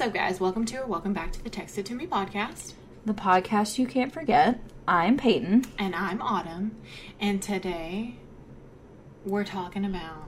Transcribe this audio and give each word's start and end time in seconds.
What's 0.00 0.08
up, 0.08 0.14
guys? 0.14 0.40
Welcome 0.40 0.64
to 0.64 0.78
or 0.78 0.86
welcome 0.86 1.12
back 1.12 1.30
to 1.32 1.44
the 1.44 1.50
Text 1.50 1.76
It 1.76 1.84
To 1.84 1.94
Me 1.94 2.06
podcast. 2.06 2.72
the 3.04 3.12
podcast 3.12 3.76
you 3.78 3.86
can't 3.86 4.10
forget. 4.10 4.58
I'm 4.88 5.18
Peyton. 5.18 5.66
And 5.78 5.94
I'm 5.94 6.22
Autumn. 6.22 6.74
And 7.20 7.42
today 7.42 8.14
we're 9.26 9.44
talking 9.44 9.84
about. 9.84 10.24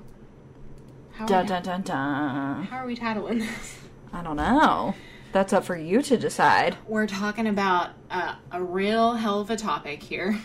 How, 1.12 1.24
Dun 1.24 1.47
are, 1.47 1.48
dun 1.48 1.62
dun 1.62 1.83
dun. 1.84 2.64
how 2.64 2.77
are 2.77 2.87
we 2.87 2.95
titling 2.95 3.38
this? 3.38 3.78
I 4.12 4.23
don't 4.23 4.37
know. 4.37 4.95
That's 5.33 5.55
up 5.55 5.64
for 5.64 5.78
you 5.78 6.02
to 6.02 6.19
decide. 6.19 6.77
We're 6.86 7.06
talking 7.06 7.47
about 7.47 7.92
uh, 8.11 8.34
a 8.50 8.62
real 8.62 9.14
hell 9.14 9.41
of 9.41 9.48
a 9.48 9.56
topic 9.56 10.02
here. 10.02 10.39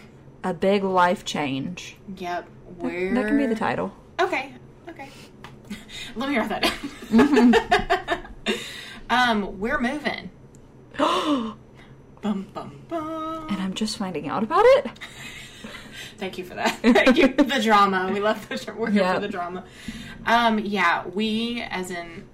A 0.45 0.53
big 0.53 0.85
life 0.85 1.25
change. 1.25 1.97
Yep. 2.16 2.47
Where 2.77 3.13
That 3.13 3.27
can 3.27 3.38
be 3.38 3.45
the 3.45 3.55
title. 3.55 3.94
Okay. 4.21 4.53
Okay. 4.88 5.09
Let 6.16 6.30
me 6.30 6.38
write 6.38 6.47
that 6.47 6.73
down. 7.11 8.23
um, 9.09 9.59
we're 9.59 9.79
moving. 9.79 10.29
and 10.99 11.53
Bum 12.21 12.47
bum 12.53 12.81
bum. 12.89 13.47
I'm 13.49 13.73
just 13.73 13.97
finding 13.97 14.27
out 14.27 14.43
about 14.43 14.63
it. 14.66 14.88
Thank 16.17 16.38
you 16.39 16.44
for 16.45 16.55
that. 16.55 16.80
Thank 16.81 17.16
you 17.17 17.28
for 17.28 17.44
the 17.44 17.61
drama. 17.61 18.09
We 18.11 18.19
love 18.19 18.47
the 18.50 18.73
we're 18.75 18.89
here 18.89 19.03
Yeah. 19.03 19.13
for 19.13 19.19
the 19.19 19.28
drama. 19.28 19.63
Um, 20.25 20.58
yeah, 20.59 21.05
we 21.08 21.61
as 21.69 21.91
in 21.91 22.28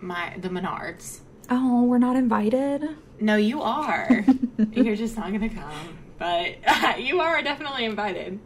my 0.00 0.34
the 0.40 0.48
Menards. 0.48 1.20
Oh, 1.50 1.82
we're 1.84 1.98
not 1.98 2.16
invited. 2.16 2.88
No, 3.20 3.36
you 3.36 3.60
are. 3.62 4.24
You're 4.72 4.96
just 4.96 5.16
not 5.16 5.32
gonna 5.32 5.50
come, 5.50 5.98
but 6.18 6.56
you 7.00 7.20
are 7.20 7.42
definitely 7.42 7.84
invited. 7.84 8.38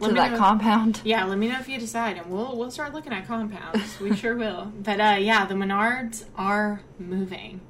To 0.00 0.08
me 0.08 0.14
that 0.14 0.32
know- 0.32 0.38
compound. 0.38 1.00
Yeah, 1.04 1.24
let 1.24 1.38
me 1.38 1.48
know 1.48 1.58
if 1.58 1.68
you 1.68 1.78
decide, 1.78 2.16
and 2.16 2.30
we'll 2.30 2.56
we'll 2.56 2.70
start 2.70 2.92
looking 2.94 3.12
at 3.12 3.26
compounds. 3.26 3.98
We 4.00 4.14
sure 4.14 4.36
will. 4.44 4.72
But 4.82 5.00
uh, 5.00 5.16
yeah, 5.20 5.44
the 5.46 5.54
Menards 5.54 6.24
are 6.36 6.82
moving, 6.98 7.60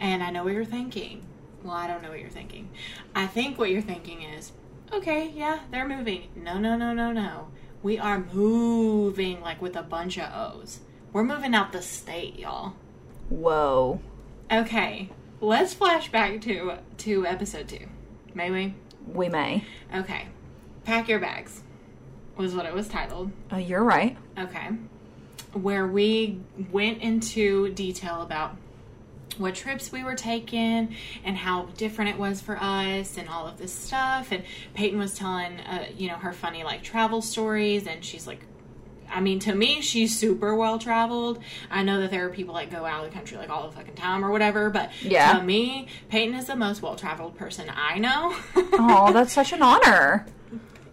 and 0.00 0.22
I 0.22 0.30
know 0.30 0.44
what 0.44 0.52
you're 0.52 0.64
thinking. 0.64 1.26
Well, 1.62 1.74
I 1.74 1.86
don't 1.86 2.02
know 2.02 2.10
what 2.10 2.20
you're 2.20 2.28
thinking. 2.28 2.70
I 3.14 3.26
think 3.26 3.56
what 3.58 3.70
you're 3.70 3.82
thinking 3.82 4.22
is, 4.22 4.52
okay, 4.92 5.30
yeah, 5.34 5.60
they're 5.70 5.86
moving. 5.88 6.28
No, 6.34 6.58
no, 6.58 6.76
no, 6.76 6.92
no, 6.92 7.12
no. 7.12 7.48
We 7.82 7.98
are 7.98 8.18
moving 8.32 9.40
like 9.40 9.60
with 9.62 9.76
a 9.76 9.82
bunch 9.82 10.18
of 10.18 10.28
O's. 10.34 10.80
We're 11.12 11.24
moving 11.24 11.54
out 11.54 11.72
the 11.72 11.82
state, 11.82 12.38
y'all. 12.38 12.74
Whoa. 13.28 14.00
Okay, 14.50 15.10
let's 15.40 15.72
flash 15.74 16.10
back 16.10 16.40
to 16.42 16.78
to 16.98 17.26
episode 17.26 17.68
two. 17.68 17.86
May 18.34 18.50
we? 18.50 18.74
We 19.06 19.28
may. 19.28 19.64
Okay, 19.94 20.28
pack 20.84 21.08
your 21.08 21.18
bags 21.18 21.62
was 22.36 22.54
what 22.54 22.66
it 22.66 22.74
was 22.74 22.88
titled. 22.88 23.30
Uh, 23.52 23.56
you're 23.56 23.84
right. 23.84 24.16
Okay. 24.38 24.68
Where 25.52 25.86
we 25.86 26.40
went 26.70 27.02
into 27.02 27.72
detail 27.74 28.22
about 28.22 28.56
what 29.38 29.54
trips 29.54 29.90
we 29.92 30.02
were 30.04 30.14
taking 30.14 30.94
and 31.24 31.36
how 31.36 31.64
different 31.76 32.10
it 32.10 32.18
was 32.18 32.40
for 32.40 32.56
us 32.60 33.16
and 33.18 33.28
all 33.28 33.46
of 33.46 33.58
this 33.58 33.72
stuff. 33.72 34.32
And 34.32 34.44
Peyton 34.74 34.98
was 34.98 35.14
telling, 35.14 35.58
uh, 35.60 35.86
you 35.96 36.08
know, 36.08 36.16
her 36.16 36.32
funny 36.32 36.64
like 36.64 36.82
travel 36.82 37.20
stories. 37.22 37.86
And 37.86 38.04
she's 38.04 38.26
like, 38.26 38.40
I 39.10 39.20
mean, 39.20 39.40
to 39.40 39.54
me, 39.54 39.82
she's 39.82 40.18
super 40.18 40.54
well 40.54 40.78
traveled. 40.78 41.38
I 41.70 41.82
know 41.82 42.00
that 42.00 42.10
there 42.10 42.26
are 42.26 42.30
people 42.30 42.54
that 42.54 42.70
go 42.70 42.84
out 42.86 43.04
of 43.04 43.10
the 43.10 43.14
country 43.14 43.36
like 43.36 43.50
all 43.50 43.68
the 43.68 43.76
fucking 43.76 43.94
time 43.94 44.24
or 44.24 44.30
whatever, 44.30 44.70
but 44.70 44.90
Yeah. 45.02 45.34
to 45.38 45.42
me, 45.44 45.88
Peyton 46.08 46.34
is 46.34 46.46
the 46.46 46.56
most 46.56 46.80
well 46.80 46.96
traveled 46.96 47.36
person 47.36 47.70
I 47.74 47.98
know. 47.98 48.34
Oh, 48.56 49.12
that's 49.12 49.32
such 49.34 49.52
an 49.52 49.60
honor. 49.62 50.26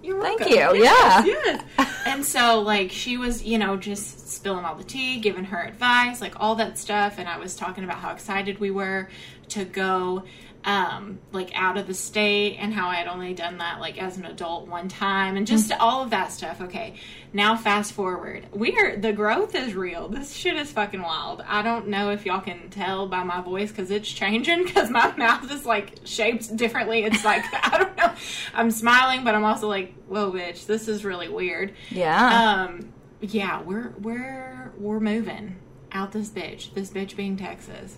You're 0.02 0.22
Thank 0.22 0.40
welcome. 0.40 0.76
you, 0.78 0.84
Yes, 0.84 1.26
yeah. 1.28 1.62
yes. 1.78 1.94
and 2.06 2.26
so, 2.26 2.62
like, 2.62 2.92
she 2.92 3.18
was, 3.18 3.44
you 3.44 3.58
know, 3.58 3.76
just 3.76 4.30
spilling 4.30 4.64
all 4.64 4.76
the 4.76 4.84
tea, 4.84 5.20
giving 5.20 5.44
her 5.46 5.62
advice, 5.62 6.22
like 6.22 6.40
all 6.40 6.56
that 6.56 6.78
stuff. 6.78 7.16
And 7.18 7.28
I 7.28 7.38
was 7.38 7.56
talking 7.56 7.84
about 7.84 7.98
how 7.98 8.12
excited 8.14 8.60
we 8.60 8.72
were 8.72 9.10
to 9.50 9.66
go, 9.66 10.24
um, 10.66 11.20
like, 11.31 11.52
out 11.56 11.78
of 11.78 11.88
the 11.88 11.94
state 11.94 12.58
and 12.59 12.74
how 12.74 12.90
I 12.90 12.96
had 12.96 13.08
only 13.08 13.34
done 13.34 13.59
that, 13.59 13.80
like, 13.80 14.02
as 14.02 14.18
an 14.18 14.25
adult 14.25 14.68
one 14.68 14.90
time 14.90 15.38
and 15.38 15.47
just 15.47 15.72
all 15.80 16.03
of 16.03 16.09
that 16.09 16.31
stuff. 16.31 16.59
Okay. 16.62 16.96
Now, 17.31 17.56
fast 17.56 17.94
forward. 17.94 18.47
We 18.52 18.78
are, 18.78 18.98
the 18.98 19.14
growth 19.14 19.56
is 19.56 19.74
real. 19.74 20.09
This 20.09 20.34
shit 20.34 20.58
is 20.58 20.72
fucking 20.72 21.02
wild. 21.02 21.42
I 21.48 21.62
don't 21.62 21.88
know 21.88 22.09
if 22.12 22.25
y'all 22.25 22.42
can 22.42 22.69
tell 22.69 23.08
by 23.08 23.24
my 23.24 23.42
voice 23.42 23.69
because 23.69 23.90
it's 23.90 24.12
changing 24.12 24.66
because 24.66 24.90
my 24.90 25.16
mouth 25.18 25.50
is, 25.52 25.66
like, 25.66 26.00
shaped 26.03 26.56
differently. 26.56 27.03
It's 27.03 27.24
like, 27.24 27.44
I 27.53 27.78
don't 27.78 27.98
know. 27.98 28.14
I'm 28.53 28.72
smiling, 28.72 29.24
but 29.24 29.36
I'm 29.36 29.46
also 29.46 29.68
like, 29.68 29.94
whoa, 30.08 30.31
bitch, 30.31 30.66
this 30.66 30.88
is 30.88 31.06
really 31.06 31.30
weird. 31.30 31.74
Yeah. 31.90 32.68
Um, 32.68 32.94
yeah, 33.22 33.62
we're 33.62 33.94
we're 34.00 34.72
we're 34.78 35.00
moving 35.00 35.58
out 35.92 36.12
this 36.12 36.30
bitch. 36.30 36.74
This 36.74 36.90
bitch 36.92 37.16
being 37.16 37.38
Texas. 37.38 37.98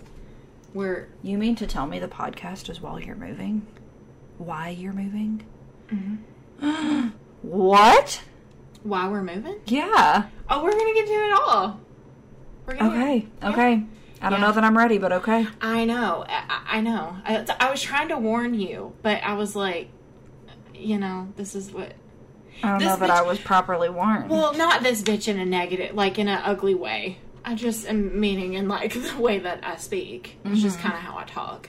We're 0.74 1.08
you 1.22 1.36
mean 1.38 1.54
to 1.56 1.66
tell 1.66 1.86
me 1.86 1.98
the 1.98 2.08
podcast 2.08 2.70
is 2.70 2.80
while 2.80 2.98
you're 3.00 3.14
moving? 3.16 3.66
Why 4.38 4.70
you're 4.70 4.92
moving? 4.92 5.44
Mm-hmm. 5.92 7.08
what? 7.42 8.22
why 8.82 9.06
we're 9.08 9.22
moving. 9.22 9.56
Yeah. 9.66 10.24
Oh, 10.50 10.64
we're 10.64 10.72
gonna 10.72 10.94
get 10.94 11.06
to 11.06 11.12
it 11.12 11.32
all. 11.32 11.80
We're 12.66 12.74
gonna 12.74 12.90
Okay. 12.90 13.26
Yeah. 13.40 13.50
Okay. 13.50 13.84
I 14.20 14.30
don't 14.30 14.40
Yeah. 14.40 14.46
know 14.46 14.52
that 14.52 14.64
I'm 14.64 14.76
ready, 14.76 14.98
but 14.98 15.12
okay. 15.12 15.46
I 15.60 15.84
know. 15.84 16.24
I, 16.28 16.44
I 16.48 16.78
I 16.78 16.80
know. 16.80 17.16
I, 17.24 17.44
I 17.60 17.70
was 17.70 17.80
trying 17.82 18.08
to 18.08 18.18
warn 18.18 18.54
you, 18.54 18.92
but 19.02 19.22
I 19.22 19.34
was 19.34 19.54
like, 19.54 19.88
you 20.74 20.98
know, 20.98 21.28
this 21.36 21.54
is 21.54 21.70
what. 21.72 21.92
I 22.62 22.70
don't 22.70 22.80
know 22.80 22.96
that 22.96 23.08
bitch- 23.10 23.12
I 23.18 23.22
was 23.22 23.38
properly 23.38 23.88
warned. 23.88 24.30
Well, 24.30 24.52
not 24.54 24.82
this 24.82 25.02
bitch 25.02 25.28
in 25.28 25.38
a 25.38 25.44
negative, 25.44 25.94
like 25.94 26.18
in 26.18 26.28
an 26.28 26.40
ugly 26.44 26.74
way. 26.74 27.18
I 27.44 27.54
just 27.54 27.86
am 27.88 28.18
meaning 28.20 28.54
in 28.54 28.68
like 28.68 28.92
the 29.16 29.16
way 29.18 29.38
that 29.40 29.60
I 29.62 29.76
speak. 29.76 30.38
It's 30.44 30.62
just 30.62 30.78
kind 30.78 30.94
of 30.94 31.00
how 31.00 31.18
I 31.18 31.24
talk. 31.24 31.68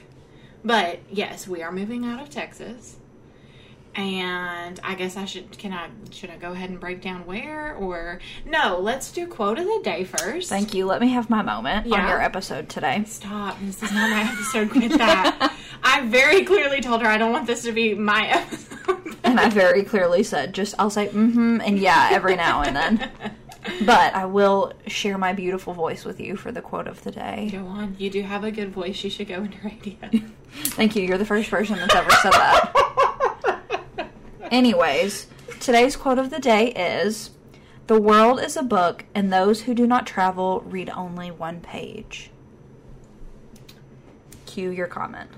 But 0.64 1.00
yes, 1.10 1.46
we 1.46 1.62
are 1.62 1.70
moving 1.70 2.06
out 2.06 2.22
of 2.22 2.30
Texas, 2.30 2.96
and 3.94 4.80
I 4.82 4.94
guess 4.94 5.16
I 5.16 5.26
should. 5.26 5.56
Can 5.58 5.72
I? 5.72 5.90
Should 6.10 6.30
I 6.30 6.36
go 6.36 6.52
ahead 6.52 6.70
and 6.70 6.80
break 6.80 7.02
down 7.02 7.26
where 7.26 7.74
or 7.74 8.20
no? 8.46 8.78
Let's 8.80 9.12
do 9.12 9.26
quote 9.26 9.58
of 9.58 9.66
the 9.66 9.80
day 9.84 10.04
first. 10.04 10.48
Thank 10.48 10.72
you. 10.72 10.86
Let 10.86 11.02
me 11.02 11.08
have 11.10 11.28
my 11.28 11.42
moment 11.42 11.92
on 11.92 12.08
your 12.08 12.22
episode 12.22 12.70
today. 12.70 13.04
Stop. 13.06 13.58
This 13.60 13.82
is 13.82 13.92
not 13.92 14.10
my 14.10 14.22
episode. 14.22 14.70
Quit 14.70 14.92
that. 14.92 15.54
I 15.84 16.06
very 16.06 16.44
clearly 16.44 16.80
told 16.80 17.02
her 17.02 17.08
I 17.08 17.18
don't 17.18 17.32
want 17.32 17.46
this 17.46 17.62
to 17.64 17.72
be 17.72 17.94
my 17.94 18.26
episode. 18.28 19.16
And 19.22 19.38
I 19.38 19.50
very 19.50 19.82
clearly 19.82 20.22
said, 20.22 20.54
just 20.54 20.74
I'll 20.78 20.90
say 20.90 21.08
mm-hmm 21.08 21.60
and 21.62 21.78
yeah 21.78 22.08
every 22.12 22.36
now 22.36 22.62
and 22.62 22.74
then. 22.76 23.10
But 23.86 24.14
I 24.14 24.26
will 24.26 24.72
share 24.86 25.16
my 25.18 25.32
beautiful 25.32 25.72
voice 25.72 26.04
with 26.04 26.20
you 26.20 26.36
for 26.36 26.52
the 26.52 26.60
quote 26.60 26.86
of 26.86 27.02
the 27.02 27.10
day. 27.10 27.48
Go 27.50 27.66
on. 27.66 27.96
You 27.98 28.10
do 28.10 28.22
have 28.22 28.44
a 28.44 28.50
good 28.50 28.70
voice. 28.70 29.02
You 29.02 29.10
should 29.10 29.28
go 29.28 29.42
into 29.42 29.56
radio. 29.64 29.96
Thank 30.52 30.94
you. 30.96 31.02
You're 31.02 31.18
the 31.18 31.24
first 31.24 31.50
person 31.50 31.76
that's 31.76 31.94
ever 31.94 32.10
said 32.10 32.32
that. 32.32 32.72
Anyways, 34.50 35.26
today's 35.60 35.96
quote 35.96 36.18
of 36.18 36.30
the 36.30 36.38
day 36.38 36.68
is 36.72 37.30
The 37.86 38.00
world 38.00 38.40
is 38.40 38.56
a 38.56 38.62
book, 38.62 39.04
and 39.14 39.32
those 39.32 39.62
who 39.62 39.74
do 39.74 39.86
not 39.86 40.06
travel 40.06 40.60
read 40.66 40.90
only 40.90 41.30
one 41.30 41.60
page. 41.60 42.30
Cue 44.46 44.70
your 44.70 44.86
comment. 44.86 45.30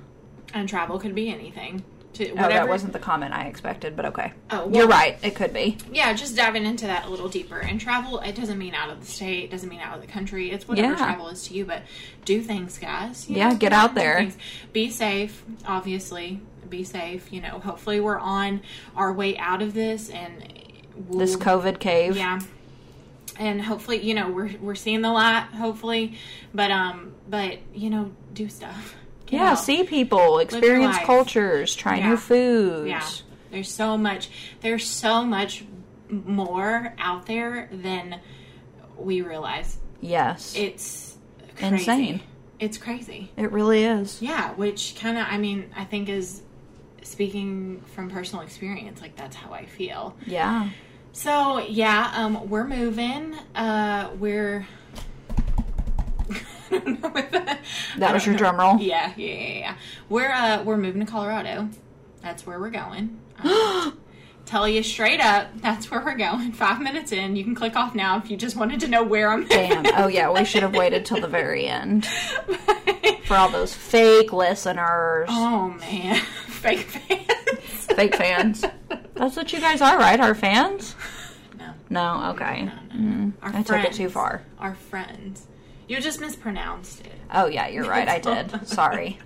and 0.53 0.69
travel 0.69 0.99
could 0.99 1.15
be 1.15 1.29
anything. 1.31 1.85
To 2.17 2.31
Oh, 2.33 2.35
that 2.37 2.69
wasn't 2.69 2.93
the 2.93 2.99
comment 2.99 3.35
I 3.35 3.45
expected, 3.47 3.95
but 3.97 4.07
okay. 4.07 4.33
Oh, 4.51 4.71
You're 4.73 4.87
right. 4.89 5.19
It 5.23 5.35
could 5.35 5.53
be. 5.53 5.77
Yeah, 5.93 6.13
just 6.15 6.35
diving 6.37 6.65
into 6.65 6.87
that 6.87 7.07
a 7.07 7.11
little 7.11 7.29
deeper. 7.29 7.59
And 7.59 7.81
travel, 7.81 8.19
it 8.21 8.35
doesn't 8.35 8.59
mean 8.59 8.75
out 8.75 8.91
of 8.91 9.01
the 9.01 9.07
state, 9.07 9.45
it 9.45 9.51
doesn't 9.51 9.69
mean 9.69 9.81
out 9.81 9.95
of 9.97 10.01
the 10.01 10.07
country. 10.07 10.51
It's 10.51 10.67
whatever 10.69 10.93
Yeah. 10.93 10.97
travel 10.97 11.29
is 11.29 11.45
to 11.49 11.55
you, 11.55 11.65
but 11.65 11.83
do 12.25 12.41
things, 12.43 12.79
guys. 12.79 13.29
You 13.29 13.37
Yeah, 13.37 13.55
get 13.55 13.73
out 13.73 13.95
there. 13.95 14.29
Be 14.73 14.91
safe, 14.91 15.43
obviously. 15.67 16.41
Be 16.69 16.85
safe. 16.85 17.33
You 17.33 17.41
know, 17.43 17.61
hopefully 17.61 18.01
we're 18.01 18.19
on 18.19 18.63
our 18.97 19.13
way 19.13 19.37
out 19.39 19.63
of 19.63 19.75
this 19.75 20.09
and 20.11 20.53
we'll, 21.09 21.19
This 21.21 21.37
COVID 21.37 21.79
cave. 21.79 22.17
Yeah. 22.17 22.41
And 23.39 23.61
hopefully, 23.61 24.01
you 24.03 24.15
know, 24.15 24.31
we're 24.31 24.51
we're 24.61 24.75
seeing 24.75 25.03
the 25.03 25.13
light, 25.13 25.47
hopefully. 25.59 26.17
But 26.55 26.71
um 26.71 27.13
but, 27.29 27.59
you 27.75 27.91
know, 27.91 28.13
do 28.33 28.49
stuff. 28.49 28.95
Yeah, 29.29 29.53
out. 29.53 29.55
see 29.57 29.85
people, 29.85 30.39
experience 30.39 30.97
cultures, 31.05 31.75
try 31.75 31.97
Yeah. 31.99 32.11
new 32.11 32.17
foods. 32.17 32.89
Yeah. 32.89 33.07
There's 33.51 33.71
so 33.71 33.97
much 33.97 34.29
there's 34.61 34.87
so 34.87 35.25
much 35.25 35.65
more 36.09 36.95
out 36.99 37.27
there 37.27 37.69
than 37.73 38.21
we 38.97 39.23
realize. 39.23 39.79
Yes. 40.01 40.55
It's 40.57 41.17
crazy. 41.57 41.75
Insane. 41.77 42.21
It's 42.59 42.79
crazy. 42.79 43.31
It 43.37 43.53
really 43.53 43.85
is. 43.85 44.23
Yeah, 44.23 44.53
which 44.55 44.97
kind 44.99 45.19
of, 45.19 45.27
I 45.29 45.37
mean, 45.39 45.71
I 45.77 45.85
think 45.85 46.09
is 46.09 46.43
speaking 47.03 47.83
from 47.95 48.09
personal 48.11 48.43
experience, 48.45 49.01
like 49.01 49.17
that's 49.17 49.37
how 49.37 49.53
I 49.53 49.67
feel. 49.67 50.17
Yeah. 50.27 50.71
So 51.13 51.59
yeah, 51.59 52.13
um, 52.15 52.49
we're 52.49 52.67
moving. 52.67 53.35
Uh, 53.55 54.11
we're. 54.19 54.67
I 56.71 56.79
don't 56.79 57.03
know 57.03 57.13
if 57.15 57.31
that, 57.99 58.13
was 58.15 58.27
your 58.27 58.35
know. 58.35 58.39
drum 58.39 58.57
roll? 58.59 58.79
Yeah, 58.79 59.13
yeah, 59.17 59.27
yeah, 59.35 59.59
yeah. 59.59 59.77
We're 60.09 60.31
uh, 60.31 60.63
we're 60.65 60.77
moving 60.77 61.05
to 61.05 61.11
Colorado. 61.11 61.69
That's 62.23 62.47
where 62.47 62.59
we're 62.61 62.71
going. 62.71 63.21
Um, 63.45 63.99
tell 64.47 64.69
you 64.69 64.81
straight 64.85 65.19
up, 65.21 65.49
that's 65.57 65.91
where 65.91 66.01
we're 66.05 66.15
going. 66.17 66.53
Five 66.65 66.81
minutes 66.81 67.11
in, 67.11 67.35
you 67.37 67.43
can 67.43 67.55
click 67.57 67.75
off 67.75 67.95
now 67.97 68.17
if 68.19 68.31
you 68.31 68.37
just 68.37 68.55
wanted 68.57 68.79
to 68.81 68.89
know 68.89 69.03
where 69.03 69.31
I'm. 69.31 69.47
Damn. 69.47 69.85
Oh 69.97 70.07
yeah, 70.07 70.31
we 70.31 70.45
should 70.45 70.63
have 70.63 70.75
waited 70.75 71.05
till 71.05 71.21
the 71.21 71.27
very 71.29 71.67
end 71.67 72.07
for 73.27 73.35
all 73.35 73.49
those 73.51 73.75
fake 73.75 74.33
listeners, 74.33 75.27
oh 75.29 75.71
man, 75.81 76.17
fake 76.47 76.79
fans. 76.87 77.87
fake 77.87 78.15
fans. 78.15 78.65
That's 79.15 79.35
what 79.37 79.53
you 79.53 79.61
guys 79.61 79.81
are, 79.81 79.99
right? 79.99 80.21
Our 80.21 80.35
fans? 80.35 80.95
No, 81.59 81.73
No. 81.91 82.31
Okay. 82.35 82.71
Mm, 82.95 83.33
our 83.43 83.57
I 83.57 83.63
took 83.63 83.85
it 83.85 83.93
too 83.95 84.09
far. 84.09 84.43
Our 84.59 84.75
friends. 84.75 85.47
You 85.89 86.01
just 86.01 86.21
mispronounced 86.21 87.01
it. 87.01 87.13
Oh 87.33 87.47
yeah, 87.47 87.69
you're 87.69 87.89
right. 87.89 88.09
I 88.09 88.19
did. 88.19 88.67
Sorry. 88.69 89.19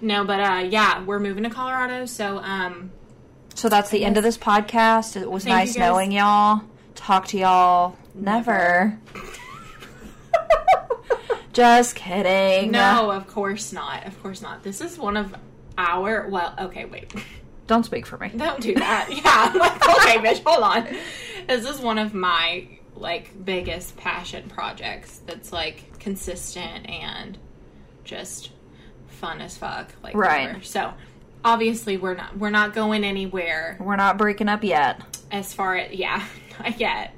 No, 0.00 0.24
but 0.24 0.40
uh, 0.40 0.68
yeah, 0.68 1.02
we're 1.04 1.18
moving 1.18 1.44
to 1.44 1.50
Colorado, 1.50 2.06
so 2.06 2.38
um, 2.38 2.90
So 3.54 3.68
that's 3.68 3.90
the 3.90 4.04
end 4.04 4.16
of 4.16 4.22
this 4.22 4.36
podcast. 4.36 5.20
It 5.20 5.30
was 5.30 5.46
nice 5.46 5.76
knowing 5.76 6.12
y'all. 6.12 6.62
Talk 6.94 7.26
to 7.28 7.38
y'all. 7.38 7.96
Never. 8.14 8.98
Just 11.52 11.96
kidding. 11.96 12.70
No, 12.70 13.10
of 13.10 13.26
course 13.26 13.72
not. 13.72 14.06
Of 14.06 14.20
course 14.22 14.40
not. 14.40 14.62
This 14.62 14.80
is 14.80 14.98
one 14.98 15.16
of 15.16 15.34
our. 15.76 16.28
Well, 16.28 16.54
okay, 16.58 16.84
wait. 16.84 17.12
Don't 17.66 17.84
speak 17.84 18.06
for 18.06 18.18
me. 18.18 18.28
Don't 18.36 18.60
do 18.60 18.74
that. 18.74 19.08
Yeah, 19.24 19.52
okay, 19.54 20.18
bitch, 20.18 20.42
hold 20.44 20.62
on. 20.62 20.86
This 21.48 21.68
is 21.68 21.80
one 21.80 21.98
of 21.98 22.14
my 22.14 22.66
like 23.00 23.44
biggest 23.44 23.96
passion 23.96 24.48
projects. 24.48 25.20
That's 25.26 25.52
like 25.52 25.98
consistent 25.98 26.88
and 26.88 27.38
just 28.04 28.50
fun 29.08 29.40
as 29.40 29.56
fuck. 29.56 29.92
Like, 30.02 30.14
Right. 30.14 30.46
whatever. 30.48 30.64
So, 30.64 30.92
obviously, 31.44 31.96
we're 31.96 32.14
not 32.14 32.36
we're 32.38 32.50
not 32.50 32.74
going 32.74 33.04
anywhere 33.04 33.76
We're 33.80 33.96
not 33.96 34.18
breaking 34.18 34.48
up 34.48 34.62
yet. 34.64 35.00
as 35.30 35.52
far 35.52 35.76
as 35.76 35.92
yeah, 35.92 36.24
not 36.58 36.78
yet. 36.78 37.14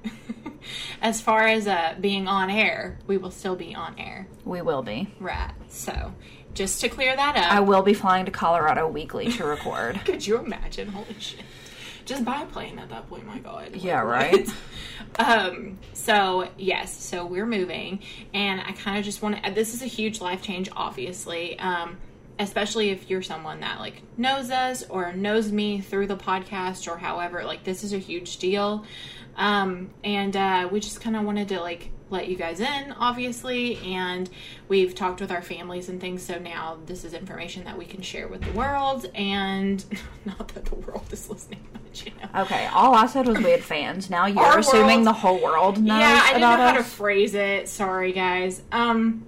as 1.02 1.20
far 1.20 1.46
as 1.46 1.66
uh 1.66 1.96
being 2.00 2.28
on 2.28 2.50
air, 2.50 2.98
we 3.06 3.16
will 3.18 3.30
still 3.30 3.56
be 3.56 3.74
on 3.74 3.98
air. 3.98 4.26
We 4.44 4.62
will 4.62 4.82
be. 4.82 5.12
Right. 5.20 5.50
So, 5.68 6.14
just 6.54 6.80
to 6.82 6.88
clear 6.88 7.14
that 7.16 7.36
up. 7.36 7.52
I 7.52 7.60
will 7.60 7.82
be 7.82 7.94
flying 7.94 8.24
to 8.26 8.30
Colorado 8.30 8.86
weekly 8.88 9.30
to 9.32 9.44
record. 9.44 10.00
Could 10.04 10.26
you 10.26 10.38
imagine? 10.38 10.88
Holy 10.88 11.16
shit. 11.18 11.40
Just 12.04 12.24
buy 12.24 12.42
a 12.42 12.46
plane 12.46 12.80
at 12.80 12.88
that 12.90 13.08
point, 13.08 13.24
my 13.26 13.38
god. 13.38 13.76
Yeah, 13.76 14.00
right? 14.02 14.48
Um, 15.18 15.78
so 15.92 16.48
yes, 16.56 16.96
so 17.02 17.26
we're 17.26 17.46
moving 17.46 18.00
and 18.32 18.60
I 18.60 18.72
kind 18.72 18.98
of 18.98 19.04
just 19.04 19.22
want 19.22 19.44
to 19.44 19.50
this 19.52 19.74
is 19.74 19.82
a 19.82 19.86
huge 19.86 20.20
life 20.20 20.42
change 20.42 20.68
obviously. 20.74 21.58
Um 21.58 21.98
especially 22.38 22.90
if 22.90 23.08
you're 23.10 23.22
someone 23.22 23.60
that 23.60 23.78
like 23.78 24.02
knows 24.16 24.50
us 24.50 24.82
or 24.88 25.12
knows 25.12 25.52
me 25.52 25.80
through 25.80 26.06
the 26.06 26.16
podcast 26.16 26.90
or 26.90 26.96
however, 26.96 27.44
like 27.44 27.62
this 27.62 27.84
is 27.84 27.92
a 27.92 27.98
huge 27.98 28.38
deal. 28.38 28.84
Um 29.36 29.90
and 30.02 30.36
uh 30.36 30.68
we 30.70 30.80
just 30.80 31.00
kind 31.00 31.16
of 31.16 31.24
wanted 31.24 31.48
to 31.48 31.60
like 31.60 31.90
let 32.12 32.28
you 32.28 32.36
guys 32.36 32.60
in 32.60 32.92
obviously 32.98 33.78
and 33.78 34.28
we've 34.68 34.94
talked 34.94 35.20
with 35.20 35.32
our 35.32 35.42
families 35.42 35.88
and 35.88 36.00
things 36.00 36.22
so 36.22 36.38
now 36.38 36.78
this 36.86 37.04
is 37.04 37.14
information 37.14 37.64
that 37.64 37.76
we 37.76 37.84
can 37.84 38.00
share 38.02 38.28
with 38.28 38.42
the 38.42 38.52
world 38.52 39.06
and 39.14 39.84
not 40.24 40.48
that 40.48 40.64
the 40.66 40.74
world 40.76 41.06
is 41.10 41.28
listening 41.30 41.60
you 41.94 42.12
know. 42.22 42.40
Okay, 42.42 42.66
all 42.72 42.94
I 42.94 43.04
said 43.04 43.26
was 43.28 43.36
we 43.36 43.50
had 43.50 43.62
fans. 43.62 44.08
Now 44.08 44.24
you're 44.24 44.42
Our 44.42 44.60
assuming 44.60 45.04
world- 45.04 45.06
the 45.08 45.12
whole 45.12 45.38
world 45.42 45.76
knows 45.78 45.98
yeah 46.00 46.20
i 46.24 46.26
didn't 46.28 46.40
know 46.40 46.54
about 46.54 46.70
how 46.72 46.78
to 46.78 46.84
phrase 46.84 47.34
it. 47.34 47.68
Sorry 47.68 48.12
guys. 48.12 48.62
Um 48.72 49.26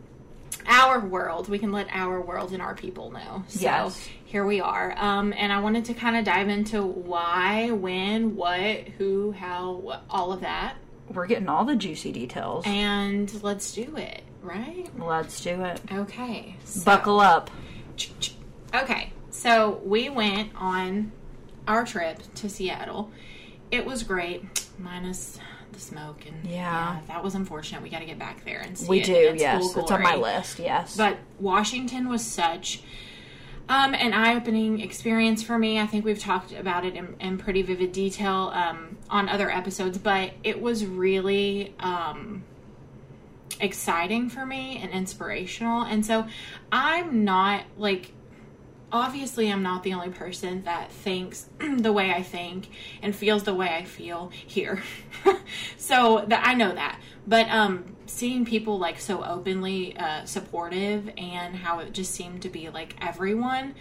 our 0.66 0.98
world. 1.00 1.50
We 1.50 1.58
can 1.58 1.72
let 1.72 1.88
our 1.90 2.22
world 2.22 2.52
and 2.52 2.62
our 2.62 2.75
people 2.75 3.10
know. 3.10 3.44
So 3.48 3.60
Yes. 3.60 4.08
here 4.25 4.46
we 4.46 4.62
are. 4.62 4.94
Um 4.96 5.34
and 5.37 5.52
i 5.52 5.60
wanted 5.60 5.84
to 5.87 5.94
kind 5.94 6.16
of 6.16 6.25
dive 6.25 6.48
into 6.48 6.82
why 6.82 7.70
when 7.70 8.34
what 8.34 8.78
who 8.96 9.32
how 9.32 9.72
what, 9.72 10.02
all 10.08 10.32
of 10.32 10.40
that 10.40 10.76
We're 11.12 11.26
getting 11.26 11.48
all 11.48 11.64
the 11.64 11.76
juicy 11.76 12.12
details. 12.12 12.64
and 12.66 13.42
let's 13.42 13.72
do 13.72 13.96
it 13.96 14.22
right 14.42 14.88
Let's 14.98 15.40
do 15.42 15.62
it. 15.64 15.80
okay 15.92 16.56
so- 16.64 16.84
Buckle 16.84 17.20
up. 17.20 17.50
Okay, 18.74 19.12
so 19.30 19.80
we 19.84 20.08
went 20.08 20.50
on 20.56 21.12
our 21.68 21.84
trip 21.84 22.18
to 22.36 22.48
Seattle. 22.50 23.10
It 23.70 23.86
was 23.86 24.02
great, 24.02 24.66
minus 24.78 25.38
the 25.72 25.78
smoke 25.80 26.24
and 26.26 26.44
Yeah. 26.46 26.98
that 27.08 27.22
was 27.24 27.34
unfortunate. 27.34 27.82
We 27.82 27.88
got 27.90 28.00
to 28.00 28.04
get 28.04 28.18
back 28.18 28.44
there 28.44 28.60
and 28.60 28.76
see 28.76 28.86
We 28.88 29.00
it 29.00 29.06
do, 29.06 29.34
yes. 29.36 29.74
It's 29.76 29.90
on 29.90 30.02
my 30.02 30.16
list, 30.16 30.58
yes. 30.58 30.96
But 30.96 31.18
Washington 31.40 32.08
was 32.08 32.24
such 32.24 32.82
um, 33.69 33.94
an 33.94 34.12
eye-opening 34.12 34.81
experience 34.81 35.43
for 35.43 35.58
me. 35.58 35.78
I 35.78 35.87
think 35.87 36.05
we've 36.05 36.19
talked 36.19 36.52
about 36.52 36.84
it 36.84 36.94
in, 36.94 37.16
in 37.20 37.38
pretty 37.38 37.62
vivid 37.62 37.93
detail 37.93 38.50
um, 38.55 38.99
on 39.08 39.28
other 39.28 39.50
episodes, 39.50 39.96
but 39.96 40.32
it 40.43 40.61
was 40.61 40.84
really 40.84 41.75
um, 41.81 42.44
exciting 43.61 44.28
for 44.28 44.44
me 44.44 44.78
and 44.82 44.90
inspirational. 44.93 45.82
And 45.82 46.05
so 46.05 46.26
I'm 46.70 47.25
not 47.25 47.64
like 47.78 48.12
obviously 48.93 49.50
I'm 49.50 49.62
not 49.62 49.82
the 49.82 49.93
only 49.94 50.11
person 50.11 50.62
that 50.64 50.93
thinks 50.93 51.49
the 51.78 51.93
way 51.93 52.12
I 52.12 52.22
think 52.22 52.69
and 53.02 53.14
feels 53.14 53.43
the 53.43 53.55
way 53.55 53.69
I 53.69 53.84
feel 53.84 54.31
here. 54.46 54.82
so 55.76 56.25
that 56.28 56.46
I 56.46 56.55
know 56.55 56.75
that. 56.75 57.00
But 57.26 57.49
um 57.49 57.94
seeing 58.14 58.44
people 58.44 58.78
like 58.78 58.99
so 59.00 59.25
openly 59.25 59.96
uh 59.96 60.25
supportive 60.25 61.11
and 61.19 61.56
how 61.56 61.78
it 61.81 61.93
just 61.93 62.12
seemed 62.14 62.40
to 62.43 62.49
be 62.49 62.69
like 62.70 62.94
everyone 63.00 63.75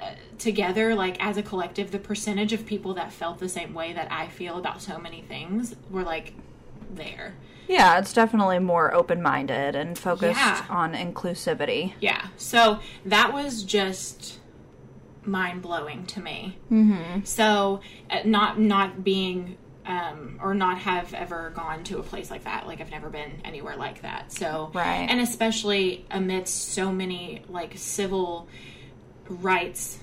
uh, 0.00 0.12
together 0.38 0.94
like 0.94 1.22
as 1.24 1.36
a 1.36 1.42
collective 1.42 1.90
the 1.90 1.98
percentage 1.98 2.52
of 2.52 2.64
people 2.64 2.94
that 2.94 3.12
felt 3.12 3.38
the 3.38 3.48
same 3.48 3.74
way 3.74 3.92
that 3.92 4.10
I 4.10 4.28
feel 4.28 4.56
about 4.56 4.80
so 4.80 4.98
many 4.98 5.22
things 5.22 5.74
were 5.90 6.04
like 6.04 6.32
there. 6.94 7.34
yeah, 7.68 7.98
it's 7.98 8.12
definitely 8.14 8.58
more 8.60 8.94
open 8.94 9.20
minded 9.20 9.74
and 9.76 9.98
focused 9.98 10.38
Yeah. 10.40 10.64
on 10.70 10.94
inclusivity. 10.94 11.92
Yeah. 12.00 12.28
So 12.38 12.78
that 13.04 13.32
was 13.34 13.62
just 13.64 14.38
mind 15.24 15.60
blowing 15.60 16.06
to 16.06 16.20
me. 16.20 16.56
Mm-hmm. 16.72 17.24
So 17.24 17.80
uh, 18.08 18.20
not 18.24 18.58
not 18.58 19.04
being 19.04 19.58
um, 19.88 20.38
or 20.42 20.54
not 20.54 20.78
have 20.78 21.14
ever 21.14 21.50
gone 21.56 21.82
to 21.84 21.98
a 21.98 22.02
place 22.02 22.30
like 22.30 22.44
that. 22.44 22.66
Like 22.66 22.80
I've 22.80 22.90
never 22.90 23.08
been 23.08 23.40
anywhere 23.44 23.76
like 23.76 24.02
that. 24.02 24.30
So 24.30 24.70
Right. 24.74 25.06
and 25.08 25.20
especially 25.20 26.04
amidst 26.10 26.72
so 26.74 26.92
many 26.92 27.42
like 27.48 27.72
civil 27.76 28.48
rights 29.28 29.98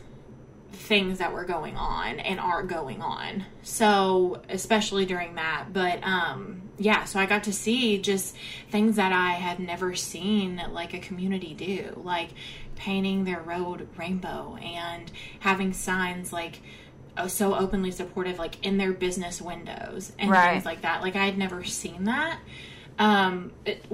things 0.72 1.20
that 1.20 1.32
were 1.34 1.46
going 1.46 1.78
on 1.78 2.20
and 2.20 2.40
are 2.40 2.64
going 2.64 3.02
on. 3.02 3.46
So, 3.64 4.42
especially 4.50 5.06
during 5.06 5.36
that, 5.36 5.68
but 5.72 6.04
um 6.04 6.64
yeah, 6.78 7.06
so 7.06 7.20
I 7.20 7.26
got 7.26 7.46
to 7.46 7.54
see 7.54 8.00
just 8.00 8.36
things 8.70 8.98
that 8.98 9.14
I 9.14 9.32
had 9.34 9.60
never 9.60 9.96
seen 9.96 10.62
like 10.72 10.94
a 10.94 11.00
community 11.00 11.54
do, 11.54 12.02
like 12.04 12.32
painting 12.76 13.24
their 13.24 13.40
road 13.40 13.88
rainbow 13.96 14.58
and 14.62 15.10
having 15.40 15.72
signs 15.72 16.34
like 16.34 16.60
so 17.28 17.56
openly 17.56 17.92
supportive 17.92 18.38
like 18.38 18.66
in 18.66 18.78
their 18.78 18.92
business 18.92 19.42
windows 19.42 20.12
and 20.20 20.30
Right. 20.30 20.54
things 20.54 20.66
like 20.66 20.82
that. 20.82 21.02
Like 21.02 21.16
I 21.16 21.26
had 21.26 21.38
never 21.38 21.64
seen 21.64 22.06
that. 22.06 22.40
Um 23.00 23.52
it, 23.66 23.86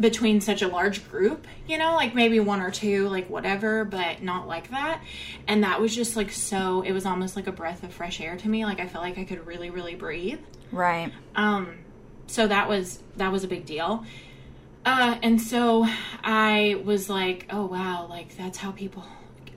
between 0.00 0.40
such 0.40 0.62
a 0.62 0.68
large 0.68 1.08
group, 1.10 1.46
you 1.68 1.78
know, 1.78 1.94
like 1.94 2.14
maybe 2.14 2.40
one 2.40 2.60
or 2.60 2.70
two, 2.70 3.08
like 3.08 3.28
whatever, 3.30 3.84
but 3.84 4.22
not 4.22 4.48
like 4.48 4.70
that. 4.70 5.00
And 5.46 5.62
that 5.62 5.80
was 5.80 5.94
just 5.94 6.16
like 6.16 6.30
so, 6.32 6.80
it 6.82 6.92
was 6.92 7.06
almost 7.06 7.36
like 7.36 7.46
a 7.46 7.52
breath 7.52 7.84
of 7.84 7.92
fresh 7.92 8.20
air 8.20 8.36
to 8.36 8.48
me. 8.48 8.64
Like 8.64 8.80
I 8.80 8.88
felt 8.88 9.04
like 9.04 9.18
I 9.18 9.24
could 9.24 9.46
really, 9.46 9.70
really 9.70 9.94
breathe. 9.94 10.40
Right. 10.72 11.12
Um, 11.36 11.74
so 12.26 12.48
that 12.48 12.68
was, 12.68 12.98
that 13.16 13.30
was 13.30 13.44
a 13.44 13.48
big 13.48 13.64
deal. 13.64 14.04
Uh, 14.84 15.18
and 15.22 15.40
so 15.40 15.86
I 16.24 16.80
was 16.84 17.08
like, 17.08 17.46
oh 17.50 17.66
wow, 17.66 18.06
like 18.08 18.36
that's 18.36 18.58
how 18.58 18.72
people 18.72 19.04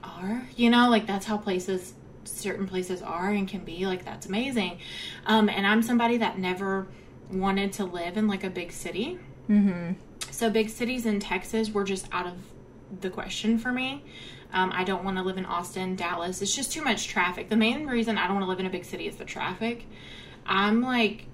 are, 0.04 0.46
you 0.54 0.70
know, 0.70 0.88
like 0.90 1.06
that's 1.06 1.26
how 1.26 1.38
places, 1.38 1.94
certain 2.26 2.66
places 2.66 3.02
are 3.02 3.30
and 3.30 3.48
can 3.48 3.64
be. 3.64 3.86
Like 3.86 4.04
that's 4.04 4.26
amazing. 4.26 4.78
Um, 5.26 5.48
and 5.48 5.66
I'm 5.66 5.82
somebody 5.82 6.18
that 6.18 6.38
never 6.38 6.86
wanted 7.30 7.72
to 7.74 7.84
live 7.84 8.16
in 8.16 8.28
like 8.28 8.44
a 8.44 8.50
big 8.50 8.72
city. 8.72 9.18
Mm-hmm. 9.48 9.92
So 10.30 10.50
big 10.50 10.70
cities 10.70 11.06
in 11.06 11.20
Texas 11.20 11.70
were 11.70 11.84
just 11.84 12.06
out 12.12 12.26
of 12.26 12.34
the 13.00 13.10
question 13.10 13.58
for 13.58 13.72
me. 13.72 14.04
Um, 14.52 14.70
I 14.72 14.84
don't 14.84 15.04
want 15.04 15.16
to 15.16 15.22
live 15.22 15.38
in 15.38 15.44
Austin, 15.44 15.96
Dallas. 15.96 16.40
It's 16.40 16.54
just 16.54 16.72
too 16.72 16.82
much 16.82 17.08
traffic. 17.08 17.48
The 17.48 17.56
main 17.56 17.86
reason 17.86 18.16
I 18.16 18.26
don't 18.26 18.34
want 18.36 18.44
to 18.44 18.48
live 18.48 18.60
in 18.60 18.66
a 18.66 18.70
big 18.70 18.84
city 18.84 19.08
is 19.08 19.16
the 19.16 19.24
traffic. 19.24 19.86
I'm 20.46 20.82
like 20.82 21.26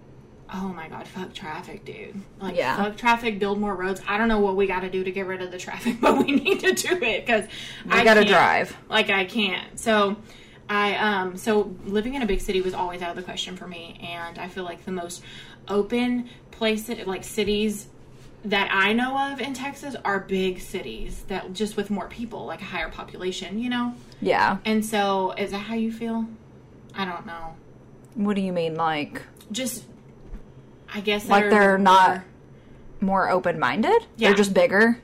oh 0.54 0.68
my 0.68 0.88
god, 0.88 1.06
fuck 1.08 1.32
traffic, 1.32 1.84
dude. 1.84 2.20
Like, 2.40 2.56
Yeah. 2.56 2.76
fuck 2.76 2.96
traffic, 2.96 3.38
build 3.38 3.58
more 3.58 3.74
roads. 3.74 4.00
I 4.06 4.18
don't 4.18 4.28
know 4.28 4.40
what 4.40 4.56
we 4.56 4.66
got 4.66 4.80
to 4.80 4.90
do 4.90 5.02
to 5.02 5.10
get 5.10 5.26
rid 5.26 5.40
of 5.40 5.50
the 5.50 5.58
traffic, 5.58 5.96
but 6.00 6.18
we 6.18 6.32
need 6.32 6.60
to 6.60 6.72
do 6.74 6.94
it 7.02 7.24
because 7.24 7.44
I 7.88 8.04
gotta 8.04 8.24
drive. 8.24 8.76
Like, 8.88 9.10
I 9.10 9.24
can't. 9.24 9.78
So, 9.78 10.16
I 10.68 10.94
um, 10.96 11.36
so 11.36 11.74
living 11.84 12.14
in 12.14 12.22
a 12.22 12.26
big 12.26 12.40
city 12.40 12.60
was 12.60 12.74
always 12.74 13.02
out 13.02 13.10
of 13.10 13.16
the 13.16 13.22
question 13.22 13.56
for 13.56 13.66
me, 13.66 13.98
and 14.02 14.38
I 14.38 14.48
feel 14.48 14.64
like 14.64 14.84
the 14.84 14.92
most 14.92 15.22
open 15.68 16.28
places, 16.50 17.06
like 17.06 17.24
cities 17.24 17.88
that 18.44 18.68
I 18.72 18.92
know 18.92 19.16
of 19.32 19.40
in 19.40 19.54
Texas, 19.54 19.94
are 20.04 20.20
big 20.20 20.60
cities 20.60 21.24
that 21.28 21.52
just 21.52 21.76
with 21.76 21.90
more 21.90 22.08
people, 22.08 22.44
like 22.46 22.60
a 22.60 22.64
higher 22.64 22.88
population, 22.88 23.58
you 23.58 23.70
know. 23.70 23.94
Yeah. 24.20 24.58
And 24.64 24.84
so, 24.84 25.32
is 25.32 25.50
that 25.52 25.58
how 25.58 25.74
you 25.74 25.92
feel? 25.92 26.26
I 26.94 27.04
don't 27.04 27.24
know. 27.26 27.54
What 28.14 28.34
do 28.36 28.42
you 28.42 28.52
mean, 28.52 28.74
like 28.74 29.22
Just, 29.50 29.84
I 30.92 31.00
guess 31.00 31.28
Like 31.28 31.44
that 31.44 31.50
they're 31.50 31.78
not- 31.78 32.08
more- 32.10 32.24
more 33.00 33.30
open 33.30 33.58
minded? 33.58 34.06
Yeah. 34.16 34.28
They're 34.28 34.36
just 34.36 34.54
bigger. 34.54 35.00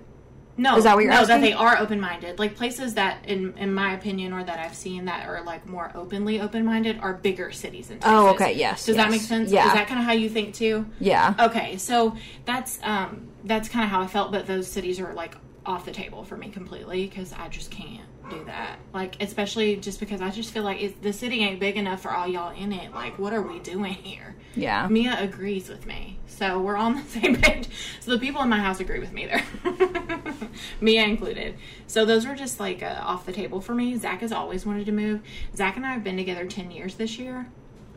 No, 0.59 0.77
Is 0.77 0.85
that 0.85 0.95
what 0.97 1.05
you're 1.05 1.13
no, 1.13 1.21
asking? 1.21 1.37
that 1.37 1.41
they 1.41 1.53
are 1.53 1.79
open 1.79 2.01
minded. 2.01 2.39
Like 2.39 2.57
places 2.57 2.95
that, 2.95 3.25
in 3.25 3.57
in 3.57 3.73
my 3.73 3.95
opinion, 3.95 4.33
or 4.33 4.43
that 4.43 4.59
I've 4.59 4.75
seen 4.75 5.05
that 5.05 5.27
are 5.29 5.43
like 5.45 5.67
more 5.67 5.93
openly 5.95 6.41
open 6.41 6.65
minded, 6.65 6.99
are 7.01 7.15
bigger 7.15 7.53
cities 7.53 7.91
in 7.91 7.99
Texas. 8.01 8.13
Oh, 8.13 8.29
okay, 8.31 8.53
yes, 8.55 8.85
Does 8.85 8.97
that 8.97 9.11
make 9.11 9.21
sense? 9.23 9.51
Yeah. 9.53 9.69
Is 9.69 9.73
that 9.75 9.87
kind 9.87 10.01
of 10.01 10.05
how 10.07 10.13
you 10.13 10.29
think 10.29 10.55
too? 10.55 10.85
Yeah. 10.99 11.35
Okay, 11.39 11.77
so 11.79 12.17
that's 12.45 12.81
um 12.83 13.29
that's 13.45 13.69
kind 13.69 13.85
of 13.85 13.91
how 13.91 14.01
I 14.03 14.09
felt, 14.09 14.33
but 14.33 14.47
those 14.47 14.67
cities 14.69 14.99
are 15.01 15.15
like 15.15 15.37
off 15.65 15.85
the 15.85 15.93
table 15.93 16.25
for 16.25 16.37
me 16.37 16.49
completely 16.49 17.07
because 17.07 17.33
I 17.33 17.49
just 17.49 17.71
can't 17.71 18.08
do 18.31 18.45
that. 18.45 18.79
Like 18.93 19.21
especially 19.23 19.77
just 19.77 20.01
because 20.01 20.21
I 20.21 20.31
just 20.31 20.51
feel 20.53 20.63
like 20.63 20.81
it, 20.83 21.03
the 21.03 21.13
city 21.13 21.41
ain't 21.45 21.61
big 21.61 21.77
enough 21.77 22.03
for 22.03 22.11
all 22.11 22.27
y'all 22.29 22.55
in 22.55 22.73
it. 22.73 22.93
Like 22.95 23.19
what 23.19 23.33
are 23.33 23.43
we 23.43 23.59
doing 23.61 23.95
here? 23.95 24.35
Yeah. 24.55 24.87
Mia 24.89 25.17
agrees 25.21 25.69
with 25.69 25.87
me. 25.87 26.19
So 26.27 26.61
we're 26.61 26.77
on 26.77 26.95
the 26.97 27.03
same 27.09 27.37
page. 27.37 27.69
So 28.01 28.11
the 28.13 28.19
people 28.19 28.43
in 28.43 28.49
my 28.49 28.59
house 28.61 28.81
agree 28.81 28.99
with 29.01 29.13
me 29.13 29.27
there. 29.27 29.45
Mia 30.81 31.05
included. 31.05 31.57
So 31.87 32.05
those 32.05 32.27
were 32.27 32.35
just 32.35 32.61
like 32.61 32.83
uh, 32.83 33.01
off 33.03 33.27
the 33.27 33.33
table 33.33 33.61
for 33.61 33.75
me. 33.75 33.97
Zach 33.97 34.21
has 34.21 34.33
always 34.33 34.65
wanted 34.67 34.87
to 34.87 34.93
move. 34.93 35.21
Zach 35.57 35.77
and 35.77 35.85
I 35.87 35.93
have 35.93 36.05
been 36.05 36.17
together 36.17 36.47
10 36.47 36.71
years 36.71 36.95
this 36.95 37.19
year. 37.19 37.49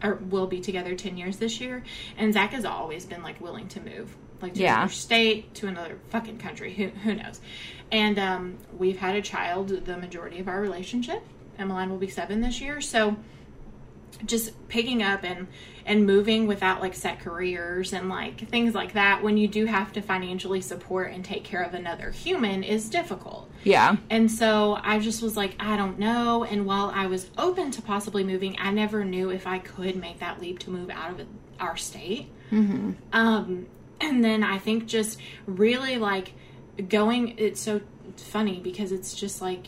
Or 0.03 0.15
will 0.15 0.47
be 0.47 0.59
together 0.61 0.95
10 0.95 1.15
years 1.17 1.37
this 1.37 1.61
year. 1.61 1.83
And 2.17 2.33
Zach 2.33 2.51
has 2.53 2.65
always 2.65 3.05
been 3.05 3.21
like 3.21 3.39
willing 3.39 3.67
to 3.69 3.79
move. 3.81 4.15
Like 4.41 4.55
to 4.55 4.61
Yeah. 4.61 4.77
another 4.79 4.91
state, 4.93 5.53
to 5.55 5.67
another 5.67 5.99
fucking 6.09 6.39
country. 6.39 6.73
Who, 6.73 6.87
who 6.87 7.13
knows? 7.13 7.39
And 7.91 8.17
um, 8.19 8.57
we've 8.77 8.97
had 8.97 9.15
a 9.15 9.21
child 9.21 9.69
the 9.85 9.97
majority 9.97 10.39
of 10.39 10.47
our 10.47 10.61
relationship. 10.61 11.23
Emmeline 11.59 11.89
will 11.89 11.97
be 11.97 12.07
seven 12.09 12.41
this 12.41 12.61
year. 12.61 12.81
So 12.81 13.17
just 14.25 14.67
picking 14.67 15.01
up 15.01 15.23
and 15.23 15.47
and 15.85 16.05
moving 16.05 16.45
without 16.45 16.79
like 16.79 16.93
set 16.93 17.19
careers 17.21 17.91
and 17.91 18.07
like 18.07 18.47
things 18.49 18.75
like 18.75 18.93
that 18.93 19.23
when 19.23 19.35
you 19.35 19.47
do 19.47 19.65
have 19.65 19.91
to 19.91 20.01
financially 20.01 20.61
support 20.61 21.11
and 21.11 21.25
take 21.25 21.43
care 21.43 21.63
of 21.63 21.73
another 21.73 22.11
human 22.11 22.61
is 22.63 22.87
difficult 22.87 23.49
Yeah. 23.63 23.95
and 24.11 24.29
so 24.29 24.77
I 24.83 24.99
just 24.99 25.23
was 25.23 25.35
like, 25.35 25.55
I 25.59 25.77
don't 25.77 25.97
know. 25.97 26.43
And 26.43 26.67
while 26.67 26.91
I 26.93 27.07
was 27.07 27.31
open 27.37 27.71
to 27.71 27.81
possibly 27.81 28.23
moving, 28.23 28.55
I 28.59 28.69
never 28.71 29.03
knew 29.03 29.31
if 29.31 29.47
I 29.47 29.57
could 29.57 29.95
make 29.95 30.19
that 30.19 30.39
leap 30.39 30.59
to 30.59 30.69
move 30.69 30.91
out 30.91 31.19
of 31.19 31.25
our 31.59 31.77
state. 31.77 32.29
Mm-hmm. 32.51 32.91
Um, 33.13 33.65
and 33.99 34.23
then 34.23 34.43
I 34.43 34.59
think 34.59 34.85
just 34.85 35.19
really 35.47 35.97
like 35.97 36.33
going, 36.89 37.35
it's 37.37 37.61
so 37.61 37.81
funny 38.17 38.59
because 38.59 38.91
it's 38.91 39.13
just 39.13 39.41
like, 39.41 39.67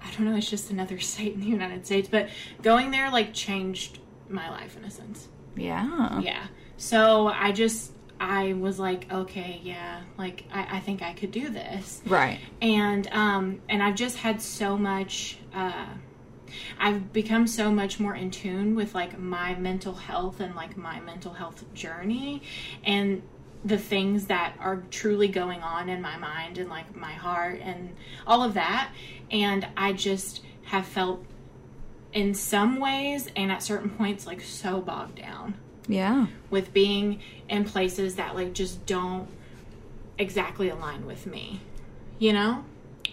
I 0.00 0.10
don't 0.12 0.24
know, 0.24 0.36
it's 0.36 0.50
just 0.50 0.70
another 0.70 0.98
state 1.12 1.34
in 1.34 1.40
the 1.40 1.46
United 1.46 1.86
States, 1.86 2.08
but 2.08 2.28
going 2.62 2.90
there 2.90 3.10
like 3.10 3.32
changed 3.32 3.98
my 4.28 4.48
life 4.50 4.76
in 4.76 4.84
a 4.84 4.90
sense. 4.90 5.28
Yeah. 5.56 6.20
Yeah. 6.20 6.46
So 6.76 7.28
I 7.28 7.52
just, 7.52 7.92
I 8.18 8.52
was 8.54 8.78
like, 8.78 9.12
okay, 9.12 9.60
yeah, 9.62 10.00
like 10.16 10.44
I, 10.52 10.76
I 10.76 10.80
think 10.80 11.02
I 11.02 11.12
could 11.12 11.30
do 11.32 11.50
this 11.50 12.00
Right. 12.06 12.38
and 12.60 13.08
um 13.12 13.60
and 13.68 13.82
i've 13.82 13.96
just 13.96 14.16
had 14.16 14.40
so 14.40 14.76
much 14.76 15.38
uh 15.52 15.86
i've 16.78 17.12
become 17.12 17.46
so 17.48 17.70
much 17.72 17.98
more 17.98 18.14
in 18.14 18.30
tune 18.30 18.74
with 18.76 18.94
like 18.94 19.18
my 19.18 19.54
mental 19.56 19.94
health 19.94 20.38
and 20.40 20.54
like 20.54 20.76
my 20.76 21.00
mental 21.00 21.32
health 21.32 21.64
journey 21.74 22.42
and 22.84 23.22
the 23.64 23.78
things 23.78 24.26
that 24.26 24.54
are 24.58 24.82
truly 24.90 25.28
going 25.28 25.60
on 25.62 25.88
in 25.88 26.02
my 26.02 26.16
mind 26.16 26.58
and 26.58 26.68
like 26.68 26.94
my 26.96 27.12
heart 27.12 27.60
and 27.62 27.94
all 28.26 28.42
of 28.42 28.54
that 28.54 28.90
and 29.30 29.66
i 29.76 29.92
just 29.92 30.42
have 30.64 30.84
felt 30.86 31.24
in 32.12 32.34
some 32.34 32.80
ways 32.80 33.28
and 33.36 33.52
at 33.52 33.62
certain 33.62 33.88
points 33.90 34.26
like 34.26 34.40
so 34.40 34.80
bogged 34.80 35.16
down 35.16 35.54
Yeah. 35.86 36.26
with 36.50 36.72
being 36.72 37.20
in 37.48 37.64
places 37.64 38.16
that 38.16 38.34
like 38.34 38.52
just 38.52 38.84
don't 38.84 39.28
exactly 40.18 40.68
align 40.68 41.06
with 41.06 41.26
me 41.26 41.60
you 42.18 42.32
know 42.32 42.64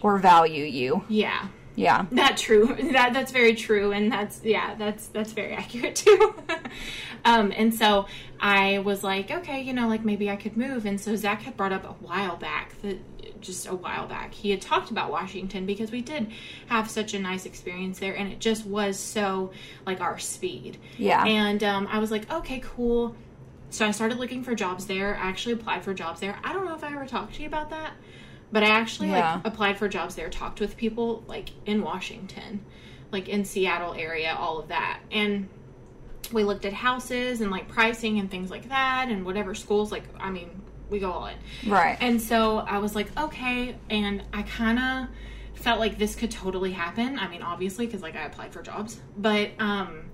Or 0.01 0.17
value 0.17 0.65
you. 0.65 1.03
yeah 1.09 1.47
Yeah. 1.79 2.05
that 2.11 2.37
true. 2.37 2.75
That 2.91 3.13
that's 3.13 3.31
very 3.31 3.55
true 3.55 3.91
and 3.91 4.11
that's 4.11 4.43
yeah 4.43 4.75
that's 4.75 5.07
that's 5.07 5.31
very 5.31 5.53
accurate 5.63 5.95
too. 5.95 6.35
Um 7.25 7.51
and 7.53 7.75
so 7.75 8.05
i 8.39 8.79
was 8.79 9.03
like 9.03 9.29
okay 9.29 9.59
you 9.61 9.73
know 9.73 9.89
like 9.89 10.05
maybe 10.05 10.29
i 10.29 10.37
could 10.37 10.55
move. 10.55 10.85
And 10.85 10.99
so 11.01 11.17
zach 11.17 11.41
had 11.41 11.57
brought 11.57 11.73
up 11.73 11.83
a 11.83 11.91
while 12.05 12.37
back 12.37 12.81
that 12.81 12.97
just 13.41 13.67
a 13.67 13.75
while 13.75 14.07
back 14.07 14.33
he 14.33 14.51
had 14.51 14.61
talked 14.61 14.89
about 14.89 15.11
washington 15.11 15.65
because 15.65 15.91
we 15.91 15.99
did 16.01 16.31
have 16.67 16.89
such 16.89 17.13
a 17.13 17.19
nice 17.19 17.45
experience 17.45 17.99
there 17.99 18.13
and 18.15 18.31
it 18.31 18.39
just 18.39 18.65
was 18.65 18.97
so 18.97 19.51
like 19.85 19.99
our 19.99 20.17
speed. 20.17 20.77
Yeah. 20.97 21.25
and 21.25 21.61
um, 21.61 21.87
i 21.91 21.99
was 21.99 22.09
like 22.09 22.31
okay 22.31 22.59
cool. 22.63 23.15
So 23.69 23.85
i 23.85 23.91
started 23.91 24.17
looking 24.17 24.41
for 24.41 24.55
jobs 24.55 24.85
there. 24.85 25.17
I 25.17 25.27
actually 25.27 25.53
applied 25.55 25.83
for 25.83 25.93
jobs 25.93 26.21
there. 26.21 26.37
I 26.43 26.53
don't 26.53 26.65
know 26.65 26.75
if 26.75 26.85
i 26.85 26.93
ever 26.93 27.05
talked 27.05 27.35
to 27.35 27.41
you 27.41 27.47
about 27.49 27.69
that 27.71 27.91
but 28.51 28.63
i 28.63 28.67
actually 28.69 29.09
Yeah. 29.09 29.35
like 29.35 29.47
applied 29.47 29.77
for 29.77 29.87
jobs 29.87 30.15
there 30.15 30.29
talked 30.29 30.59
with 30.59 30.75
people 30.77 31.23
like 31.27 31.49
in 31.65 31.81
washington 31.83 32.63
like 33.11 33.27
in 33.29 33.45
seattle 33.45 33.93
area 33.93 34.35
all 34.37 34.59
of 34.59 34.67
that 34.69 34.99
and 35.11 35.47
we 36.31 36.43
looked 36.43 36.65
at 36.65 36.73
houses 36.73 37.41
and 37.41 37.49
like 37.51 37.67
pricing 37.67 38.19
and 38.19 38.29
things 38.29 38.51
like 38.51 38.69
that 38.69 39.07
and 39.09 39.25
whatever 39.25 39.55
schools 39.55 39.91
like 39.91 40.03
i 40.19 40.29
mean 40.29 40.61
we 40.89 40.99
go 40.99 41.11
all 41.11 41.27
in 41.27 41.35
Right. 41.71 41.97
and 42.01 42.19
so 42.19 42.57
I 42.57 42.79
was 42.79 42.95
like, 42.95 43.15
okay. 43.15 43.75
And 43.91 44.23
I 44.33 44.41
kind 44.41 44.79
of 44.79 45.07
felt 45.61 45.79
like 45.79 45.99
this 45.99 46.15
could 46.15 46.31
totally 46.31 46.71
happen. 46.71 47.19
I 47.19 47.27
mean, 47.27 47.43
obviously, 47.43 47.85
because 47.85 48.01
like 48.01 48.15
I 48.15 48.23
applied 48.23 48.53
for 48.53 48.63
jobs, 48.63 48.99
but 49.15 49.51
um, 49.59 50.05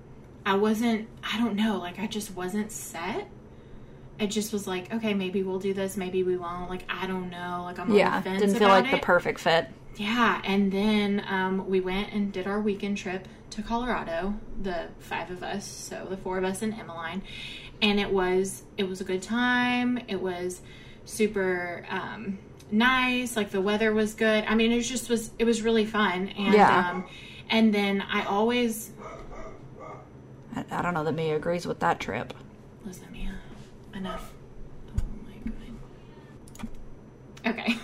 I 0.44 0.56
wasn't, 0.56 1.08
I 1.24 1.38
don't 1.38 1.56
know, 1.56 1.78
like 1.78 1.98
I 1.98 2.06
just 2.06 2.34
wasn't 2.36 2.70
set. 2.70 3.26
It 4.18 4.28
just 4.28 4.52
was 4.52 4.66
like, 4.66 4.92
okay, 4.94 5.12
maybe 5.14 5.42
we'll 5.42 5.58
do 5.58 5.74
this, 5.74 5.96
maybe 5.96 6.22
we 6.22 6.36
won't. 6.36 6.70
Like, 6.70 6.84
I 6.88 7.06
don't 7.06 7.30
know. 7.30 7.62
Like, 7.64 7.78
I'm 7.78 7.90
on 7.90 7.96
yeah. 7.96 8.18
the 8.18 8.24
fence 8.24 8.40
Didn't 8.40 8.58
feel 8.58 8.68
like 8.68 8.90
the 8.90 8.98
perfect 8.98 9.40
fit. 9.40 9.68
Yeah, 9.96 10.40
and 10.44 10.70
then 10.72 11.24
um, 11.28 11.68
we 11.68 11.80
went 11.80 12.12
and 12.12 12.32
did 12.32 12.46
our 12.46 12.60
weekend 12.60 12.98
trip 12.98 13.28
to 13.50 13.62
Colorado, 13.62 14.34
the 14.62 14.88
five 14.98 15.30
of 15.30 15.42
us, 15.42 15.66
so 15.66 16.06
the 16.08 16.16
four 16.16 16.36
of 16.38 16.44
us 16.44 16.62
and 16.62 16.74
Emmeline, 16.74 17.22
and 17.80 17.98
it 17.98 18.10
was 18.10 18.62
it 18.76 18.88
was 18.88 19.00
a 19.00 19.04
good 19.04 19.22
time. 19.22 19.98
It 20.08 20.20
was 20.20 20.60
super 21.06 21.86
um, 21.88 22.38
nice. 22.70 23.36
Like 23.36 23.50
the 23.50 23.60
weather 23.60 23.92
was 23.94 24.14
good. 24.14 24.44
I 24.46 24.54
mean, 24.54 24.72
it 24.72 24.82
just 24.82 25.08
was 25.08 25.30
it 25.38 25.44
was 25.44 25.62
really 25.62 25.86
fun. 25.86 26.28
And 26.28 26.54
Yeah. 26.54 26.90
um, 26.90 27.06
and 27.48 27.72
then 27.72 28.02
I 28.02 28.24
always 28.24 28.90
I, 30.54 30.64
I 30.70 30.82
don't 30.82 30.94
know 30.94 31.04
that 31.04 31.12
Mia 31.12 31.36
agrees 31.36 31.66
with 31.66 31.80
that 31.80 32.00
trip. 32.00 32.34
Enough. 33.96 34.32
Oh 34.98 35.02
my 35.26 35.52
god. 37.44 37.58
Okay. 37.58 37.78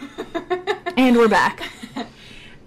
And 0.96 1.16
we're 1.16 1.28
back. 1.40 1.62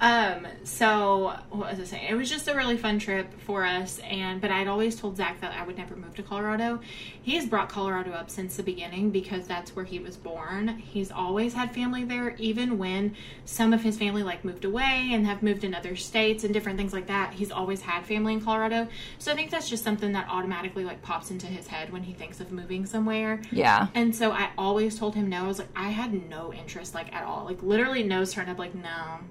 Um, 0.06 0.46
so 0.64 1.36
what 1.50 1.72
was 1.72 1.80
I 1.80 1.84
saying? 1.84 2.08
It 2.08 2.14
was 2.14 2.30
just 2.30 2.48
a 2.48 2.54
really 2.54 2.78
fun 2.78 3.00
trip 3.00 3.28
for 3.42 3.66
us 3.66 4.00
and 4.08 4.40
but 4.40 4.52
I'd 4.52 4.68
always 4.68 4.96
told 4.96 5.18
Zach 5.18 5.42
that 5.42 5.60
I 5.60 5.66
would 5.66 5.80
never 5.80 5.96
move 5.96 6.14
to 6.18 6.22
Colorado. 6.22 6.80
He's 7.24 7.48
brought 7.48 7.70
Colorado 7.70 8.12
up 8.12 8.30
since 8.30 8.56
the 8.56 8.62
beginning 8.62 9.10
because 9.10 9.48
that's 9.48 9.76
where 9.76 9.84
he 9.84 9.98
was 9.98 10.16
born. 10.16 10.68
He's 10.78 11.12
always 11.12 11.56
had 11.56 11.74
family 11.74 12.04
there, 12.04 12.36
even 12.38 12.78
when 12.78 13.16
some 13.46 13.74
of 13.74 13.82
his 13.82 13.98
family 13.98 14.22
like 14.22 14.46
moved 14.46 14.64
away 14.64 15.10
and 15.12 15.26
have 15.26 15.42
moved 15.42 15.64
in 15.64 15.74
other 15.74 15.96
states 15.96 16.44
and 16.44 16.54
different 16.54 16.78
things 16.78 16.94
like 16.94 17.08
that. 17.08 17.34
He's 17.34 17.50
always 17.50 17.82
had 17.82 18.06
family 18.06 18.34
in 18.34 18.42
Colorado. 18.42 18.88
So 19.18 19.32
I 19.32 19.36
think 19.36 19.50
that's 19.50 19.68
just 19.68 19.84
something 19.84 20.12
that 20.12 20.28
automatically 20.30 20.86
like 20.86 21.02
pops 21.02 21.32
into 21.32 21.48
his 21.48 21.66
head 21.66 21.92
when 21.92 22.04
he 22.04 22.14
thinks 22.14 22.40
of 22.40 22.52
moving 22.52 22.86
somewhere. 22.86 23.42
Yeah. 23.52 23.88
And 23.96 24.16
so 24.16 24.32
I 24.32 24.52
always 24.56 25.00
told 25.00 25.16
him 25.16 25.30
no. 25.30 25.46
I 25.46 25.48
was 25.48 25.58
like, 25.58 25.70
I 25.76 25.90
had 25.90 26.30
no 26.30 26.54
interest, 26.54 26.94
like 26.94 27.12
at 27.12 27.24
all. 27.24 27.46
Like 27.46 27.64
literally 27.64 28.04
nose 28.04 28.32
turned 28.32 28.52
up, 28.52 28.60
like, 28.60 28.76
no. 28.76 29.22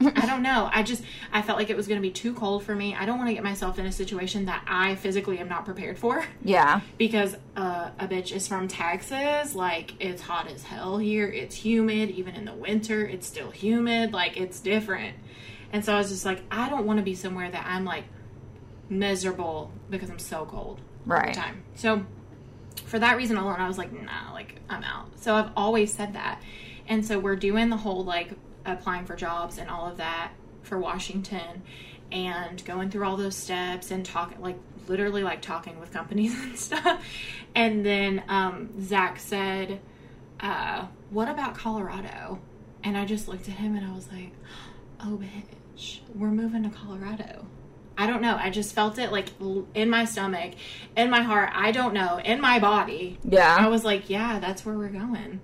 I 0.00 0.26
don't 0.26 0.42
know. 0.42 0.70
I 0.72 0.82
just 0.84 1.02
I 1.32 1.42
felt 1.42 1.58
like 1.58 1.70
it 1.70 1.76
was 1.76 1.88
going 1.88 2.00
to 2.00 2.06
be 2.06 2.12
too 2.12 2.32
cold 2.34 2.62
for 2.62 2.74
me. 2.74 2.94
I 2.94 3.04
don't 3.04 3.18
want 3.18 3.28
to 3.30 3.34
get 3.34 3.42
myself 3.42 3.78
in 3.78 3.86
a 3.86 3.90
situation 3.92 4.46
that 4.46 4.62
I 4.68 4.94
physically 4.94 5.38
am 5.40 5.48
not 5.48 5.64
prepared 5.64 5.98
for 5.98 6.24
Yeah. 6.44 6.80
because 6.98 7.34
uh, 7.56 7.90
a 7.98 8.06
bitch 8.06 8.30
is 8.32 8.46
from 8.46 8.68
Texas. 8.68 9.54
Like 9.56 9.94
it's 10.00 10.22
hot 10.22 10.48
as 10.48 10.62
hell 10.62 10.98
here. 10.98 11.26
It's 11.26 11.56
humid 11.56 12.10
even 12.10 12.34
in 12.36 12.44
the 12.44 12.54
winter. 12.54 13.04
It's 13.04 13.26
still 13.26 13.50
humid. 13.50 14.12
Like 14.12 14.36
it's 14.36 14.60
different. 14.60 15.16
And 15.72 15.84
so 15.84 15.92
I 15.94 15.98
was 15.98 16.10
just 16.10 16.24
like, 16.24 16.42
I 16.50 16.68
don't 16.68 16.86
want 16.86 16.98
to 16.98 17.04
be 17.04 17.14
somewhere 17.14 17.50
that 17.50 17.66
I'm 17.66 17.84
like 17.84 18.04
miserable 18.88 19.70
because 19.90 20.10
I'm 20.10 20.18
so 20.18 20.46
cold 20.46 20.80
all 21.08 21.16
Right. 21.16 21.34
the 21.34 21.40
time. 21.40 21.62
So 21.74 22.04
for 22.84 22.98
that 22.98 23.16
reason 23.16 23.36
alone, 23.36 23.56
I 23.60 23.68
was 23.68 23.78
like, 23.78 23.92
nah, 23.92 24.32
like 24.32 24.56
I'm 24.68 24.84
out. 24.84 25.06
So 25.16 25.34
I've 25.34 25.50
always 25.56 25.92
said 25.92 26.14
that. 26.14 26.40
And 26.86 27.04
so 27.04 27.18
we're 27.18 27.36
doing 27.36 27.68
the 27.68 27.76
whole 27.76 28.04
like 28.04 28.30
applying 28.66 29.04
for 29.04 29.16
jobs 29.16 29.58
and 29.58 29.70
all 29.70 29.86
of 29.86 29.96
that 29.96 30.32
for 30.62 30.78
Washington 30.78 31.62
and 32.10 32.64
going 32.64 32.90
through 32.90 33.04
all 33.04 33.16
those 33.16 33.36
steps 33.36 33.90
and 33.90 34.04
talking 34.04 34.40
like 34.40 34.58
literally 34.88 35.22
like 35.22 35.42
talking 35.42 35.78
with 35.78 35.92
companies 35.92 36.38
and 36.42 36.58
stuff. 36.58 37.04
And 37.54 37.84
then 37.84 38.22
um, 38.28 38.70
Zach 38.80 39.18
said, 39.18 39.80
uh, 40.40 40.86
what 41.10 41.28
about 41.28 41.54
Colorado? 41.54 42.40
And 42.84 42.96
I 42.96 43.04
just 43.04 43.28
looked 43.28 43.48
at 43.48 43.54
him 43.54 43.76
and 43.76 43.86
I 43.86 43.94
was 43.94 44.10
like, 44.12 44.32
oh, 45.00 45.20
bitch, 45.20 46.00
we're 46.14 46.30
moving 46.30 46.62
to 46.62 46.70
Colorado. 46.70 47.46
I 47.96 48.06
don't 48.06 48.22
know. 48.22 48.36
I 48.36 48.50
just 48.50 48.74
felt 48.74 48.98
it 48.98 49.10
like 49.10 49.30
in 49.74 49.90
my 49.90 50.04
stomach, 50.04 50.54
in 50.96 51.10
my 51.10 51.22
heart. 51.22 51.50
I 51.52 51.72
don't 51.72 51.92
know. 51.92 52.20
In 52.24 52.40
my 52.40 52.60
body. 52.60 53.18
Yeah. 53.24 53.56
I 53.58 53.66
was 53.66 53.84
like, 53.84 54.08
yeah, 54.08 54.38
that's 54.38 54.64
where 54.64 54.78
we're 54.78 54.88
going. 54.88 55.40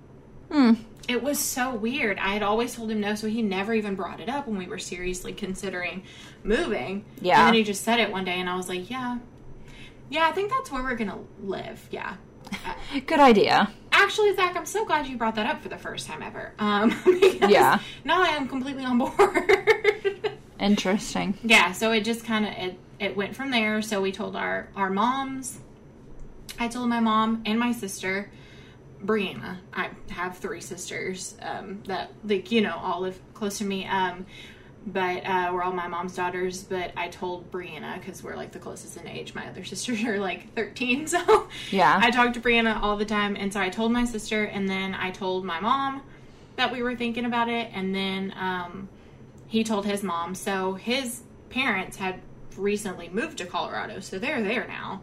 Hmm. 0.49 0.73
It 1.07 1.21
was 1.21 1.37
so 1.39 1.73
weird. 1.75 2.17
I 2.17 2.29
had 2.29 2.41
always 2.41 2.73
told 2.75 2.89
him 2.91 2.99
no, 2.99 3.13
so 3.15 3.27
he 3.27 3.41
never 3.41 3.73
even 3.73 3.95
brought 3.95 4.19
it 4.19 4.27
up 4.29 4.47
when 4.47 4.57
we 4.57 4.65
were 4.67 4.79
seriously 4.79 5.33
considering 5.33 6.03
moving. 6.43 7.05
Yeah. 7.21 7.39
And 7.39 7.47
then 7.49 7.53
he 7.53 7.63
just 7.63 7.83
said 7.83 7.99
it 7.99 8.11
one 8.11 8.25
day, 8.25 8.39
and 8.39 8.49
I 8.49 8.55
was 8.55 8.67
like, 8.69 8.89
yeah. 8.89 9.19
Yeah, 10.09 10.27
I 10.27 10.31
think 10.31 10.49
that's 10.51 10.71
where 10.71 10.81
we're 10.83 10.95
going 10.95 11.11
to 11.11 11.19
live. 11.43 11.87
Yeah. 11.91 12.15
Good 13.05 13.19
idea. 13.19 13.71
Actually, 13.91 14.35
Zach, 14.35 14.55
I'm 14.55 14.65
so 14.65 14.85
glad 14.85 15.07
you 15.07 15.17
brought 15.17 15.35
that 15.35 15.47
up 15.47 15.61
for 15.61 15.69
the 15.69 15.77
first 15.77 16.07
time 16.07 16.21
ever. 16.23 16.53
Um, 16.59 16.91
Yeah. 17.47 17.79
Now 18.03 18.23
I 18.23 18.29
am 18.29 18.47
completely 18.47 18.83
on 18.85 18.97
board. 18.97 20.31
Interesting. 20.59 21.37
yeah, 21.43 21.71
so 21.73 21.91
it 21.91 22.01
just 22.01 22.25
kind 22.25 22.45
of 22.45 22.51
it 22.53 22.79
it 22.99 23.15
went 23.17 23.35
from 23.35 23.51
there. 23.51 23.81
So 23.81 24.01
we 24.01 24.11
told 24.11 24.35
our 24.35 24.69
our 24.75 24.89
moms. 24.89 25.59
I 26.59 26.67
told 26.69 26.87
my 26.89 26.99
mom 27.01 27.43
and 27.45 27.59
my 27.59 27.71
sister, 27.71 28.29
Brianna. 29.05 29.57
I 29.73 29.89
have 30.09 30.37
three 30.37 30.61
sisters 30.61 31.35
um, 31.41 31.83
that 31.87 32.11
like 32.23 32.51
you 32.51 32.61
know 32.61 32.75
all 32.77 33.01
live 33.01 33.19
close 33.33 33.57
to 33.59 33.65
me. 33.65 33.85
Um, 33.85 34.25
but 34.87 35.25
uh, 35.25 35.49
we're 35.51 35.63
all 35.63 35.71
my 35.71 35.87
mom's 35.87 36.15
daughters. 36.15 36.63
But 36.63 36.91
I 36.95 37.07
told 37.07 37.51
Brianna 37.51 37.99
because 37.99 38.23
we're 38.23 38.35
like 38.35 38.51
the 38.51 38.59
closest 38.59 38.97
in 38.97 39.07
age. 39.07 39.33
My 39.33 39.47
other 39.47 39.63
sisters 39.71 40.03
are 40.03 40.19
like 40.19 40.53
thirteen, 40.53 41.07
so 41.07 41.47
Yeah. 41.71 41.99
I 42.01 42.11
talked 42.11 42.35
to 42.35 42.41
Brianna 42.41 42.81
all 42.81 42.97
the 42.97 43.05
time, 43.05 43.35
and 43.35 43.51
so 43.53 43.59
I 43.59 43.69
told 43.69 43.91
my 43.91 44.05
sister, 44.05 44.43
and 44.43 44.69
then 44.69 44.93
I 44.93 45.11
told 45.11 45.45
my 45.45 45.59
mom 45.59 46.01
that 46.55 46.71
we 46.71 46.81
were 46.81 46.95
thinking 46.95 47.25
about 47.25 47.49
it, 47.49 47.69
and 47.73 47.93
then 47.93 48.33
um, 48.39 48.87
he 49.47 49.63
told 49.63 49.85
his 49.85 50.03
mom. 50.03 50.35
So 50.35 50.73
his 50.75 51.21
parents 51.49 51.97
had 51.97 52.21
recently 52.57 53.09
moved 53.09 53.37
to 53.39 53.45
Colorado, 53.45 53.99
so 53.99 54.19
they're 54.19 54.41
there 54.41 54.65
now, 54.67 55.01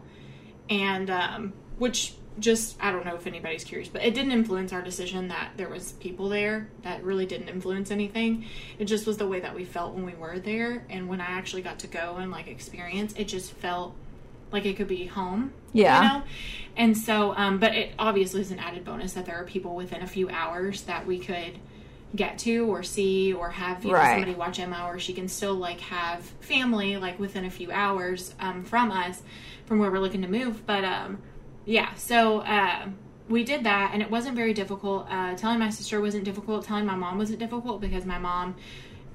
and 0.69 1.09
um, 1.09 1.53
which 1.77 2.15
just 2.39 2.77
I 2.81 2.91
don't 2.91 3.05
know 3.05 3.15
if 3.15 3.27
anybody's 3.27 3.63
curious, 3.63 3.89
but 3.89 4.03
it 4.03 4.13
didn't 4.13 4.31
influence 4.31 4.73
our 4.73 4.81
decision 4.81 5.27
that 5.27 5.51
there 5.57 5.69
was 5.69 5.93
people 5.93 6.29
there. 6.29 6.69
That 6.83 7.03
really 7.03 7.25
didn't 7.25 7.49
influence 7.49 7.91
anything. 7.91 8.45
It 8.79 8.85
just 8.85 9.05
was 9.05 9.17
the 9.17 9.27
way 9.27 9.39
that 9.39 9.53
we 9.55 9.65
felt 9.65 9.93
when 9.93 10.05
we 10.05 10.13
were 10.15 10.39
there, 10.39 10.85
and 10.89 11.07
when 11.07 11.21
I 11.21 11.25
actually 11.27 11.61
got 11.61 11.79
to 11.79 11.87
go 11.87 12.15
and 12.17 12.31
like 12.31 12.47
experience, 12.47 13.13
it 13.17 13.25
just 13.25 13.51
felt 13.53 13.95
like 14.51 14.65
it 14.65 14.75
could 14.77 14.87
be 14.87 15.05
home. 15.05 15.51
Yeah. 15.73 16.01
You 16.01 16.07
know? 16.09 16.23
And 16.77 16.97
so, 16.97 17.35
um, 17.35 17.59
but 17.59 17.73
it 17.75 17.93
obviously 17.97 18.41
is 18.41 18.51
an 18.51 18.59
added 18.59 18.85
bonus 18.85 19.13
that 19.13 19.25
there 19.25 19.35
are 19.35 19.43
people 19.45 19.75
within 19.75 20.01
a 20.03 20.07
few 20.07 20.29
hours 20.29 20.83
that 20.83 21.05
we 21.07 21.19
could 21.19 21.57
get 22.15 22.37
to 22.37 22.67
or 22.67 22.83
see 22.83 23.33
or 23.33 23.49
have 23.49 23.83
you 23.83 23.89
know, 23.91 23.97
Right. 23.97 24.11
somebody 24.13 24.35
watch 24.35 24.59
Emma 24.59 24.85
or 24.87 24.99
she 24.99 25.13
can 25.13 25.27
still 25.27 25.55
like 25.55 25.79
have 25.79 26.23
family 26.41 26.97
like 26.97 27.17
within 27.19 27.45
a 27.45 27.49
few 27.49 27.71
hours 27.71 28.35
um, 28.39 28.63
from 28.63 28.91
us 28.91 29.23
from 29.65 29.79
where 29.79 29.89
we're 29.89 29.99
looking 29.99 30.21
to 30.21 30.27
move. 30.27 30.65
But 30.67 30.83
um, 30.83 31.19
yeah, 31.65 31.93
so 31.95 32.39
uh, 32.39 32.87
we 33.29 33.43
did 33.43 33.63
that 33.63 33.91
and 33.93 34.01
it 34.01 34.11
wasn't 34.11 34.35
very 34.35 34.53
difficult. 34.53 35.07
Uh, 35.09 35.33
telling 35.35 35.59
my 35.59 35.69
sister 35.69 36.01
wasn't 36.01 36.23
difficult. 36.25 36.65
Telling 36.65 36.85
my 36.85 36.95
mom 36.95 37.17
wasn't 37.17 37.39
difficult 37.39 37.79
because 37.81 38.05
my 38.05 38.17
mom 38.19 38.55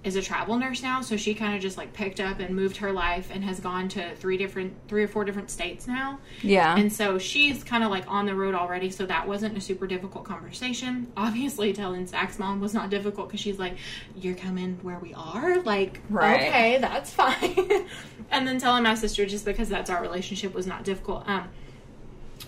is 0.05 0.15
a 0.15 0.23
travel 0.23 0.57
nurse 0.57 0.81
now 0.81 1.01
so 1.01 1.17
she 1.17 1.35
kind 1.35 1.57
of 1.57 1.61
just 1.61 1.77
like 1.77 1.93
picked 1.93 2.21
up 2.21 2.39
and 2.39 2.55
moved 2.55 2.77
her 2.77 2.93
life 2.93 3.31
and 3.35 3.43
has 3.45 3.59
gone 3.59 3.89
to 3.89 4.15
three 4.15 4.37
different 4.37 4.73
three 4.87 5.03
or 5.03 5.09
four 5.09 5.25
different 5.25 5.51
states 5.51 5.89
now 5.89 6.21
Yeah. 6.41 6.77
and 6.77 6.91
so 6.91 7.19
she's 7.19 7.65
kind 7.65 7.83
of 7.83 7.91
like 7.91 8.05
on 8.07 8.25
the 8.25 8.33
road 8.35 8.55
already, 8.55 8.91
so 8.91 9.05
that 9.07 9.27
wasn't 9.27 9.59
a 9.59 9.61
super 9.61 9.89
difficult 9.89 10.25
conversation. 10.25 11.09
Obviously, 11.17 11.73
telling 11.73 12.07
Zach's 12.07 12.39
mom 12.39 12.61
was 12.61 12.73
not 12.73 12.91
difficult 12.91 13.27
because 13.29 13.41
she's 13.41 13.59
like, 13.59 13.77
You're 14.17 14.37
coming 14.37 14.79
where 14.83 15.01
we 15.01 15.15
are? 15.15 15.61
Like, 15.63 16.01
Right. 16.09 16.43
okay, 16.49 16.79
that's 16.79 17.13
fine. 17.23 17.87
and 18.31 18.47
then 18.47 18.59
telling 18.61 18.85
my 18.85 18.95
sister 18.95 19.27
just 19.27 19.45
because 19.45 19.69
that's 19.69 19.91
our 19.91 20.01
relationship 20.01 20.55
was 20.55 20.67
not 20.69 20.85
difficult. 20.85 21.29
Um, 21.29 21.49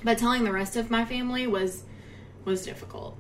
but 0.05 0.19
telling 0.19 0.45
the 0.45 0.53
rest 0.53 0.77
of 0.77 0.91
my 0.91 1.05
family 1.05 1.47
was 1.47 1.85
was 2.45 2.65
difficult. 2.65 3.17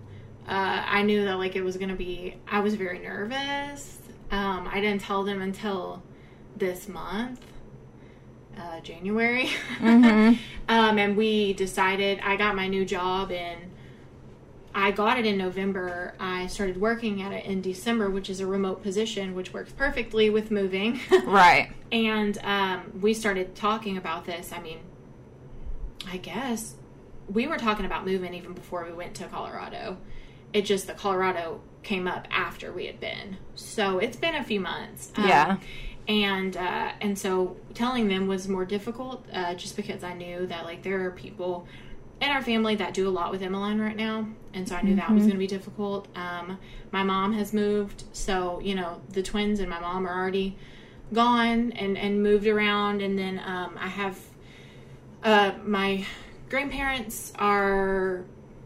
Uh, 0.48 0.82
I 0.86 1.02
knew 1.02 1.24
that 1.24 1.34
like 1.34 1.54
it 1.56 1.62
was 1.62 1.76
gonna 1.76 1.94
be. 1.96 2.36
I 2.48 2.60
was 2.60 2.74
very 2.74 2.98
nervous. 2.98 3.98
Um, 4.30 4.68
I 4.72 4.80
didn't 4.80 5.02
tell 5.02 5.22
them 5.24 5.42
until 5.42 6.02
this 6.56 6.88
month, 6.88 7.40
uh, 8.58 8.80
January. 8.80 9.50
Mhm. 9.78 10.38
um, 10.68 10.98
and 10.98 11.16
we 11.16 11.52
decided. 11.52 12.20
I 12.22 12.36
got 12.36 12.54
my 12.56 12.68
new 12.68 12.84
job 12.84 13.30
and 13.30 13.60
I 14.74 14.92
got 14.92 15.18
it 15.18 15.26
in 15.26 15.36
November. 15.36 16.14
I 16.20 16.46
started 16.46 16.80
working 16.80 17.22
at 17.22 17.32
it 17.32 17.44
in 17.44 17.60
December, 17.60 18.08
which 18.08 18.30
is 18.30 18.38
a 18.40 18.46
remote 18.46 18.82
position, 18.82 19.34
which 19.34 19.52
works 19.52 19.72
perfectly 19.72 20.30
with 20.30 20.50
moving. 20.50 21.00
Right. 21.24 21.70
and 21.90 22.38
um, 22.44 22.92
we 23.00 23.12
started 23.14 23.54
talking 23.56 23.96
about 23.96 24.26
this. 24.26 24.52
I 24.52 24.60
mean, 24.60 24.78
I 26.10 26.16
guess 26.16 26.74
we 27.28 27.46
were 27.46 27.58
talking 27.58 27.86
about 27.86 28.04
moving 28.04 28.34
even 28.34 28.52
before 28.52 28.84
we 28.84 28.92
went 28.92 29.14
to 29.16 29.24
Colorado. 29.26 29.96
It 30.52 30.62
just 30.62 30.86
the 30.86 30.94
Colorado 30.94 31.60
came 31.82 32.08
up 32.08 32.26
after 32.30 32.72
we 32.72 32.86
had 32.86 32.98
been, 33.00 33.36
so 33.54 33.98
it's 33.98 34.16
been 34.16 34.34
a 34.34 34.42
few 34.44 34.60
months. 34.60 35.12
Um, 35.16 35.28
Yeah. 35.28 35.56
and 36.08 36.56
uh, 36.56 36.92
and 37.00 37.16
so 37.18 37.56
telling 37.74 38.08
them 38.08 38.26
was 38.26 38.48
more 38.48 38.64
difficult, 38.64 39.24
uh, 39.32 39.54
just 39.54 39.76
because 39.76 40.02
I 40.02 40.14
knew 40.14 40.46
that 40.46 40.64
like 40.64 40.82
there 40.82 41.04
are 41.06 41.10
people 41.12 41.66
in 42.20 42.28
our 42.28 42.42
family 42.42 42.74
that 42.76 42.92
do 42.92 43.08
a 43.08 43.10
lot 43.10 43.30
with 43.30 43.42
Emmeline 43.42 43.78
right 43.80 43.96
now, 43.96 44.26
and 44.52 44.68
so 44.68 44.74
I 44.74 44.82
knew 44.82 44.96
that 44.96 45.10
was 45.14 45.22
going 45.22 45.32
to 45.34 45.38
be 45.38 45.46
difficult. 45.46 46.08
Um, 46.16 46.58
my 46.90 47.02
mom 47.04 47.32
has 47.34 47.52
moved, 47.54 48.04
so 48.12 48.60
you 48.60 48.74
know 48.74 49.00
the 49.10 49.22
twins 49.22 49.60
and 49.60 49.70
my 49.70 49.80
mom 49.80 50.06
are 50.06 50.12
already 50.20 50.56
gone 51.12 51.72
and 51.72 51.96
and 51.96 52.22
moved 52.22 52.46
around, 52.48 53.00
and 53.00 53.16
then 53.18 53.40
um, 53.46 53.78
I 53.80 53.88
have 53.88 54.18
uh, 55.24 55.52
my 55.64 56.04
grandparents 56.48 57.32
are 57.38 58.24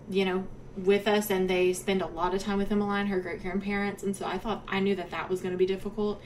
you 0.09 0.25
know 0.25 0.47
with 0.77 1.07
us 1.07 1.31
and 1.31 1.49
they 1.49 1.73
spend 1.73 2.03
a 2.03 2.07
lot 2.07 2.35
of 2.35 2.43
time 2.43 2.59
with 2.59 2.73
Emmeline, 2.73 3.07
her 3.07 3.21
great 3.21 3.43
grandparents, 3.43 4.03
and 4.03 4.17
so 4.17 4.27
I 4.27 4.39
thought 4.39 4.65
I 4.67 4.81
knew 4.81 4.97
that 4.97 5.11
that 5.11 5.31
was 5.31 5.41
going 5.41 5.53
to 5.53 5.59
be 5.59 5.67
difficult, 5.67 6.21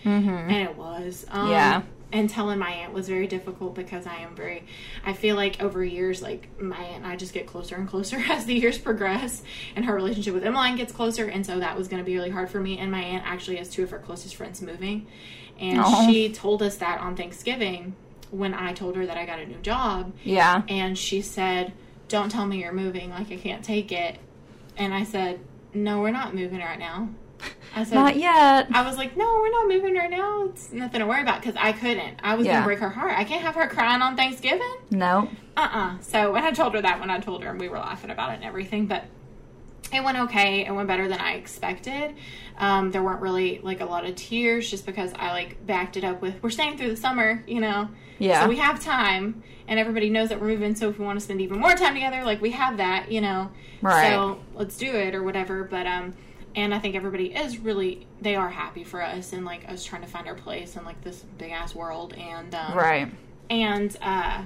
and 0.48 0.56
it 0.56 0.76
was. 0.76 1.26
Um, 1.30 1.50
Yeah. 1.50 1.82
And 2.10 2.30
telling 2.30 2.58
my 2.58 2.70
aunt 2.70 2.94
was 2.94 3.06
very 3.06 3.26
difficult 3.26 3.74
because 3.74 4.06
I 4.06 4.16
am 4.16 4.34
very. 4.34 4.64
I 5.04 5.12
feel 5.12 5.36
like 5.36 5.62
over 5.62 5.84
years, 5.84 6.22
like 6.22 6.48
my 6.58 6.78
aunt 6.78 7.04
and 7.04 7.06
I 7.06 7.16
just 7.16 7.34
get 7.34 7.46
closer 7.46 7.76
and 7.76 7.86
closer 7.86 8.16
as 8.30 8.46
the 8.46 8.54
years 8.54 8.78
progress, 8.78 9.42
and 9.76 9.84
her 9.84 9.94
relationship 9.94 10.32
with 10.32 10.42
Emmeline 10.42 10.76
gets 10.76 10.90
closer, 10.90 11.26
and 11.26 11.44
so 11.44 11.58
that 11.58 11.76
was 11.76 11.86
going 11.86 12.02
to 12.02 12.06
be 12.06 12.14
really 12.14 12.30
hard 12.30 12.48
for 12.48 12.60
me. 12.60 12.78
And 12.78 12.90
my 12.90 13.02
aunt 13.02 13.24
actually 13.26 13.56
has 13.56 13.68
two 13.68 13.82
of 13.82 13.90
her 13.90 13.98
closest 13.98 14.36
friends 14.36 14.62
moving, 14.62 15.06
and 15.60 15.80
Aw. 15.80 16.06
she 16.06 16.32
told 16.32 16.62
us 16.62 16.78
that 16.78 16.98
on 17.02 17.14
Thanksgiving 17.14 17.94
when 18.30 18.54
I 18.54 18.72
told 18.72 18.96
her 18.96 19.06
that 19.06 19.16
I 19.16 19.24
got 19.26 19.38
a 19.38 19.46
new 19.46 19.58
job, 19.62 20.12
Yeah. 20.24 20.62
and 20.68 20.96
she 20.98 21.20
said, 21.22 21.72
"Don't 22.08 22.30
tell 22.30 22.46
me 22.46 22.60
you're 22.60 22.72
moving. 22.72 23.10
Like 23.10 23.30
I 23.32 23.36
can't 23.36 23.64
take 23.64 23.92
it." 23.92 24.18
And 24.76 24.92
I 24.94 25.04
said, 25.04 25.40
"No, 25.74 26.00
we're 26.00 26.10
not 26.12 26.34
moving 26.34 26.58
right 26.60 26.78
now." 26.78 27.08
I 27.76 27.84
said, 27.84 27.94
Not 27.94 28.16
yet. 28.16 28.66
I 28.72 28.82
was 28.82 28.96
like, 28.96 29.16
"No, 29.16 29.24
we're 29.40 29.50
not 29.52 29.68
moving 29.68 29.94
right 29.94 30.10
now. 30.10 30.44
It's 30.46 30.72
nothing 30.72 31.00
to 31.00 31.06
worry 31.06 31.22
about." 31.22 31.40
Because 31.40 31.54
I 31.56 31.72
couldn't. 31.72 32.18
I 32.22 32.34
was 32.34 32.46
Yeah. 32.46 32.54
gonna 32.54 32.66
break 32.66 32.80
her 32.80 32.90
heart. 32.90 33.14
I 33.16 33.22
can't 33.24 33.42
have 33.42 33.54
her 33.54 33.68
crying 33.68 34.02
on 34.02 34.16
Thanksgiving. 34.16 34.74
No. 34.90 35.28
Uh 35.56 35.68
uh 35.72 35.90
So 36.00 36.32
when 36.32 36.42
I 36.44 36.50
told 36.50 36.74
her 36.74 36.82
that, 36.82 36.98
when 37.00 37.10
I 37.10 37.18
told 37.20 37.44
her, 37.44 37.50
and 37.50 37.60
we 37.60 37.68
were 37.68 37.78
laughing 37.78 38.10
about 38.10 38.30
it 38.32 38.36
and 38.36 38.44
everything, 38.44 38.86
but 38.86 39.04
it 39.92 40.02
went 40.02 40.18
okay. 40.18 40.66
It 40.66 40.72
went 40.72 40.88
better 40.88 41.08
than 41.08 41.18
I 41.20 41.34
expected. 41.34 42.14
Um, 42.58 42.90
there 42.90 43.02
weren't 43.02 43.20
really 43.20 43.60
like 43.62 43.80
a 43.80 43.84
lot 43.84 44.04
of 44.04 44.14
tears 44.16 44.68
just 44.70 44.84
because 44.86 45.12
I 45.16 45.30
like 45.30 45.64
backed 45.66 45.96
it 45.96 46.04
up 46.04 46.20
with 46.20 46.42
we're 46.42 46.50
staying 46.50 46.76
through 46.76 46.90
the 46.90 46.96
summer, 46.96 47.42
you 47.46 47.60
know. 47.60 47.88
Yeah. 48.18 48.42
So 48.42 48.48
we 48.48 48.56
have 48.56 48.82
time, 48.82 49.42
and 49.68 49.78
everybody 49.78 50.10
knows 50.10 50.30
that 50.30 50.40
we're 50.40 50.48
moving. 50.48 50.74
So 50.74 50.88
if 50.88 50.98
we 50.98 51.04
want 51.04 51.18
to 51.20 51.24
spend 51.24 51.40
even 51.40 51.58
more 51.60 51.74
time 51.74 51.94
together, 51.94 52.24
like 52.24 52.40
we 52.42 52.50
have 52.50 52.78
that, 52.78 53.12
you 53.12 53.20
know. 53.20 53.50
Right. 53.80 54.10
So 54.10 54.40
let's 54.54 54.76
do 54.76 54.90
it 54.90 55.14
or 55.14 55.22
whatever. 55.22 55.62
But 55.62 55.86
um, 55.86 56.14
and 56.56 56.74
I 56.74 56.80
think 56.80 56.96
everybody 56.96 57.26
is 57.32 57.58
really 57.58 58.06
they 58.20 58.34
are 58.34 58.48
happy 58.48 58.82
for 58.82 59.00
us 59.02 59.32
and 59.32 59.44
like 59.44 59.68
us 59.70 59.84
trying 59.84 60.02
to 60.02 60.08
find 60.08 60.26
our 60.26 60.34
place 60.34 60.76
in 60.76 60.84
like 60.84 61.00
this 61.04 61.24
big 61.38 61.52
ass 61.52 61.74
world 61.76 62.12
and 62.14 62.52
um, 62.56 62.74
Right. 62.76 63.12
and 63.50 63.96
uh, 64.02 64.42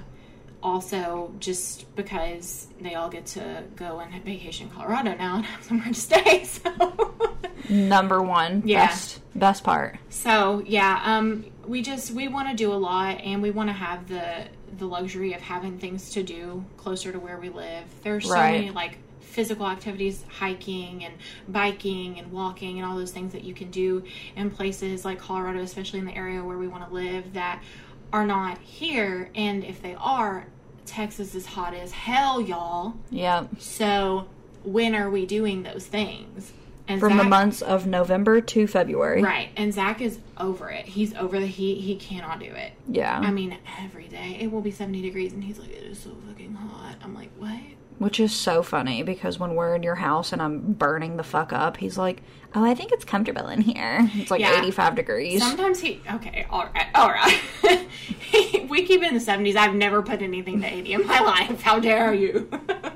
also 0.63 1.31
just 1.39 1.93
because 1.95 2.67
they 2.81 2.95
all 2.95 3.09
get 3.09 3.25
to 3.27 3.63
go 3.75 3.99
and 3.99 4.23
vacation 4.23 4.67
in 4.67 4.73
Colorado 4.73 5.13
now 5.15 5.35
and 5.35 5.45
have 5.45 5.63
somewhere 5.63 5.87
to 5.89 5.93
stay. 5.93 6.45
So, 6.63 7.35
Number 7.69 8.21
one. 8.21 8.63
Yeah. 8.65 8.87
Best 8.87 9.21
best 9.35 9.63
part. 9.63 9.97
so 10.09 10.61
yeah, 10.65 11.01
um, 11.05 11.45
we 11.65 11.81
just 11.81 12.11
we 12.11 12.27
want 12.27 12.49
to 12.49 12.55
do 12.55 12.71
a 12.73 12.75
lot 12.75 13.21
and 13.21 13.41
we 13.41 13.51
want 13.51 13.69
to 13.69 13.73
have 13.73 14.07
the 14.09 14.45
the 14.77 14.85
luxury 14.85 15.33
of 15.33 15.41
having 15.41 15.77
things 15.77 16.09
to 16.11 16.23
do 16.23 16.65
closer 16.77 17.11
to 17.11 17.19
where 17.19 17.39
we 17.39 17.49
live. 17.49 17.85
There's 18.03 18.25
so 18.27 18.33
Right. 18.33 18.51
many 18.61 18.71
like 18.71 18.97
physical 19.21 19.65
activities, 19.67 20.23
hiking 20.29 21.05
and 21.05 21.13
biking 21.47 22.19
and 22.19 22.31
walking 22.31 22.79
and 22.79 22.87
all 22.87 22.97
those 22.97 23.11
things 23.11 23.31
that 23.33 23.43
you 23.43 23.53
can 23.53 23.71
do 23.71 24.03
in 24.35 24.51
places 24.51 25.05
like 25.05 25.19
Colorado, 25.19 25.59
especially 25.59 25.99
in 25.99 26.05
the 26.05 26.15
area 26.15 26.43
where 26.43 26.57
we 26.57 26.67
want 26.67 26.87
to 26.87 26.93
live 26.93 27.33
that 27.33 27.63
are 28.11 28.25
not 28.27 28.57
here. 28.59 29.29
And 29.35 29.63
if 29.63 29.81
they 29.81 29.95
are, 29.95 30.45
Texas 30.85 31.35
is 31.35 31.45
hot 31.45 31.73
as 31.73 31.91
hell, 31.91 32.41
y'all. 32.41 32.93
Yep. 33.11 33.49
So 33.59 34.27
when 34.63 34.95
are 34.95 35.09
we 35.09 35.25
doing 35.25 35.63
those 35.63 35.85
things? 35.85 36.51
And 36.87 36.99
From 36.99 37.15
the 37.17 37.23
months 37.23 37.61
of 37.61 37.87
November 37.87 38.41
to 38.41 38.67
February. 38.67 39.23
Right. 39.23 39.49
And 39.55 39.73
Zach 39.73 40.01
is 40.01 40.19
over 40.37 40.69
it. 40.69 40.85
He's 40.85 41.13
over 41.15 41.39
the 41.39 41.47
heat. 41.47 41.81
He 41.81 41.95
cannot 41.95 42.39
do 42.39 42.45
it. 42.45 42.73
Yeah. 42.87 43.19
I 43.19 43.31
mean, 43.31 43.57
every 43.79 44.07
day 44.07 44.37
it 44.41 44.51
will 44.51 44.61
be 44.61 44.71
70 44.71 45.01
degrees, 45.01 45.33
and 45.33 45.43
he's 45.43 45.59
like, 45.59 45.69
it 45.69 45.83
is 45.83 45.99
so 45.99 46.11
fucking 46.27 46.53
hot. 46.53 46.95
I'm 47.03 47.13
like, 47.13 47.29
what? 47.37 47.59
Which 47.99 48.19
is 48.19 48.33
so 48.33 48.63
funny 48.63 49.03
because 49.03 49.37
when 49.39 49.53
we're 49.55 49.75
in 49.75 49.83
your 49.83 49.95
house 49.95 50.33
and 50.33 50.41
I'm 50.41 50.73
burning 50.73 51.15
the 51.15 51.23
fuck 51.23 51.53
up, 51.53 51.77
he's 51.77 51.95
like, 51.95 52.23
"Oh, 52.55 52.65
I 52.65 52.73
think 52.73 52.91
it's 52.91 53.05
comfortable 53.05 53.47
in 53.47 53.61
here. 53.61 54.09
It's 54.15 54.31
like 54.31 54.41
Yeah. 54.41 54.59
85 54.59 54.95
degrees." 54.95 55.41
Sometimes 55.41 55.79
he, 55.79 56.01
okay, 56.11 56.45
all 56.49 56.67
right, 56.73 56.87
all 56.95 57.09
right. 57.09 57.39
we 58.67 58.83
keep 58.83 59.03
it 59.03 59.07
in 59.07 59.13
the 59.13 59.19
70s. 59.19 59.55
I've 59.55 59.75
never 59.75 60.01
put 60.01 60.23
anything 60.23 60.59
to 60.61 60.67
80 60.73 60.93
in 60.93 61.07
my 61.07 61.19
life. 61.47 61.61
How 61.61 61.79
dare 61.79 62.13
you? 62.15 62.49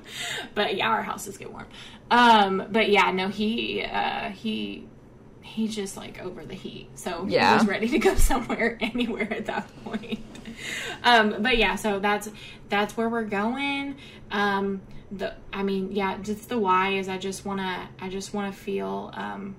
but 0.55 0.75
yeah, 0.75 0.89
our 0.89 1.03
houses 1.03 1.37
get 1.37 1.53
warm. 1.53 1.67
Um, 2.09 2.63
but 2.71 2.89
yeah, 2.89 3.11
no, 3.11 3.29
he, 3.29 3.83
uh, 3.83 4.29
he, 4.31 4.87
he's 5.47 5.75
just 5.75 5.97
like 5.97 6.21
over 6.23 6.45
the 6.45 6.53
heat. 6.53 6.89
So 6.95 7.25
he 7.25 7.33
Yeah. 7.35 7.55
was 7.57 7.65
ready 7.67 7.87
to 7.89 7.99
go 7.99 8.15
somewhere, 8.31 8.77
anywhere 8.81 9.31
at 9.31 9.45
that 9.47 9.69
point. 9.83 10.19
Um, 11.03 11.41
but 11.41 11.57
yeah, 11.57 11.75
so 11.75 11.99
that's, 11.99 12.29
that's 12.69 12.95
where 12.97 13.09
we're 13.09 13.23
going. 13.23 13.95
Um, 14.31 14.81
the, 15.11 15.33
I 15.53 15.63
mean, 15.63 15.91
yeah, 15.91 16.17
just 16.21 16.49
the 16.49 16.57
why 16.59 16.93
is 16.93 17.07
I 17.09 17.17
just 17.17 17.45
want 17.45 17.59
to, 17.61 17.87
I 17.99 18.09
just 18.09 18.33
want 18.33 18.53
to 18.53 18.59
feel, 18.59 19.11
um, 19.13 19.55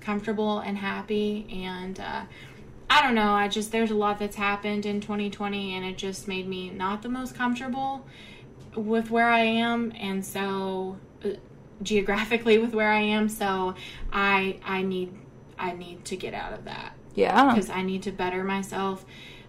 comfortable 0.00 0.60
and 0.60 0.78
happy 0.78 1.46
and 1.52 2.00
uh, 2.00 2.22
i 2.88 3.02
don't 3.02 3.14
know 3.14 3.32
i 3.32 3.46
just 3.48 3.70
there's 3.70 3.90
a 3.90 3.94
lot 3.94 4.18
that's 4.18 4.36
happened 4.36 4.86
in 4.86 5.00
2020 5.00 5.74
and 5.74 5.84
it 5.84 5.96
just 5.98 6.26
made 6.26 6.48
me 6.48 6.70
not 6.70 7.02
the 7.02 7.08
most 7.08 7.34
comfortable 7.34 8.06
with 8.74 9.10
where 9.10 9.28
i 9.28 9.40
am 9.40 9.92
and 10.00 10.24
so 10.24 10.96
uh, 11.24 11.28
geographically 11.82 12.58
with 12.58 12.74
where 12.74 12.90
i 12.90 13.00
am 13.00 13.28
so 13.28 13.74
i 14.12 14.58
i 14.64 14.82
need 14.82 15.12
i 15.58 15.72
need 15.72 16.04
to 16.04 16.16
get 16.16 16.34
out 16.34 16.52
of 16.52 16.64
that. 16.64 16.92
Yeah. 17.14 17.52
because 17.52 17.70
i 17.70 17.82
need 17.82 18.02
to 18.04 18.12
better 18.12 18.44
myself 18.44 19.04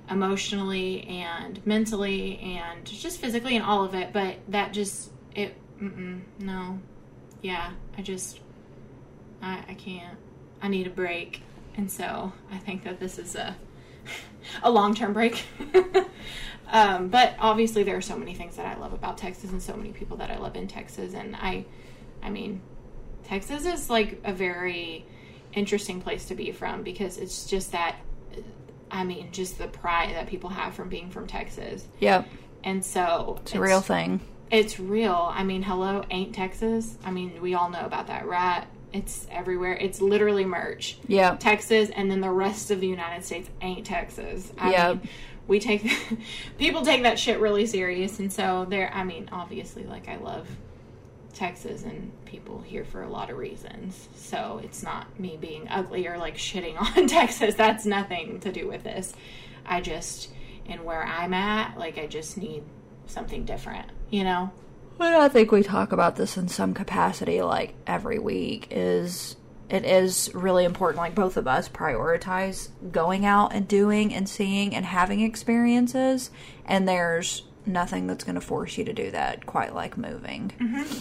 emotionally 0.09 1.03
and 1.07 1.65
mentally 1.65 2.39
and 2.39 2.85
just 2.85 3.19
physically 3.19 3.55
and 3.55 3.65
all 3.65 3.83
of 3.83 3.93
it 3.95 4.11
but 4.11 4.35
that 4.49 4.73
just 4.73 5.11
it 5.35 5.55
no. 6.39 6.79
Yeah 7.41 7.71
i 7.97 8.01
just 8.01 8.39
I, 9.41 9.63
I 9.69 9.73
can't. 9.73 10.17
I 10.61 10.67
need 10.67 10.85
a 10.85 10.91
break. 10.91 11.41
And 11.75 11.89
so 11.91 12.33
i 12.51 12.57
think 12.57 12.83
that 12.83 12.99
this 12.99 13.17
is 13.17 13.35
a 13.35 13.55
a 14.63 14.69
long-term 14.71 15.13
break. 15.13 15.43
Um, 16.73 17.09
but 17.09 17.35
obviously 17.37 17.83
there 17.83 17.97
are 17.97 18.01
so 18.01 18.15
many 18.17 18.33
things 18.33 18.55
that 18.55 18.65
i 18.65 18.79
love 18.79 18.93
about 18.93 19.17
texas 19.17 19.51
and 19.51 19.61
so 19.61 19.75
many 19.75 19.91
people 19.91 20.15
that 20.17 20.31
i 20.31 20.37
love 20.37 20.55
in 20.55 20.69
texas 20.69 21.13
and 21.13 21.35
i 21.35 21.65
i 22.23 22.29
mean 22.29 22.61
texas 23.23 23.65
is 23.65 23.89
like 23.89 24.19
a 24.23 24.33
very 24.33 25.05
interesting 25.53 26.01
place 26.01 26.25
to 26.25 26.35
be 26.35 26.51
from 26.51 26.81
because 26.83 27.17
it's 27.17 27.45
just 27.45 27.71
that 27.71 27.95
i 28.89 29.03
mean 29.03 29.29
just 29.31 29.57
the 29.57 29.67
pride 29.67 30.09
that 30.15 30.27
people 30.27 30.49
have 30.49 30.73
from 30.73 30.89
being 30.89 31.09
from 31.09 31.27
texas 31.27 31.85
Yep. 31.99 32.27
and 32.63 32.83
so 32.83 33.39
It's 33.41 33.53
a 33.55 33.59
real 33.59 33.81
thing. 33.81 34.21
it's 34.49 34.79
real. 34.79 35.31
I 35.33 35.43
mean, 35.45 35.63
hello, 35.63 36.03
ain't 36.11 36.35
Texas? 36.35 36.97
I 37.05 37.11
mean, 37.11 37.41
we 37.41 37.53
all 37.53 37.69
know 37.69 37.85
about 37.85 38.07
that, 38.07 38.27
right? 38.27 38.65
It's 38.91 39.25
everywhere. 39.31 39.75
It's 39.75 40.01
literally 40.01 40.43
merch. 40.43 40.97
Yep. 41.07 41.39
Texas, 41.39 41.89
and 41.95 42.11
then 42.11 42.19
the 42.19 42.29
rest 42.29 42.69
of 42.69 42.81
the 42.81 42.87
United 42.87 43.23
States 43.23 43.49
ain't 43.61 43.85
Texas. 43.85 44.51
I 44.57 44.71
Yep. 44.71 44.95
mean, 44.97 45.09
we 45.47 45.59
take 45.61 45.89
people 46.57 46.81
take 46.83 47.03
that 47.03 47.17
shit 47.17 47.39
really 47.39 47.65
serious, 47.65 48.19
and 48.19 48.31
so 48.31 48.65
there. 48.69 48.91
I 48.93 49.05
mean, 49.05 49.29
obviously, 49.31 49.85
like 49.85 50.09
I 50.09 50.17
love 50.17 50.47
Texas 51.31 51.83
and 51.83 52.11
people 52.25 52.61
here 52.61 52.85
for 52.85 53.03
a 53.03 53.09
lot 53.09 53.29
of 53.29 53.37
reasons. 53.37 54.09
So 54.15 54.59
it's 54.63 54.83
not 54.83 55.19
me 55.19 55.37
being 55.39 55.67
ugly 55.69 56.07
or 56.07 56.17
like 56.17 56.35
shitting 56.37 56.79
on 56.79 57.07
Texas. 57.07 57.55
That's 57.55 57.85
nothing 57.85 58.39
to 58.41 58.51
do 58.51 58.67
with 58.67 58.83
this. 58.83 59.13
I 59.65 59.81
just, 59.81 60.29
and 60.67 60.83
where 60.83 61.03
I'm 61.03 61.33
at, 61.33 61.77
like 61.77 61.97
I 61.97 62.07
just 62.07 62.37
need 62.37 62.63
something 63.07 63.45
different, 63.45 63.89
you 64.09 64.23
know? 64.23 64.51
But 64.97 65.13
I 65.13 65.29
think 65.29 65.51
we 65.51 65.63
talk 65.63 65.91
about 65.91 66.15
this 66.15 66.37
in 66.37 66.47
some 66.47 66.73
capacity, 66.73 67.41
like 67.41 67.73
every 67.87 68.19
week. 68.19 68.67
Is 68.69 69.35
it 69.69 69.85
is 69.85 70.29
really 70.33 70.65
important, 70.65 70.97
like 70.97 71.15
both 71.15 71.37
of 71.37 71.47
us 71.47 71.69
prioritize 71.69 72.69
going 72.91 73.25
out 73.25 73.53
and 73.53 73.67
doing 73.67 74.13
and 74.13 74.27
seeing 74.29 74.75
and 74.75 74.85
having 74.85 75.21
experiences, 75.21 76.29
and 76.65 76.87
there's 76.87 77.43
nothing 77.65 78.07
that's 78.07 78.23
going 78.23 78.35
to 78.35 78.41
force 78.41 78.77
you 78.77 78.83
to 78.85 78.93
do 78.93 79.11
that 79.11 79.45
quite 79.45 79.73
like 79.73 79.97
moving. 79.97 80.51
Mm-hmm. 80.59 80.99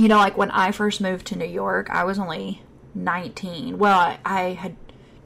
You 0.00 0.08
know, 0.08 0.16
like 0.16 0.38
when 0.38 0.50
I 0.50 0.70
first 0.70 1.02
moved 1.02 1.26
to 1.26 1.36
New 1.36 1.44
York, 1.44 1.90
I 1.90 2.04
was 2.04 2.18
only 2.18 2.62
19. 2.94 3.76
Well, 3.76 3.98
I, 3.98 4.18
I 4.24 4.40
had 4.54 4.74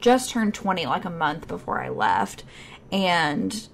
just 0.01 0.31
turned 0.31 0.53
20 0.53 0.85
like 0.85 1.05
a 1.05 1.09
month 1.09 1.47
before 1.47 1.81
I 1.81 1.87
left, 1.87 2.43
and 2.91 3.69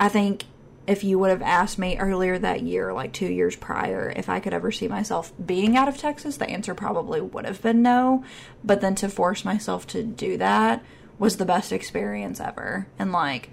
I 0.00 0.08
think 0.08 0.46
if 0.88 1.04
you 1.04 1.20
would 1.20 1.30
have 1.30 1.40
asked 1.40 1.78
me 1.78 1.96
earlier 1.98 2.36
that 2.36 2.62
year, 2.64 2.92
like 2.92 3.12
two 3.12 3.28
years 3.28 3.54
prior, 3.54 4.12
if 4.16 4.28
I 4.28 4.40
could 4.40 4.52
ever 4.52 4.72
see 4.72 4.88
myself 4.88 5.32
being 5.46 5.76
out 5.76 5.86
of 5.86 5.98
Texas, 5.98 6.36
the 6.36 6.50
answer 6.50 6.74
probably 6.74 7.20
would 7.20 7.44
have 7.44 7.62
been 7.62 7.80
no. 7.80 8.24
But 8.64 8.80
then 8.80 8.96
to 8.96 9.08
force 9.08 9.44
myself 9.44 9.86
to 9.86 10.02
do 10.02 10.36
that 10.38 10.82
was 11.16 11.36
the 11.36 11.44
best 11.44 11.70
experience 11.70 12.40
ever. 12.40 12.88
And 12.98 13.12
like, 13.12 13.50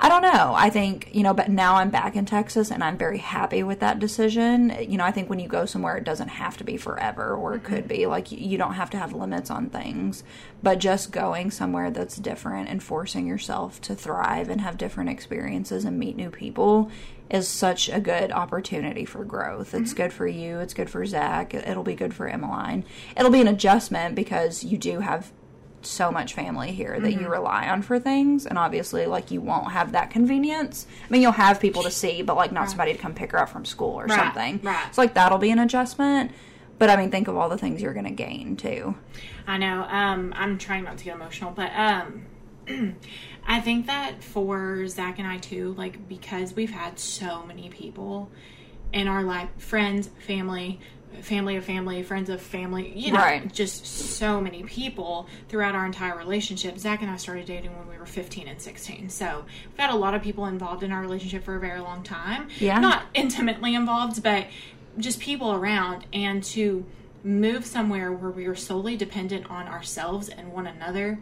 I 0.00 0.08
don't 0.08 0.22
know. 0.22 0.54
I 0.54 0.70
think, 0.70 1.10
you 1.12 1.24
know, 1.24 1.34
but 1.34 1.50
now 1.50 1.74
I'm 1.74 1.90
back 1.90 2.14
in 2.14 2.24
Texas 2.24 2.70
and 2.70 2.84
I'm 2.84 2.96
very 2.96 3.18
happy 3.18 3.64
with 3.64 3.80
that 3.80 3.98
decision. 3.98 4.76
You 4.80 4.96
know, 4.96 5.04
I 5.04 5.10
think 5.10 5.28
when 5.28 5.40
you 5.40 5.48
go 5.48 5.66
somewhere, 5.66 5.96
it 5.96 6.04
doesn't 6.04 6.28
have 6.28 6.56
to 6.58 6.64
be 6.64 6.76
forever 6.76 7.34
or 7.34 7.54
it 7.54 7.64
could 7.64 7.88
mm-hmm. 7.88 7.88
be. 7.88 8.06
Like, 8.06 8.30
you- 8.30 8.58
don't 8.58 8.74
have 8.74 8.90
to 8.90 8.98
have 8.98 9.12
limits 9.12 9.50
on 9.50 9.70
things. 9.70 10.24
But 10.62 10.78
just 10.78 11.10
going 11.10 11.50
somewhere 11.50 11.90
that's 11.90 12.16
different 12.16 12.68
and 12.68 12.82
forcing 12.82 13.26
yourself 13.26 13.80
to 13.82 13.94
thrive 13.94 14.48
and 14.48 14.60
have 14.60 14.76
different 14.76 15.10
experiences 15.10 15.84
and 15.84 15.98
meet 15.98 16.16
new 16.16 16.30
people 16.30 16.90
is 17.30 17.46
such 17.46 17.88
a 17.88 18.00
good 18.00 18.32
opportunity 18.32 19.04
for 19.04 19.24
growth. 19.24 19.74
It's 19.74 19.90
mm-hmm. 19.90 20.02
good 20.02 20.12
for 20.12 20.26
you. 20.26 20.60
It's 20.60 20.74
good 20.74 20.90
for 20.90 21.04
Zach. 21.06 21.54
It'll 21.54 21.82
be 21.82 21.94
good 21.94 22.14
for 22.14 22.26
Emmeline. 22.26 22.84
It'll 23.16 23.30
be 23.30 23.40
an 23.40 23.48
adjustment 23.48 24.14
because 24.14 24.64
you 24.64 24.78
do 24.78 25.00
have 25.00 25.32
so 25.82 26.10
much 26.10 26.34
family 26.34 26.72
here 26.72 26.98
that 27.00 27.08
Mm-hmm. 27.12 27.22
you 27.22 27.28
rely 27.28 27.68
on 27.68 27.82
for 27.82 27.98
things 28.00 28.46
and 28.46 28.58
obviously 28.58 29.06
like 29.06 29.30
you 29.30 29.40
won't 29.40 29.70
have 29.72 29.92
that 29.92 30.10
convenience 30.10 30.86
i 31.08 31.12
mean 31.12 31.22
you'll 31.22 31.32
have 31.32 31.60
people 31.60 31.82
to 31.84 31.90
see 31.90 32.22
but 32.22 32.36
like 32.36 32.50
not 32.52 32.68
somebody 32.68 32.92
to 32.92 32.98
come 32.98 33.14
pick 33.14 33.30
her 33.32 33.38
up 33.38 33.48
from 33.48 33.64
school 33.64 33.94
or 34.00 34.06
Right, 34.06 34.18
something 34.18 34.60
right. 34.64 34.94
so 34.94 35.00
like 35.02 35.14
that'll 35.14 35.38
be 35.38 35.50
an 35.50 35.58
adjustment 35.60 36.32
but 36.78 36.90
i 36.90 36.96
mean 36.96 37.10
think 37.10 37.28
of 37.28 37.36
all 37.36 37.48
the 37.48 37.58
things 37.58 37.80
you're 37.80 37.92
going 37.94 38.04
to 38.06 38.10
gain 38.10 38.56
too 38.56 38.94
I 39.46 39.56
know. 39.56 39.82
Um, 39.88 40.34
I'm 40.36 40.58
trying 40.58 40.84
not 40.84 40.98
to 40.98 41.04
get 41.06 41.14
emotional, 41.14 41.52
but 41.52 41.70
um, 41.74 42.26
I 43.46 43.60
think 43.60 43.86
that 43.86 44.22
for 44.22 44.86
Zach 44.88 45.18
and 45.18 45.26
I 45.26 45.38
too, 45.38 45.74
like 45.78 46.06
because 46.06 46.54
we've 46.54 46.70
had 46.70 46.98
so 46.98 47.44
many 47.46 47.70
people 47.70 48.30
in 48.92 49.08
our 49.08 49.22
life, 49.22 49.48
friends, 49.56 50.10
family, 50.26 50.80
family 51.22 51.56
of 51.56 51.64
family, 51.64 52.02
friends 52.02 52.28
of 52.30 52.40
family, 52.40 52.92
you 52.96 53.12
know, 53.12 53.18
Right. 53.18 53.52
just 53.52 53.86
so 53.86 54.40
many 54.40 54.62
people 54.62 55.26
throughout 55.48 55.74
our 55.74 55.84
entire 55.86 56.16
relationship. 56.16 56.78
Zach 56.78 57.02
and 57.02 57.10
I 57.10 57.16
started 57.16 57.46
dating 57.46 57.76
when 57.76 57.88
we 57.88 57.98
were 57.98 58.06
15 58.06 58.48
and 58.48 58.60
16, 58.60 59.08
so 59.10 59.44
we've 59.70 59.78
had 59.78 59.90
a 59.90 59.96
lot 59.96 60.14
of 60.14 60.22
people 60.22 60.46
involved 60.46 60.82
in 60.82 60.92
our 60.92 61.00
relationship 61.00 61.44
for 61.44 61.56
a 61.56 61.60
very 61.60 61.80
long 61.80 62.02
time. 62.02 62.48
Yeah. 62.58 62.78
not 62.78 63.04
intimately 63.14 63.74
involved, 63.74 64.22
but 64.22 64.46
just 64.98 65.20
people 65.20 65.52
around, 65.52 66.06
and 66.12 66.42
to 66.42 66.84
move 67.24 67.66
somewhere 67.66 68.12
where 68.12 68.30
we 68.30 68.46
are 68.46 68.54
solely 68.54 68.96
dependent 68.96 69.50
on 69.50 69.66
ourselves 69.66 70.28
and 70.28 70.52
one 70.52 70.66
another 70.68 71.18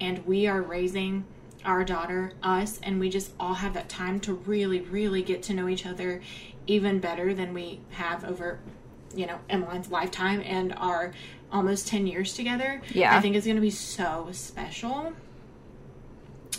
and 0.00 0.24
we 0.24 0.46
are 0.46 0.62
raising 0.62 1.24
our 1.64 1.84
daughter 1.84 2.32
us 2.42 2.78
and 2.84 3.00
we 3.00 3.10
just 3.10 3.32
all 3.38 3.54
have 3.54 3.74
that 3.74 3.88
time 3.88 4.20
to 4.20 4.32
really 4.32 4.80
really 4.80 5.22
get 5.22 5.42
to 5.42 5.52
know 5.52 5.68
each 5.68 5.84
other 5.84 6.20
even 6.68 7.00
better 7.00 7.34
than 7.34 7.52
we 7.52 7.80
have 7.90 8.24
over 8.24 8.60
you 9.14 9.26
know 9.26 9.38
Emmeline's 9.48 9.90
lifetime 9.90 10.42
and 10.44 10.72
our 10.76 11.12
almost 11.52 11.88
10 11.88 12.06
years 12.06 12.34
together 12.34 12.80
Yeah. 12.92 13.16
i 13.16 13.20
think 13.20 13.34
it's 13.36 13.44
going 13.44 13.56
to 13.56 13.60
be 13.62 13.70
so 13.70 14.28
special 14.32 15.12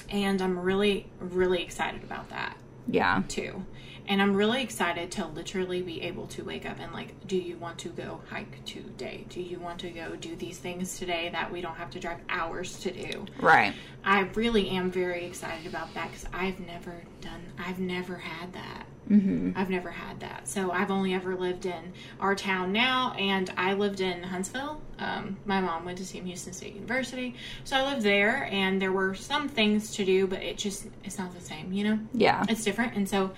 and 0.09 0.41
i'm 0.41 0.59
really 0.59 1.07
really 1.19 1.61
excited 1.63 2.03
about 2.03 2.29
that 2.29 2.57
Yeah. 2.87 3.23
too. 3.27 3.65
And 4.07 4.21
I'm 4.21 4.35
really 4.35 4.61
excited 4.61 5.11
to 5.11 5.27
literally 5.27 5.81
be 5.81 6.01
able 6.01 6.27
to 6.27 6.43
wake 6.43 6.65
up 6.65 6.79
and 6.79 6.91
like, 6.93 7.27
do 7.27 7.37
you 7.37 7.57
want 7.57 7.77
to 7.79 7.89
go 7.89 8.21
hike 8.29 8.63
today? 8.65 9.25
Do 9.29 9.41
you 9.41 9.59
want 9.59 9.79
to 9.79 9.89
go 9.89 10.15
do 10.15 10.35
these 10.35 10.57
things 10.57 10.97
today 10.97 11.29
that 11.31 11.51
we 11.51 11.61
don't 11.61 11.75
have 11.75 11.91
to 11.91 11.99
drive 11.99 12.19
hours 12.29 12.79
to 12.79 12.91
do? 12.91 13.25
Right. 13.39 13.73
I 14.03 14.21
really 14.35 14.69
am 14.69 14.91
very 14.91 15.25
excited 15.25 15.67
about 15.67 15.93
that 15.93 16.11
because 16.11 16.25
I've 16.33 16.59
never 16.59 17.01
done, 17.21 17.41
I've 17.59 17.79
never 17.79 18.15
had 18.15 18.53
that. 18.53 18.85
Mm-hmm. 19.09 19.51
I've 19.55 19.69
never 19.69 19.89
had 19.89 20.19
that. 20.21 20.47
So 20.47 20.71
I've 20.71 20.91
only 20.91 21.13
ever 21.13 21.35
lived 21.35 21.65
in 21.65 21.93
our 22.19 22.35
town 22.35 22.71
now, 22.71 23.13
and 23.17 23.51
I 23.57 23.73
lived 23.73 23.99
in 23.99 24.23
Huntsville. 24.23 24.79
Um, 24.99 25.37
my 25.45 25.59
mom 25.59 25.83
went 25.83 25.97
to 25.97 26.05
Sam 26.05 26.25
Houston 26.25 26.53
State 26.53 26.75
University, 26.75 27.35
so 27.63 27.77
I 27.77 27.91
lived 27.91 28.03
there, 28.03 28.47
and 28.51 28.81
there 28.81 28.91
were 28.91 29.15
some 29.15 29.49
things 29.49 29.91
to 29.95 30.05
do, 30.05 30.27
but 30.27 30.41
it 30.41 30.57
just 30.57 30.87
it's 31.03 31.17
not 31.17 31.33
the 31.33 31.41
same, 31.41 31.73
you 31.73 31.83
know. 31.83 31.99
Yeah. 32.13 32.45
It's 32.47 32.63
different, 32.63 32.95
and 32.95 33.09
so 33.09 33.31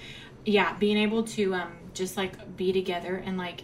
yeah, 0.46 0.74
being 0.78 0.98
able 0.98 1.24
to 1.24 1.54
um, 1.56 1.74
just 1.94 2.18
like 2.18 2.56
be 2.58 2.72
together 2.74 3.16
and 3.16 3.38
like 3.38 3.64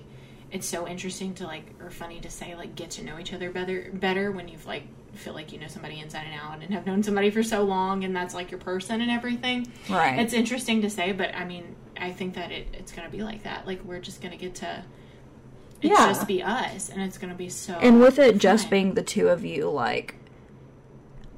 it's 0.51 0.67
so 0.67 0.87
interesting 0.87 1.33
to 1.35 1.45
like 1.45 1.63
or 1.81 1.89
funny 1.91 2.19
to 2.21 2.29
say 2.29 2.55
like 2.55 2.75
get 2.75 2.89
to 2.91 3.03
know 3.03 3.19
each 3.19 3.33
other 3.33 3.51
better 3.51 3.89
better 3.93 4.31
when 4.31 4.47
you've 4.47 4.65
like 4.65 4.83
feel 5.13 5.33
like 5.33 5.51
you 5.51 5.59
know 5.59 5.67
somebody 5.67 5.99
inside 5.99 6.25
and 6.25 6.33
out 6.39 6.61
and 6.63 6.73
have 6.73 6.85
known 6.87 7.03
somebody 7.03 7.29
for 7.29 7.43
so 7.43 7.63
long 7.63 8.03
and 8.03 8.15
that's 8.15 8.33
like 8.33 8.49
your 8.51 8.59
person 8.59 9.01
and 9.01 9.11
everything 9.11 9.67
Right. 9.89 10.19
it's 10.19 10.33
interesting 10.33 10.81
to 10.83 10.89
say 10.89 11.11
but 11.11 11.33
i 11.35 11.43
mean 11.45 11.75
i 11.99 12.11
think 12.11 12.33
that 12.35 12.51
it, 12.51 12.67
it's 12.73 12.91
gonna 12.91 13.09
be 13.09 13.21
like 13.23 13.43
that 13.43 13.65
like 13.67 13.83
we're 13.83 13.99
just 13.99 14.21
gonna 14.21 14.37
get 14.37 14.55
to 14.55 14.83
it's 15.81 15.91
Yeah. 15.99 16.07
just 16.07 16.27
be 16.27 16.41
us 16.43 16.89
and 16.89 17.01
it's 17.01 17.17
gonna 17.17 17.33
be 17.35 17.49
so 17.49 17.73
and 17.73 17.99
with 17.99 18.17
it 18.19 18.37
just 18.37 18.69
being 18.69 18.93
the 18.95 19.03
two 19.03 19.29
of 19.29 19.43
you 19.45 19.69
like 19.69 20.15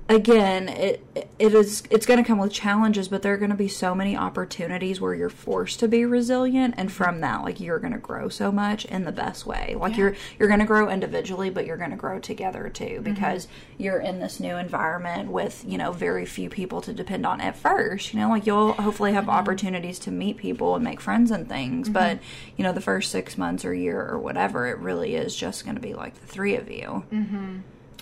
again 0.09 0.67
it 0.67 1.05
it 1.39 1.53
is 1.53 1.83
it's 1.89 2.05
going 2.05 2.21
to 2.21 2.27
come 2.27 2.37
with 2.37 2.51
challenges 2.51 3.07
but 3.07 3.21
there 3.21 3.33
are 3.33 3.37
going 3.37 3.51
to 3.51 3.55
be 3.55 3.67
so 3.67 3.95
many 3.95 4.15
opportunities 4.15 4.99
where 4.99 5.13
you're 5.13 5.29
forced 5.29 5.79
to 5.79 5.87
be 5.87 6.03
resilient 6.03 6.73
and 6.77 6.91
from 6.91 7.21
that 7.21 7.43
like 7.43 7.59
you're 7.59 7.79
going 7.79 7.93
to 7.93 7.99
grow 7.99 8.27
so 8.27 8.51
much 8.51 8.85
in 8.85 9.05
the 9.05 9.11
best 9.11 9.45
way. 9.45 9.75
Like 9.77 9.97
you're 9.97 10.15
you're 10.37 10.47
going 10.47 10.59
to 10.59 10.65
grow 10.65 10.89
individually 10.89 11.49
but 11.49 11.65
you're 11.65 11.77
going 11.77 11.91
to 11.91 11.95
grow 11.95 12.19
together 12.19 12.69
too 12.69 12.85
mm-hmm. 12.85 13.03
because 13.03 13.47
you're 13.77 13.99
in 13.99 14.19
this 14.19 14.39
new 14.39 14.55
environment 14.57 15.31
with 15.31 15.63
you 15.67 15.77
know 15.77 15.91
very 15.91 16.25
few 16.25 16.49
people 16.49 16.81
to 16.81 16.93
depend 16.93 17.25
on 17.25 17.41
at 17.41 17.55
first 17.55 18.13
you 18.13 18.19
know? 18.19 18.29
Like 18.29 18.45
you'll 18.45 18.73
hopefully 18.73 19.13
have 19.13 19.23
mm-hmm. 19.23 19.31
opportunities 19.31 19.99
to 19.99 20.11
meet 20.11 20.37
people 20.37 20.75
and 20.75 20.83
make 20.83 20.99
friends 20.99 21.31
and 21.31 21.47
things 21.47 21.87
mm-hmm. 21.87 21.93
but 21.93 22.19
you 22.57 22.63
know 22.63 22.73
the 22.73 22.81
first 22.81 23.11
6 23.11 23.37
months 23.37 23.63
or 23.63 23.73
year 23.73 24.05
or 24.05 24.19
whatever 24.19 24.67
it 24.67 24.77
really 24.77 25.15
is 25.15 25.35
just 25.35 25.63
going 25.63 25.75
to 25.75 25.81
be 25.81 25.93
like 25.93 26.19
the 26.19 26.27
three 26.27 26.55
of 26.55 26.69
you. 26.69 27.05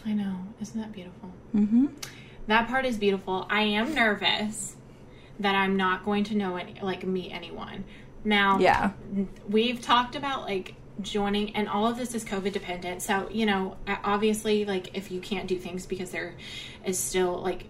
I 0.05 0.13
know. 0.13 0.37
Isn't 0.61 0.79
that 0.79 0.91
beautiful 0.91 1.31
mm-hmm. 1.55 1.87
that 2.47 2.67
part 2.67 2.85
is 2.85 2.97
beautiful. 2.97 3.45
I 3.49 3.61
am 3.61 3.93
nervous 3.93 4.75
that 5.39 5.55
i'm 5.55 5.77
not 5.77 6.03
going 6.03 6.25
to 6.25 6.35
know 6.35 6.57
any 6.57 6.75
like 6.81 7.05
meet 7.05 7.31
anyone. 7.31 7.85
Now 8.23 8.59
Yeah. 8.59 8.91
we've 9.47 9.81
talked 9.81 10.15
about 10.15 10.43
like 10.43 10.75
joining 11.01 11.55
and 11.55 11.69
all 11.69 11.87
of 11.87 11.97
this 11.97 12.13
is 12.13 12.25
covid 12.25 12.51
dependent. 12.51 13.01
So 13.01 13.29
you 13.31 13.45
know 13.45 13.77
obviously 13.87 14.65
like 14.65 14.95
if 14.97 15.11
you 15.11 15.21
can't 15.21 15.47
do 15.47 15.57
things 15.57 15.85
because 15.85 16.11
there 16.11 16.35
is 16.85 16.99
still 16.99 17.41
like 17.41 17.65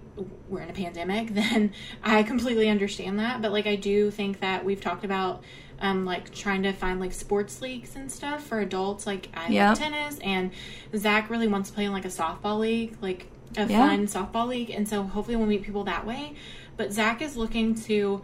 we're 0.49 0.61
in 0.61 0.69
a 0.69 0.73
pandemic 0.73 1.29
then 1.33 1.71
i 2.03 2.23
completely 2.23 2.69
understand 2.69 3.19
that. 3.19 3.41
But 3.41 3.51
like 3.51 3.67
i 3.67 3.75
do 3.75 4.09
think 4.11 4.39
that 4.39 4.65
we've 4.65 4.81
talked 4.81 5.05
about 5.05 5.43
um 5.79 6.05
like 6.05 6.33
trying 6.33 6.63
to 6.63 6.73
find 6.73 6.99
like 6.99 7.13
sports 7.13 7.61
leagues 7.61 7.95
and 7.95 8.11
stuff 8.11 8.45
for 8.45 8.59
adults 8.59 9.07
like 9.07 9.29
i 9.33 9.49
love 9.49 9.77
tennis 9.77 10.19
and 10.19 10.51
zach 10.95 11.29
really 11.29 11.47
wants 11.47 11.69
to 11.69 11.75
play 11.75 11.85
in 11.85 11.93
like 11.93 12.03
a 12.03 12.09
softball 12.09 12.59
league 12.59 12.97
like 13.01 13.27
a 13.57 13.65
Yeah. 13.65 13.87
fun 13.87 14.05
softball 14.07 14.47
league 14.47 14.69
and 14.69 14.87
so 14.87 15.03
hopefully 15.03 15.35
we'll 15.35 15.47
meet 15.47 15.63
people 15.63 15.83
that 15.85 16.05
way 16.05 16.33
but 16.77 16.93
zach 16.93 17.21
is 17.21 17.35
looking 17.35 17.73
to 17.75 18.21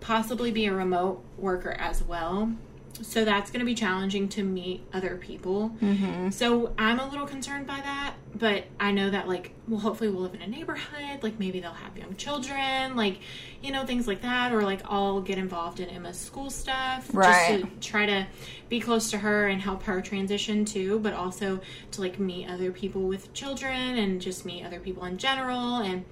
possibly 0.00 0.50
be 0.52 0.66
a 0.66 0.72
remote 0.72 1.24
worker 1.36 1.72
as 1.72 2.02
well. 2.04 2.52
So 3.02 3.24
that's 3.24 3.50
going 3.50 3.60
to 3.60 3.66
be 3.66 3.74
challenging 3.74 4.28
to 4.30 4.42
meet 4.42 4.82
other 4.92 5.16
people. 5.16 5.70
Mm-hmm. 5.80 6.30
So 6.30 6.72
I'm 6.78 6.98
a 6.98 7.08
little 7.08 7.26
concerned 7.26 7.66
by 7.66 7.76
that, 7.76 8.14
but 8.34 8.64
I 8.78 8.92
know 8.92 9.10
that 9.10 9.28
like, 9.28 9.52
well, 9.66 9.80
hopefully 9.80 10.10
we'll 10.10 10.22
live 10.22 10.34
in 10.34 10.42
a 10.42 10.46
neighborhood. 10.46 11.22
Like 11.22 11.38
maybe 11.38 11.60
they'll 11.60 11.72
have 11.72 11.96
young 11.96 12.16
children, 12.16 12.96
like 12.96 13.18
you 13.62 13.72
know 13.72 13.84
things 13.84 14.06
like 14.06 14.22
that, 14.22 14.52
or 14.52 14.62
like 14.62 14.80
I'll 14.84 15.20
get 15.20 15.38
involved 15.38 15.80
in 15.80 15.88
Emma's 15.88 16.18
school 16.18 16.50
stuff, 16.50 17.08
Right. 17.12 17.60
Just 17.60 17.82
to 17.82 17.88
try 17.88 18.06
to 18.06 18.26
be 18.68 18.80
close 18.80 19.10
to 19.10 19.18
her 19.18 19.48
and 19.48 19.60
help 19.60 19.82
her 19.84 20.00
transition 20.00 20.64
too, 20.64 20.98
but 21.00 21.14
also 21.14 21.60
to 21.92 22.00
like 22.00 22.18
meet 22.18 22.48
other 22.48 22.70
people 22.70 23.02
with 23.02 23.32
children 23.32 23.98
and 23.98 24.20
just 24.20 24.44
meet 24.44 24.64
other 24.64 24.80
people 24.80 25.04
in 25.04 25.18
general 25.18 25.76
and 25.76 26.04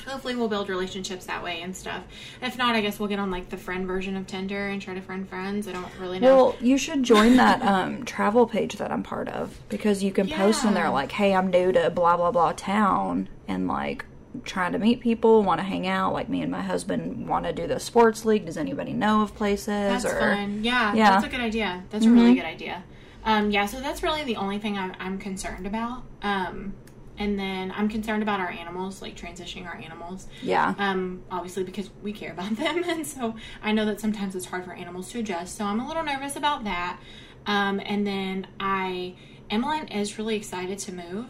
hopefully 0.00 0.34
we'll 0.36 0.48
build 0.48 0.68
relationships 0.68 1.26
that 1.26 1.42
way 1.42 1.60
and 1.62 1.76
stuff. 1.76 2.02
If 2.42 2.56
not, 2.58 2.74
I 2.74 2.80
guess 2.80 2.98
we'll 2.98 3.08
get 3.08 3.18
on 3.18 3.30
like 3.30 3.48
the 3.50 3.56
friend 3.56 3.86
version 3.86 4.16
of 4.16 4.26
Tinder 4.26 4.68
and 4.68 4.80
try 4.80 4.94
to 4.94 5.00
friend 5.00 5.28
friends. 5.28 5.68
I 5.68 5.72
don't 5.72 5.88
really 6.00 6.18
know. 6.18 6.34
Well, 6.36 6.56
you 6.60 6.78
should 6.78 7.02
join 7.02 7.36
that 7.36 7.62
um, 7.62 8.04
travel 8.04 8.46
page 8.46 8.76
that 8.76 8.90
I'm 8.90 9.02
part 9.02 9.28
of 9.28 9.58
because 9.68 10.02
you 10.02 10.12
can 10.12 10.28
post 10.28 10.64
in 10.64 10.74
there 10.74 10.90
like, 10.90 11.12
"Hey, 11.12 11.34
I'm 11.34 11.48
new 11.50 11.72
to 11.72 11.90
blah 11.90 12.16
blah 12.16 12.30
blah 12.30 12.52
town," 12.52 13.28
and 13.46 13.66
like 13.68 14.04
trying 14.44 14.72
to 14.72 14.78
meet 14.78 15.00
people, 15.00 15.42
want 15.42 15.58
to 15.58 15.64
hang 15.64 15.86
out. 15.86 16.12
Like 16.12 16.28
me 16.28 16.42
and 16.42 16.52
my 16.52 16.62
husband 16.62 17.26
want 17.28 17.44
to 17.46 17.52
do 17.52 17.66
the 17.66 17.80
sports 17.80 18.24
league. 18.24 18.46
Does 18.46 18.56
anybody 18.56 18.92
know 18.92 19.22
of 19.22 19.34
places? 19.34 19.66
that's 19.66 20.04
or 20.04 20.18
fun. 20.20 20.62
Yeah, 20.62 20.94
Yeah. 20.94 21.10
that's 21.12 21.24
a 21.26 21.28
good 21.28 21.40
idea. 21.40 21.82
That's 21.90 22.04
a 22.04 22.10
really 22.10 22.34
good 22.34 22.44
idea. 22.44 22.84
Um, 23.24 23.50
yeah, 23.50 23.66
so 23.66 23.80
that's 23.80 24.02
really 24.02 24.24
the 24.24 24.36
only 24.36 24.58
thing 24.58 24.78
I'm, 24.78 24.94
I'm 25.00 25.18
concerned 25.18 25.66
about. 25.66 26.02
Um, 26.22 26.74
and 27.18 27.38
then 27.38 27.72
I'm 27.76 27.88
concerned 27.88 28.22
about 28.22 28.40
our 28.40 28.50
animals, 28.50 29.02
like 29.02 29.16
transitioning 29.16 29.66
our 29.66 29.76
animals. 29.76 30.26
yeah, 30.42 30.74
um, 30.78 31.22
obviously 31.30 31.64
because 31.64 31.90
we 32.02 32.12
care 32.12 32.32
about 32.32 32.56
them, 32.56 32.84
and 32.84 33.06
so 33.06 33.34
I 33.62 33.72
know 33.72 33.84
that 33.86 34.00
sometimes 34.00 34.34
it's 34.34 34.46
hard 34.46 34.64
for 34.64 34.72
animals 34.72 35.10
to 35.12 35.18
adjust. 35.20 35.56
So 35.56 35.64
I'm 35.64 35.80
a 35.80 35.86
little 35.88 36.04
nervous 36.04 36.36
about 36.36 36.64
that. 36.64 36.98
Um, 37.46 37.80
and 37.84 38.06
then 38.06 38.46
I, 38.60 39.14
Emmeline 39.50 39.88
is 39.88 40.18
really 40.18 40.36
excited 40.36 40.78
to 40.80 40.92
move, 40.92 41.26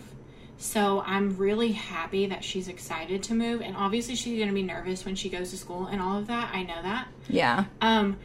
so 0.56 1.00
I'm 1.06 1.36
really 1.36 1.72
happy 1.72 2.26
that 2.26 2.42
she's 2.42 2.66
excited 2.66 3.22
to 3.24 3.34
move. 3.34 3.60
And 3.62 3.76
obviously 3.76 4.16
she's 4.16 4.36
going 4.36 4.48
to 4.48 4.54
be 4.54 4.62
nervous 4.64 5.04
when 5.04 5.14
she 5.14 5.28
goes 5.28 5.50
to 5.52 5.56
school 5.56 5.86
and 5.86 6.00
all 6.02 6.18
of 6.18 6.26
that. 6.26 6.50
I 6.52 6.64
know 6.64 6.82
that. 6.82 7.08
yeah, 7.28 7.66
Um, 7.80 8.16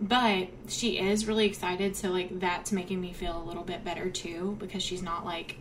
but 0.00 0.48
she 0.68 0.98
is 0.98 1.26
really 1.26 1.46
excited, 1.46 1.96
so 1.96 2.10
like 2.10 2.38
that's 2.40 2.72
making 2.72 3.00
me 3.00 3.12
feel 3.12 3.40
a 3.40 3.44
little 3.44 3.62
bit 3.64 3.84
better 3.84 4.10
too 4.10 4.56
because 4.60 4.82
she's 4.82 5.02
not 5.02 5.24
like 5.24 5.56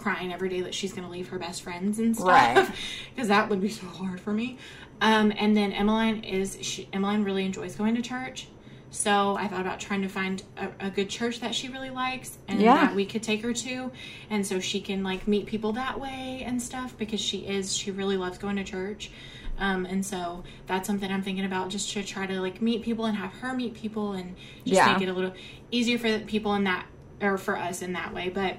crying 0.00 0.32
every 0.32 0.48
day 0.48 0.60
that 0.62 0.74
she's 0.74 0.92
going 0.92 1.04
to 1.04 1.10
leave 1.10 1.28
her 1.28 1.38
best 1.38 1.62
friends 1.62 1.98
and 1.98 2.16
stuff 2.16 2.72
because 3.14 3.28
that 3.28 3.48
would 3.48 3.60
be 3.60 3.68
so 3.68 3.86
hard 3.86 4.18
for 4.20 4.32
me. 4.32 4.58
Um, 5.00 5.32
and 5.38 5.56
then 5.56 5.72
Emmeline 5.72 6.24
is 6.24 6.58
she, 6.62 6.88
Emmeline 6.92 7.22
really 7.24 7.44
enjoys 7.44 7.74
going 7.76 7.94
to 7.96 8.02
church. 8.02 8.48
So 8.92 9.36
I 9.36 9.46
thought 9.46 9.60
about 9.60 9.78
trying 9.78 10.02
to 10.02 10.08
find 10.08 10.42
a, 10.56 10.86
a 10.88 10.90
good 10.90 11.08
church 11.08 11.40
that 11.40 11.54
she 11.54 11.68
really 11.68 11.90
likes 11.90 12.38
and 12.48 12.60
Yeah. 12.60 12.74
that 12.74 12.94
we 12.96 13.06
could 13.06 13.22
take 13.22 13.42
her 13.42 13.52
to, 13.52 13.92
and 14.30 14.44
so 14.44 14.58
she 14.58 14.80
can 14.80 15.04
like 15.04 15.28
meet 15.28 15.46
people 15.46 15.72
that 15.74 16.00
way 16.00 16.42
and 16.44 16.60
stuff 16.60 16.96
because 16.98 17.20
she 17.20 17.38
is 17.46 17.72
she 17.76 17.92
really 17.92 18.16
loves 18.16 18.36
going 18.38 18.56
to 18.56 18.64
church. 18.64 19.10
Um, 19.58 19.84
and 19.86 20.04
so 20.04 20.42
that's 20.66 20.86
something 20.88 21.10
I'm 21.10 21.22
thinking 21.22 21.44
about 21.44 21.68
just 21.68 21.92
to 21.92 22.02
try 22.02 22.26
to 22.26 22.40
like 22.40 22.60
meet 22.60 22.82
people 22.82 23.04
and 23.04 23.16
have 23.16 23.30
her 23.34 23.54
meet 23.54 23.74
people 23.74 24.12
and 24.12 24.34
just 24.64 24.74
Yeah. 24.76 24.92
make 24.92 25.02
it 25.02 25.08
a 25.08 25.12
little 25.12 25.34
easier 25.70 25.98
for 25.98 26.10
the 26.10 26.20
people 26.20 26.54
in 26.54 26.64
that 26.64 26.86
or 27.20 27.38
for 27.38 27.56
us 27.56 27.82
in 27.82 27.92
that 27.92 28.12
way. 28.12 28.28
But 28.28 28.56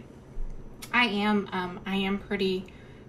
I 0.94 1.06
am 1.06 1.50
um, 1.52 1.80
I 1.86 1.96
am 1.98 2.20
pretty 2.20 2.66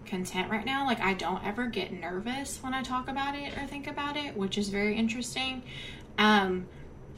content 0.06 0.50
right 0.50 0.64
now. 0.64 0.86
Like 0.86 1.00
I 1.00 1.14
don't 1.14 1.44
ever 1.44 1.66
get 1.66 1.92
nervous 1.92 2.58
when 2.62 2.74
I 2.74 2.82
talk 2.82 3.08
about 3.08 3.34
it 3.34 3.56
or 3.56 3.66
think 3.66 3.86
about 3.86 4.16
it, 4.16 4.36
which 4.36 4.58
is 4.58 4.68
very 4.68 4.96
interesting. 4.96 5.62
Um, 6.18 6.66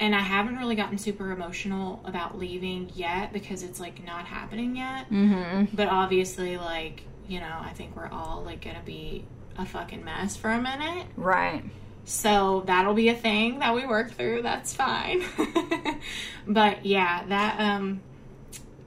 and 0.01 0.15
I 0.15 0.21
haven't 0.21 0.57
really 0.57 0.75
gotten 0.75 0.99
super 0.99 1.31
emotional 1.31 2.01
about 2.05 2.39
leaving 2.39 2.91
yet 2.95 3.33
because 3.33 3.63
it's 3.63 3.79
like 3.79 4.05
not 4.05 4.27
happening 4.27 4.77
yet. 4.77 5.11
mm-hmm. 5.11 5.75
But 5.75 5.89
obviously, 5.89 6.57
like 6.57 7.03
you 7.29 7.41
know, 7.41 7.59
I 7.61 7.71
think 7.75 7.97
we're 7.97 8.09
all 8.09 8.43
like 8.45 8.63
gonna 8.65 8.83
be 8.85 9.25
a 9.57 9.65
fucking 9.65 10.05
mess 10.05 10.37
for 10.37 10.51
a 10.51 10.61
minute. 10.61 11.07
right, 11.17 11.65
So 12.05 12.65
that'll 12.67 12.95
be 12.95 13.09
a 13.09 13.15
thing 13.15 13.61
that 13.61 13.75
we 13.75 13.87
work 13.87 14.13
through. 14.13 14.43
That's 14.43 14.75
fine. 14.75 15.25
but 16.47 16.85
yeah, 16.85 17.25
that 17.27 17.61
um 17.61 18.03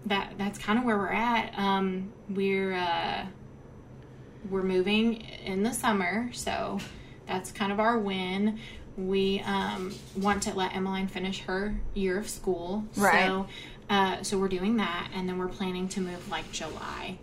that 0.08 0.34
that's 0.38 0.58
kind 0.60 0.80
of 0.80 0.86
where 0.86 0.98
we're 0.98 1.12
at. 1.12 1.54
Um 1.58 2.12
we're 2.30 2.74
uh 2.74 3.26
we're 4.50 4.64
moving 4.64 5.22
in 5.46 5.64
the 5.64 5.74
summer, 5.74 6.30
so 6.34 6.80
that's 7.28 7.52
kind 7.52 7.72
of 7.72 7.80
our 7.80 7.98
win. 7.98 8.60
We 8.98 9.42
um 9.46 9.94
want 10.16 10.44
to 10.44 10.54
let 10.54 10.76
Emmeline 10.76 11.08
finish 11.08 11.42
her 11.42 11.76
year 11.94 12.18
of 12.18 12.30
school. 12.30 12.86
Right. 12.96 13.28
So 13.28 13.48
uh 13.90 14.24
so 14.24 14.38
we're 14.38 14.48
doing 14.48 14.78
that 14.78 15.10
and 15.14 15.28
then 15.28 15.38
we're 15.38 15.48
planning 15.48 15.88
to 15.90 16.02
move 16.02 16.30
like 16.30 16.52
July 16.52 17.18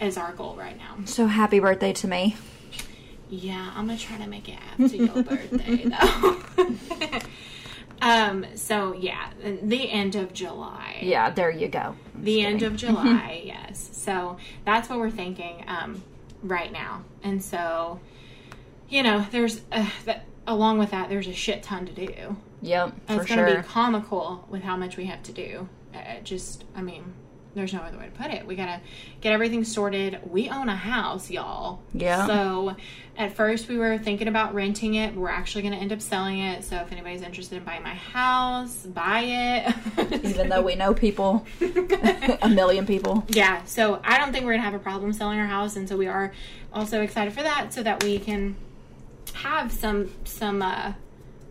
is 0.00 0.16
our 0.16 0.32
goal 0.32 0.56
right 0.56 0.76
now. 0.78 0.96
So 1.04 1.26
happy 1.26 1.60
birthday 1.60 1.92
to 1.94 2.08
me. 2.08 2.36
Yeah, 3.28 3.70
I'm 3.76 3.86
gonna 3.86 3.98
try 3.98 4.16
to 4.18 4.26
make 4.26 4.48
it 4.48 4.58
after 4.78 4.96
your 4.96 5.22
birthday 5.22 5.84
though. 5.84 7.20
um. 8.02 8.46
So 8.54 8.94
yeah, 8.94 9.30
the 9.62 9.90
end 9.90 10.16
of 10.16 10.32
July. 10.32 10.98
Yeah, 11.02 11.30
there 11.30 11.50
you 11.50 11.68
go. 11.68 11.94
I'm 12.14 12.24
The 12.24 12.42
end 12.44 12.60
kidding. 12.60 12.72
of 12.74 12.76
July. 12.80 13.42
yes. 13.44 13.90
So 13.92 14.36
that's 14.64 14.88
what 14.88 14.98
we're 14.98 15.10
thinking 15.10 15.64
um, 15.68 16.02
right 16.42 16.72
now, 16.72 17.04
and 17.22 17.42
so 17.42 18.00
you 18.88 19.02
know, 19.02 19.24
there's 19.30 19.60
uh, 19.70 19.88
that 20.04 20.26
along 20.46 20.78
with 20.78 20.90
that, 20.90 21.08
there's 21.08 21.28
a 21.28 21.32
shit 21.34 21.62
ton 21.62 21.86
to 21.86 21.92
do. 21.92 22.36
Yep, 22.62 22.92
And 23.08 23.20
it's 23.20 23.28
going 23.28 23.44
to 23.44 23.50
sure. 23.52 23.62
be 23.62 23.68
comical 23.68 24.44
with 24.50 24.62
how 24.62 24.76
much 24.76 24.96
we 24.96 25.06
have 25.06 25.22
to 25.22 25.32
do. 25.32 25.68
Uh, 25.94 26.20
just, 26.24 26.64
I 26.74 26.82
mean, 26.82 27.14
there's 27.54 27.72
no 27.72 27.80
other 27.80 27.98
way 27.98 28.06
to 28.06 28.10
put 28.12 28.30
it. 28.30 28.46
We 28.46 28.54
got 28.54 28.66
to 28.66 28.80
get 29.20 29.32
everything 29.32 29.64
sorted. 29.64 30.20
We 30.24 30.48
own 30.48 30.68
a 30.68 30.76
house, 30.76 31.30
y'all. 31.30 31.80
Yeah. 31.92 32.26
So 32.26 32.76
at 33.16 33.34
first 33.34 33.68
we 33.68 33.76
were 33.76 33.98
thinking 33.98 34.28
about 34.28 34.54
renting 34.54 34.94
it, 34.94 35.14
but 35.14 35.20
we're 35.20 35.28
actually 35.30 35.62
going 35.62 35.74
to 35.74 35.80
end 35.80 35.92
up 35.92 36.00
selling 36.00 36.38
it. 36.38 36.64
So 36.64 36.76
if 36.76 36.92
anybody's 36.92 37.22
interested 37.22 37.56
in 37.56 37.64
buying 37.64 37.82
my 37.82 37.94
house, 37.94 38.86
buy 38.86 39.20
it. 39.22 40.24
Even 40.24 40.48
though 40.48 40.62
we 40.62 40.76
know 40.76 40.94
people, 40.94 41.44
a 42.42 42.48
million 42.48 42.86
people. 42.86 43.24
yeah, 43.28 43.64
so 43.64 44.00
I 44.04 44.18
don't 44.18 44.32
think 44.32 44.44
we're 44.44 44.52
gonna 44.52 44.62
have 44.62 44.74
a 44.74 44.78
problem 44.78 45.12
selling 45.12 45.38
our 45.38 45.46
house, 45.46 45.76
and 45.76 45.88
so 45.88 45.96
we 45.96 46.06
are 46.06 46.32
also 46.72 47.02
excited 47.02 47.32
for 47.32 47.42
that, 47.42 47.72
so 47.72 47.82
that 47.82 48.02
we 48.02 48.18
can 48.18 48.56
have 49.34 49.72
some 49.72 50.10
some 50.24 50.62
uh, 50.62 50.92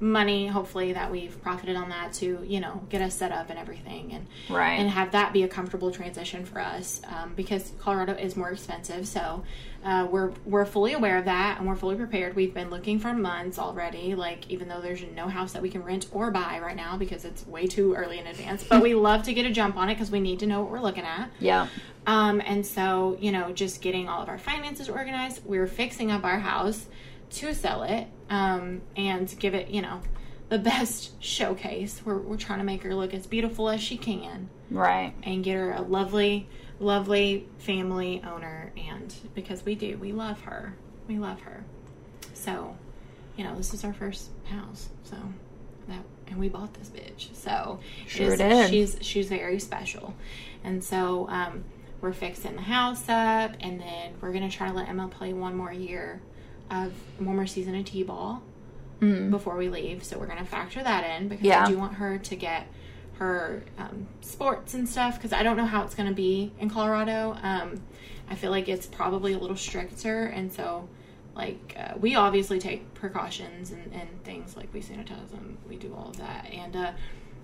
money, 0.02 0.48
hopefully 0.48 0.94
that 0.94 1.12
we've 1.12 1.42
profited 1.42 1.76
on 1.76 1.90
that 1.90 2.14
to 2.14 2.44
you 2.46 2.60
know 2.60 2.82
get 2.90 3.02
us 3.02 3.16
set 3.16 3.32
up 3.32 3.50
and 3.50 3.60
everything, 3.60 4.14
and 4.14 4.28
Right. 4.50 4.74
and 4.80 4.90
have 4.90 5.12
that 5.12 5.34
be 5.34 5.44
a 5.44 5.48
comfortable 5.48 5.92
transition 5.92 6.46
for 6.46 6.60
us 6.60 7.02
um, 7.08 7.34
because 7.36 7.72
Colorado 7.80 8.14
is 8.14 8.36
more 8.36 8.50
expensive. 8.52 9.08
So 9.08 9.44
uh, 9.84 10.08
we're 10.12 10.32
we're 10.46 10.66
fully 10.66 10.94
aware 10.94 11.18
of 11.18 11.26
that 11.26 11.58
and 11.60 11.68
we're 11.68 11.76
fully 11.76 11.96
prepared. 11.96 12.36
We've 12.36 12.54
been 12.54 12.70
looking 12.70 13.00
for 13.00 13.14
months 13.14 13.58
already. 13.58 14.16
Like 14.16 14.50
even 14.50 14.68
though 14.68 14.82
there's 14.82 15.02
no 15.16 15.28
house 15.28 15.54
that 15.54 15.62
we 15.62 15.70
can 15.70 15.84
rent 15.84 16.08
or 16.12 16.32
buy 16.32 16.60
right 16.60 16.76
now 16.76 16.98
because 16.98 17.24
it's 17.26 17.46
way 17.48 17.66
too 17.68 17.94
early 17.94 18.20
in 18.20 18.28
advance, 18.28 18.64
but 18.64 18.82
we 18.82 18.94
love 18.94 19.24
to 19.24 19.34
get 19.34 19.46
a 19.46 19.52
jump 19.52 19.78
on 19.78 19.90
it 19.90 19.96
because 19.96 20.12
we 20.12 20.20
need 20.20 20.40
to 20.40 20.48
know 20.48 20.62
what 20.62 20.72
we're 20.72 20.82
looking 20.82 21.06
at. 21.06 21.30
Yeah. 21.40 21.68
Um, 22.08 22.42
and 22.46 22.66
so, 22.66 23.18
you 23.20 23.32
know, 23.32 23.52
just 23.54 23.82
getting 23.82 24.10
all 24.10 24.22
of 24.24 24.30
our 24.30 24.38
finances 24.40 24.90
organized. 24.90 25.46
We're 25.46 25.68
fixing 25.68 26.12
up 26.12 26.24
our 26.24 26.40
house 26.40 26.88
to 27.32 27.54
sell 27.54 27.84
it 27.84 28.08
um, 28.30 28.82
and 28.96 29.34
give 29.40 29.54
it, 29.54 29.70
you 29.70 29.82
know, 29.82 30.02
the 30.50 30.60
best 30.60 31.22
showcase. 31.24 32.02
We're, 32.04 32.18
we're 32.18 32.38
trying 32.38 32.60
to 32.60 32.66
make 32.66 32.84
her 32.84 32.96
look 32.96 33.14
as 33.14 33.28
beautiful 33.28 33.70
as 33.70 33.82
she 33.82 33.98
can 33.98 34.50
Right. 34.72 35.14
and 35.24 35.44
get 35.44 35.56
her 35.56 35.72
a 35.72 35.82
lovely, 35.82 36.48
lovely 36.80 37.48
family 37.60 38.22
owner. 38.26 38.72
And 38.78 39.14
because 39.36 39.64
we 39.64 39.76
do, 39.76 39.98
we 39.98 40.12
love 40.12 40.42
her. 40.42 40.76
We 41.08 41.20
love 41.20 41.42
her. 41.42 41.64
So, 42.34 42.76
you 43.38 43.44
know, 43.44 43.56
this 43.56 43.74
is 43.74 43.84
our 43.84 43.94
first 43.94 44.30
house. 44.46 44.90
So, 45.04 45.16
that, 45.88 46.04
and 46.28 46.40
we 46.40 46.50
bought 46.50 46.74
this 46.76 46.90
bitch. 46.90 47.34
So, 47.36 47.80
Sure 48.08 48.34
is- 48.34 48.40
did. 48.40 48.70
She's, 48.70 48.98
she's 49.02 49.30
very 49.30 49.60
special. 49.60 50.14
And 50.64 50.84
so, 50.84 51.28
um, 51.30 51.64
we're 52.02 52.14
fixing 52.14 52.56
the 52.56 52.62
house 52.62 53.04
up, 53.10 53.52
and 53.60 53.82
then 53.82 54.14
we're 54.22 54.32
gonna 54.32 54.50
try 54.50 54.70
to 54.70 54.74
let 54.74 54.88
Emma 54.88 55.10
play 55.10 55.34
one 55.34 55.54
more 55.58 55.74
year 55.74 56.22
of 56.72 56.94
one 57.18 57.36
more 57.36 57.48
season 57.48 57.76
of 57.76 57.86
t-ball 57.86 58.42
before 59.30 59.56
we 59.56 59.70
leave. 59.70 60.04
So 60.04 60.18
we're 60.20 60.28
gonna 60.28 60.46
factor 60.46 60.84
that 60.84 61.20
in 61.22 61.30
because 61.30 61.46
Yeah. 61.46 61.64
I 61.64 61.68
do 61.68 61.78
want 61.78 61.94
her 61.96 62.18
to 62.18 62.36
get 62.36 62.68
her 63.18 63.64
um, 63.78 64.08
sports 64.22 64.74
and 64.74 64.88
stuff 64.88 65.16
because 65.16 65.32
I 65.34 65.42
don't 65.44 65.56
know 65.58 65.66
how 65.66 65.84
it's 65.84 65.96
gonna 65.96 66.12
be 66.14 66.52
in 66.60 66.70
Colorado. 66.70 67.38
Um, 67.42 67.82
I 68.30 68.36
feel 68.36 68.52
like 68.52 68.68
it's 68.70 68.86
probably 68.86 69.34
a 69.34 69.38
little 69.40 69.56
stricter, 69.56 70.26
and 70.26 70.52
so 70.52 70.88
like 71.36 71.76
uh, 71.80 71.94
we 71.98 72.16
obviously 72.16 72.60
take 72.60 72.94
precautions 72.94 73.72
and, 73.72 73.92
and 73.94 74.24
things 74.26 74.58
like 74.58 74.74
we 74.74 74.82
sanitize 74.82 75.30
them, 75.32 75.58
we 75.70 75.78
do 75.78 75.94
all 75.98 76.10
of 76.10 76.18
that, 76.18 76.50
and 76.52 76.76
uh, 76.76 76.92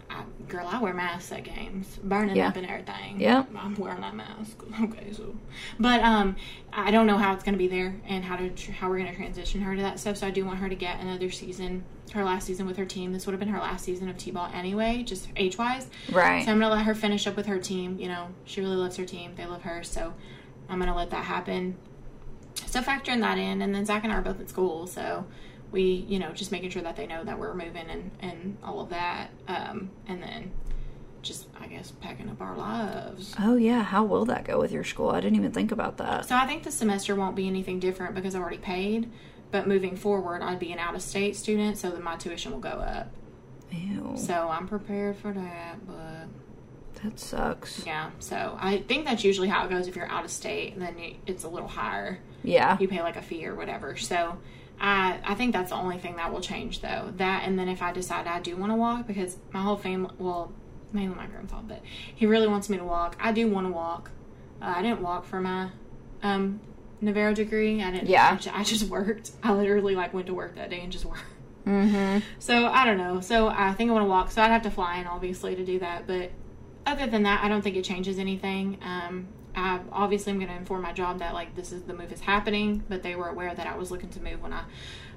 I, 0.09 0.23
girl, 0.47 0.67
I 0.67 0.79
wear 0.81 0.93
masks 0.93 1.31
at 1.31 1.43
games, 1.43 1.97
burning 2.03 2.35
Yeah. 2.35 2.49
up 2.49 2.55
and 2.57 2.65
everything. 2.67 3.19
Yeah. 3.19 3.45
I'm 3.57 3.75
wearing 3.75 4.01
that 4.01 4.15
mask. 4.15 4.61
Okay, 4.83 5.11
so, 5.13 5.35
but 5.79 6.01
um, 6.01 6.35
I 6.73 6.91
don't 6.91 7.07
know 7.07 7.17
how 7.17 7.33
it's 7.33 7.43
going 7.43 7.53
to 7.53 7.57
be 7.59 7.67
there 7.67 7.95
and 8.07 8.23
how 8.23 8.35
to 8.35 8.49
tr- 8.49 8.71
how 8.71 8.89
we're 8.89 8.99
going 8.99 9.09
to 9.09 9.15
transition 9.15 9.61
her 9.61 9.75
to 9.75 9.81
that 9.81 9.99
stuff. 9.99 10.17
So 10.17 10.27
I 10.27 10.31
do 10.31 10.45
want 10.45 10.59
her 10.59 10.69
to 10.69 10.75
get 10.75 10.99
another 10.99 11.31
season, 11.31 11.83
her 12.13 12.23
last 12.23 12.45
season 12.45 12.65
with 12.67 12.77
her 12.77 12.85
team. 12.85 13.13
This 13.13 13.25
would 13.25 13.31
have 13.33 13.39
been 13.39 13.49
her 13.49 13.59
last 13.59 13.85
season 13.85 14.09
of 14.09 14.17
t-ball 14.17 14.51
anyway, 14.53 15.01
just 15.03 15.29
age 15.37 15.57
wise. 15.57 15.89
Right. 16.11 16.43
So 16.45 16.51
I'm 16.51 16.59
going 16.59 16.69
to 16.69 16.75
let 16.75 16.85
her 16.85 16.93
finish 16.93 17.25
up 17.25 17.35
with 17.35 17.45
her 17.47 17.57
team. 17.57 17.97
You 17.99 18.09
know, 18.09 18.27
she 18.43 18.61
really 18.61 18.75
loves 18.75 18.97
her 18.97 19.05
team. 19.05 19.33
They 19.35 19.45
love 19.45 19.63
her. 19.63 19.81
So 19.83 20.13
I'm 20.69 20.77
going 20.77 20.91
to 20.91 20.95
let 20.95 21.09
that 21.11 21.23
happen. 21.25 21.77
So 22.67 22.81
factoring 22.81 23.21
that 23.21 23.37
in, 23.37 23.61
and 23.61 23.73
then 23.73 23.85
Zach 23.85 24.03
and 24.03 24.11
I 24.13 24.17
are 24.17 24.21
both 24.21 24.39
at 24.39 24.49
school, 24.49 24.87
so 24.87 25.25
we, 25.75 26.05
you 26.07 26.17
know, 26.17 26.31
just 26.31 26.51
making 26.51 26.71
sure 26.71 26.81
that 26.81 26.95
they 26.95 27.05
know 27.05 27.23
that 27.23 27.37
we're 27.37 27.53
moving 27.53 27.87
and 27.89 28.09
and 28.21 28.57
all 28.63 28.79
of 28.81 28.89
that, 28.89 29.29
um, 29.47 29.91
and 30.07 30.23
then 30.23 30.51
just 31.21 31.47
I 31.59 31.67
guess 31.67 31.91
packing 31.91 32.29
up 32.29 32.41
our 32.41 32.55
lives. 32.57 33.35
Oh 33.39 33.55
yeah. 33.57 33.83
How 33.83 34.03
will 34.03 34.25
that 34.25 34.45
go 34.45 34.59
with 34.59 34.71
your 34.71 34.83
school? 34.83 35.09
I 35.09 35.19
didn't 35.21 35.35
even 35.37 35.51
think 35.51 35.71
about 35.71 35.97
that. 35.97 36.25
So 36.25 36.35
I 36.35 36.47
think 36.47 36.63
the 36.63 36.71
semester 36.71 37.13
won't 37.15 37.35
be 37.35 37.47
anything 37.47 37.79
different 37.79 38.15
because 38.15 38.33
I've 38.33 38.41
already 38.41 38.57
paid. 38.57 39.11
But 39.51 39.67
moving 39.67 39.95
forward, 39.95 40.41
I'd 40.41 40.59
be 40.59 40.71
an 40.71 40.79
out 40.79 40.95
of 40.95 41.01
state 41.01 41.35
student, 41.35 41.77
so 41.77 41.91
then 41.91 42.03
my 42.03 42.15
tuition 42.15 42.51
will 42.51 42.59
go 42.59 42.69
up. 42.69 43.11
Ew. 43.71 44.13
So 44.15 44.49
I'm 44.49 44.67
prepared 44.67 45.17
for 45.17 45.31
that, 45.33 45.85
but 45.85 46.27
That 47.03 47.19
sucks. 47.19 47.85
yeah. 47.85 48.11
So 48.19 48.57
I 48.59 48.79
think 48.79 49.05
that's 49.05 49.23
usually 49.23 49.47
how 49.47 49.65
it 49.65 49.69
goes 49.69 49.87
if 49.87 49.95
you're 49.95 50.07
out 50.09 50.25
of 50.25 50.31
state. 50.31 50.77
Then 50.79 50.95
it's 51.25 51.43
a 51.43 51.47
little 51.49 51.67
higher. 51.67 52.19
Yeah. 52.43 52.77
you 52.79 52.87
pay 52.87 53.01
like 53.01 53.15
a 53.17 53.21
fee 53.21 53.45
or 53.47 53.55
whatever. 53.55 53.95
So 53.97 54.37
I 54.79 55.19
I 55.23 55.35
think 55.35 55.53
that's 55.53 55.69
the 55.71 55.77
only 55.77 55.97
thing 55.97 56.15
that 56.17 56.31
will 56.31 56.41
change 56.41 56.81
though. 56.81 57.13
That 57.17 57.43
and 57.45 57.57
then 57.57 57.67
if 57.69 57.81
I 57.81 57.91
decide 57.91 58.27
I 58.27 58.39
do 58.39 58.55
want 58.57 58.71
to 58.71 58.75
walk 58.75 59.07
because 59.07 59.37
my 59.53 59.61
whole 59.61 59.77
family, 59.77 60.13
well, 60.17 60.51
mainly 60.91 61.15
my 61.15 61.27
grandpa, 61.27 61.61
but 61.61 61.81
he 62.13 62.25
really 62.25 62.47
wants 62.47 62.69
me 62.69 62.77
to 62.77 62.83
walk. 62.83 63.17
I 63.19 63.31
do 63.31 63.49
want 63.49 63.67
to 63.67 63.73
walk. 63.73 64.11
Uh, 64.61 64.73
I 64.77 64.81
didn't 64.81 65.01
walk 65.01 65.25
for 65.25 65.39
my 65.41 65.69
um 66.23 66.59
Navarro 67.01 67.33
degree. 67.33 67.81
I 67.83 67.91
didn't. 67.91 68.09
Yeah. 68.09 68.31
I 68.33 68.35
ju- 68.37 68.51
I 68.53 68.63
just 68.63 68.89
worked. 68.89 69.31
I 69.43 69.53
literally 69.53 69.95
like 69.95 70.13
went 70.13 70.27
to 70.27 70.33
work 70.33 70.55
that 70.55 70.69
day 70.69 70.81
and 70.81 70.91
just 70.91 71.05
worked. 71.05 71.21
Mm-hmm. 71.65 72.19
So 72.39 72.67
I 72.67 72.85
don't 72.85 72.97
know. 72.97 73.21
So 73.21 73.47
I 73.47 73.73
think 73.73 73.89
I 73.89 73.93
want 73.93 74.03
to 74.03 74.09
walk. 74.09 74.31
So 74.31 74.41
I'd 74.41 74.51
have 74.51 74.61
to 74.63 74.71
fly 74.71 74.97
in 74.99 75.07
obviously 75.07 75.55
to 75.55 75.65
do 75.65 75.79
that. 75.79 76.05
But 76.07 76.31
other 76.85 77.07
than 77.07 77.23
that, 77.23 77.43
I 77.43 77.47
don't 77.49 77.61
think 77.61 77.75
it 77.75 77.83
changes 77.83 78.19
anything. 78.19 78.77
Um, 78.83 79.27
I 79.55 79.79
obviously 79.91 80.31
I'm 80.33 80.39
going 80.39 80.49
to 80.51 80.55
inform 80.57 80.81
my 80.81 80.91
job 80.93 81.19
that 81.19 81.33
like 81.33 81.55
this 81.55 81.71
is 81.71 81.83
the 81.83 81.93
move 81.93 82.11
is 82.11 82.19
happening, 82.21 82.83
but 82.89 83.03
they 83.03 83.15
were 83.15 83.29
aware 83.29 83.53
that 83.53 83.67
I 83.67 83.77
was 83.77 83.91
looking 83.91 84.09
to 84.09 84.21
move 84.21 84.41
when 84.41 84.53
I 84.53 84.63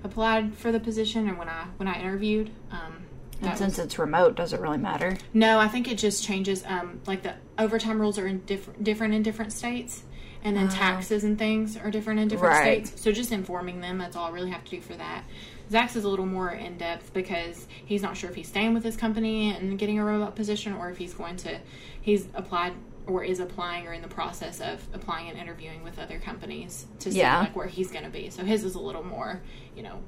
applied 0.04 0.54
for 0.54 0.70
the 0.72 0.80
position 0.80 1.28
or 1.28 1.34
when 1.34 1.48
I 1.48 1.66
when 1.76 1.88
I 1.88 1.98
interviewed. 2.00 2.50
Um, 2.70 2.98
And 3.40 3.56
since 3.58 3.76
was- 3.78 3.86
it's 3.86 3.98
remote, 3.98 4.36
does 4.36 4.52
it 4.52 4.60
really 4.60 4.78
matter? 4.78 5.16
no, 5.34 5.58
I 5.58 5.68
think 5.68 5.88
it 5.88 5.98
just 5.98 6.24
changes. 6.24 6.64
Um, 6.66 7.00
like 7.06 7.22
the 7.22 7.34
overtime 7.58 8.00
rules 8.00 8.18
are 8.18 8.26
in 8.26 8.40
different 8.40 8.82
different 8.84 9.14
in 9.14 9.22
different 9.22 9.52
states, 9.52 10.04
and 10.44 10.56
then 10.56 10.68
taxes 10.68 11.24
and 11.24 11.36
things 11.38 11.76
are 11.76 11.90
different 11.90 12.20
in 12.20 12.28
different. 12.28 12.54
Right. 12.54 12.86
states. 12.86 13.02
So 13.02 13.10
just 13.12 13.32
informing 13.32 13.80
them. 13.80 13.98
That's 13.98 14.14
all 14.16 14.26
I 14.26 14.30
really 14.30 14.50
have 14.50 14.64
to 14.64 14.70
do 14.70 14.80
for 14.80 14.94
that. 14.94 15.24
Zach's 15.70 15.96
is 15.96 16.04
a 16.04 16.08
little 16.08 16.24
more 16.26 16.50
in 16.50 16.78
depth 16.78 17.12
because 17.12 17.66
he's 17.84 18.00
not 18.00 18.16
sure 18.16 18.30
if 18.30 18.36
he's 18.36 18.48
staying 18.48 18.72
with 18.72 18.84
his 18.84 18.96
company 18.96 19.50
and 19.54 19.78
getting 19.78 19.98
a 19.98 20.04
remote 20.04 20.34
position, 20.34 20.72
or 20.74 20.88
if 20.90 20.96
he's 20.96 21.12
going 21.12 21.36
to. 21.38 21.58
He's 22.00 22.26
applied 22.34 22.72
or 23.08 23.24
is 23.24 23.40
applying 23.40 23.86
or 23.86 23.92
in 23.92 24.02
the 24.02 24.08
process 24.08 24.60
of 24.60 24.86
applying 24.92 25.28
and 25.30 25.38
interviewing 25.38 25.82
with 25.82 25.98
other 25.98 26.18
companies 26.18 26.86
to 27.00 27.10
see 27.10 27.18
Yeah. 27.18 27.40
like 27.40 27.56
where 27.56 27.66
he's 27.66 27.90
going 27.90 28.04
to 28.04 28.10
be. 28.10 28.30
So 28.30 28.44
his 28.44 28.62
is 28.64 28.74
a 28.74 28.80
little 28.80 29.02
more, 29.02 29.40
you 29.74 29.82
know, 29.82 29.98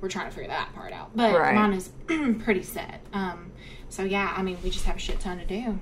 we're 0.00 0.08
trying 0.08 0.28
to 0.28 0.34
figure 0.34 0.48
that 0.48 0.72
part 0.74 0.92
out. 0.92 1.10
But 1.14 1.34
Right. 1.38 1.54
mine 1.54 1.72
is 1.72 1.90
pretty 2.44 2.62
set. 2.62 3.00
Um, 3.12 3.50
so 3.88 4.04
yeah, 4.04 4.32
I 4.36 4.42
mean, 4.42 4.56
we 4.62 4.70
just 4.70 4.84
have 4.86 4.96
a 4.96 5.00
shit 5.00 5.20
ton 5.20 5.38
to 5.38 5.44
do. 5.46 5.78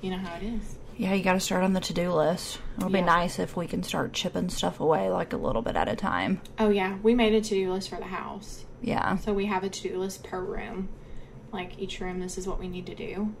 You 0.00 0.10
know 0.10 0.18
how 0.18 0.36
it 0.36 0.42
is. 0.44 0.76
Yeah, 0.96 1.12
you 1.14 1.22
got 1.22 1.34
to 1.34 1.40
start 1.40 1.62
on 1.62 1.74
the 1.74 1.80
to-do 1.80 2.10
list. 2.12 2.58
It'll 2.76 2.90
be 2.90 3.02
nice 3.02 3.38
if 3.38 3.56
we 3.56 3.66
can 3.68 3.82
start 3.84 4.12
chipping 4.12 4.48
stuff 4.48 4.80
away 4.80 5.08
like 5.10 5.32
a 5.32 5.36
little 5.36 5.62
bit 5.62 5.76
at 5.76 5.88
a 5.88 5.94
time. 5.94 6.40
Oh 6.58 6.70
yeah, 6.70 6.96
we 7.04 7.14
made 7.14 7.34
a 7.34 7.40
to-do 7.40 7.72
list 7.72 7.88
for 7.90 7.96
the 7.96 8.04
house. 8.04 8.64
Yeah. 8.82 9.16
So 9.18 9.32
we 9.32 9.46
have 9.46 9.62
a 9.62 9.68
to-do 9.68 9.98
list 9.98 10.24
per 10.24 10.40
room. 10.40 10.88
Like 11.52 11.78
each 11.78 12.00
room, 12.00 12.18
this 12.20 12.36
is 12.38 12.46
what 12.48 12.58
we 12.58 12.66
need 12.68 12.86
to 12.86 12.94
do, 12.94 13.34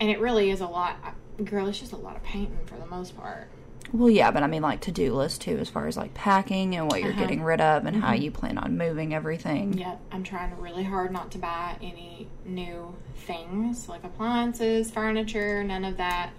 and 0.00 0.10
it 0.10 0.18
really 0.20 0.50
is 0.50 0.60
a 0.60 0.66
lot. 0.66 0.96
Girl, 1.44 1.68
it's 1.68 1.78
just 1.78 1.92
a 1.92 1.96
lot 1.96 2.16
of 2.16 2.22
painting 2.22 2.58
for 2.66 2.76
the 2.76 2.86
most 2.86 3.16
part. 3.16 3.48
Well, 3.92 4.10
yeah, 4.10 4.30
but 4.32 4.42
I 4.42 4.46
mean 4.48 4.62
like 4.62 4.80
to-do 4.80 5.14
list 5.14 5.42
too 5.42 5.58
as 5.58 5.68
far 5.68 5.86
as 5.86 5.96
like 5.96 6.12
packing 6.14 6.74
and 6.74 6.90
what 6.90 7.00
you're 7.00 7.10
Uh-huh. 7.12 7.20
getting 7.20 7.42
rid 7.42 7.60
of 7.60 7.84
and 7.86 7.96
how 7.96 8.12
Mm-hmm. 8.12 8.22
you 8.22 8.30
plan 8.32 8.58
on 8.58 8.76
moving 8.76 9.14
everything. 9.14 9.74
Yep, 9.78 10.00
I'm 10.10 10.22
trying 10.24 10.58
really 10.58 10.82
hard 10.82 11.12
not 11.12 11.30
to 11.32 11.38
buy 11.38 11.76
any 11.80 12.26
new 12.44 12.94
things 13.16 13.88
like 13.88 14.02
appliances, 14.02 14.90
furniture, 14.90 15.62
none 15.62 15.84
of 15.84 15.98
that. 15.98 16.30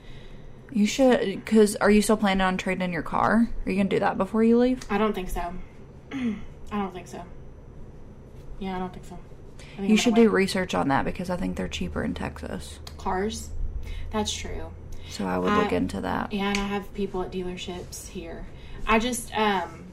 You 0.72 0.86
should 0.86 1.46
cuz 1.46 1.76
are 1.78 1.90
you 1.90 2.02
still 2.02 2.18
planning 2.18 2.42
on 2.42 2.58
trading 2.58 2.84
in 2.84 2.92
your 2.92 3.02
car? 3.04 3.50
Are 3.66 3.70
you 3.72 3.78
going 3.78 3.90
to 3.90 3.96
do 3.96 4.00
that 4.02 4.18
before 4.18 4.44
you 4.44 4.58
leave? 4.58 4.82
I 4.90 4.98
don't 4.98 5.14
think 5.14 5.30
so. 5.30 5.54
I 6.12 6.36
don't 6.72 6.94
think 6.94 7.08
so. 7.08 7.22
Yeah, 8.60 8.76
I 8.76 8.80
don't 8.80 8.92
think 8.92 9.06
so. 9.06 9.18
Think 9.60 9.70
I'm 9.78 9.84
You 9.86 9.90
gonna 9.92 9.98
should 9.98 10.18
wait. 10.18 10.24
do 10.24 10.30
research 10.30 10.76
on 10.76 10.90
that 10.90 11.06
because 11.06 11.30
I 11.30 11.38
think 11.38 11.56
they're 11.56 11.68
cheaper 11.70 12.04
in 12.04 12.14
Texas. 12.14 12.80
cars. 12.98 13.52
That's 14.12 14.32
true. 14.34 14.72
So 15.10 15.26
I 15.26 15.38
would 15.38 15.51
I- 15.51 15.64
look 15.64 15.72
into 15.72 16.01
that. 16.01 16.32
Yeah, 16.34 16.49
and 16.49 16.58
I 16.58 16.66
have 16.68 16.93
people 16.93 17.22
at 17.22 17.32
dealerships 17.32 18.10
here. 18.10 18.45
I 18.86 18.99
just, 18.99 19.36
um, 19.38 19.86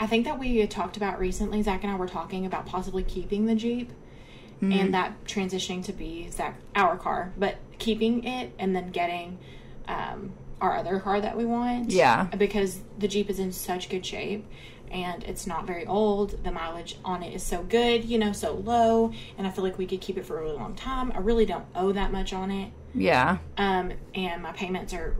I 0.00 0.06
think 0.06 0.24
that 0.24 0.38
we 0.38 0.58
had 0.58 0.70
talked 0.70 0.96
about 0.96 1.18
recently. 1.18 1.62
Zach 1.62 1.82
and 1.84 1.92
I 1.92 1.96
were 1.96 2.06
talking 2.08 2.46
about 2.46 2.66
possibly 2.66 3.02
keeping 3.02 3.46
the 3.46 3.54
Jeep 3.54 3.90
Mm-hmm. 4.62 4.72
and 4.72 4.94
that 4.94 5.24
transitioning 5.24 5.84
to 5.86 5.92
be 5.92 6.30
Zach 6.30 6.54
our 6.76 6.96
car, 6.96 7.32
but 7.36 7.56
keeping 7.78 8.22
it 8.22 8.52
and 8.60 8.76
then 8.76 8.90
getting 8.92 9.38
um, 9.88 10.34
our 10.60 10.76
other 10.76 11.00
car 11.00 11.20
that 11.20 11.36
we 11.36 11.44
want. 11.44 11.90
Yeah. 11.90 12.24
because 12.26 12.78
the 12.96 13.08
Jeep 13.08 13.28
is 13.28 13.40
in 13.40 13.50
such 13.50 13.88
good 13.88 14.06
shape. 14.06 14.46
and 14.92 15.24
it's 15.24 15.46
not 15.48 15.66
very 15.66 15.84
old. 15.86 16.44
The 16.44 16.52
mileage 16.52 16.96
on 17.04 17.22
it 17.24 17.34
is 17.34 17.42
so 17.42 17.62
good, 17.64 18.04
you 18.04 18.18
know, 18.18 18.30
so 18.32 18.52
low, 18.54 19.10
and 19.38 19.46
I 19.46 19.50
feel 19.50 19.64
like 19.64 19.78
we 19.78 19.86
could 19.86 20.00
keep 20.02 20.16
it 20.18 20.24
for 20.26 20.38
a 20.38 20.42
really 20.42 20.56
long 20.56 20.74
time. 20.74 21.10
I 21.12 21.18
really 21.18 21.46
don't 21.46 21.64
owe 21.74 21.90
that 21.92 22.12
much 22.12 22.32
on 22.34 22.50
it. 22.52 22.70
Yeah. 22.94 23.38
Um, 23.56 23.92
and 24.14 24.42
my 24.42 24.52
payments 24.52 24.92
are, 24.92 25.16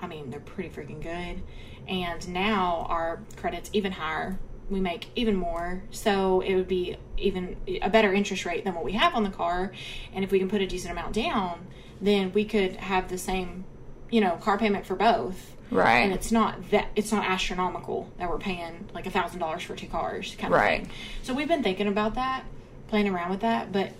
I 0.00 0.06
mean, 0.06 0.30
they're 0.30 0.40
pretty 0.40 0.70
freaking 0.70 1.02
good. 1.02 1.42
And 1.88 2.26
now 2.28 2.86
our 2.88 3.20
credit's 3.36 3.70
even 3.72 3.92
higher. 3.92 4.38
We 4.70 4.80
make 4.80 5.08
even 5.14 5.36
more. 5.36 5.82
So 5.90 6.40
it 6.40 6.54
would 6.54 6.68
be 6.68 6.96
even 7.18 7.56
a 7.82 7.90
better 7.90 8.12
interest 8.12 8.46
rate 8.46 8.64
than 8.64 8.74
what 8.74 8.84
we 8.84 8.92
have 8.92 9.14
on 9.14 9.22
the 9.22 9.30
car. 9.30 9.72
And 10.14 10.24
if 10.24 10.30
we 10.30 10.38
can 10.38 10.48
put 10.48 10.62
a 10.62 10.66
decent 10.66 10.92
amount 10.92 11.12
down, 11.14 11.66
then 12.00 12.32
we 12.32 12.44
could 12.46 12.76
have 12.76 13.08
the 13.10 13.18
same, 13.18 13.64
you 14.10 14.20
know, 14.22 14.36
car 14.36 14.56
payment 14.58 14.86
for 14.86 14.94
both. 14.96 15.52
Right. 15.70 16.00
And 16.00 16.12
it's 16.12 16.30
not 16.32 16.70
that 16.70 16.88
it's 16.96 17.10
not 17.12 17.24
astronomical 17.26 18.10
that 18.18 18.28
we're 18.30 18.38
paying 18.38 18.88
like 18.94 19.06
a 19.06 19.10
thousand 19.10 19.40
dollars 19.40 19.62
for 19.62 19.74
two 19.76 19.86
cars 19.86 20.34
kind 20.38 20.52
of 20.54 20.58
Right. 20.60 20.82
thing. 20.82 20.90
So 21.22 21.34
we've 21.34 21.48
been 21.48 21.62
thinking 21.62 21.88
about 21.88 22.14
that, 22.14 22.44
playing 22.88 23.08
around 23.08 23.30
with 23.30 23.40
that, 23.40 23.72
but 23.72 23.90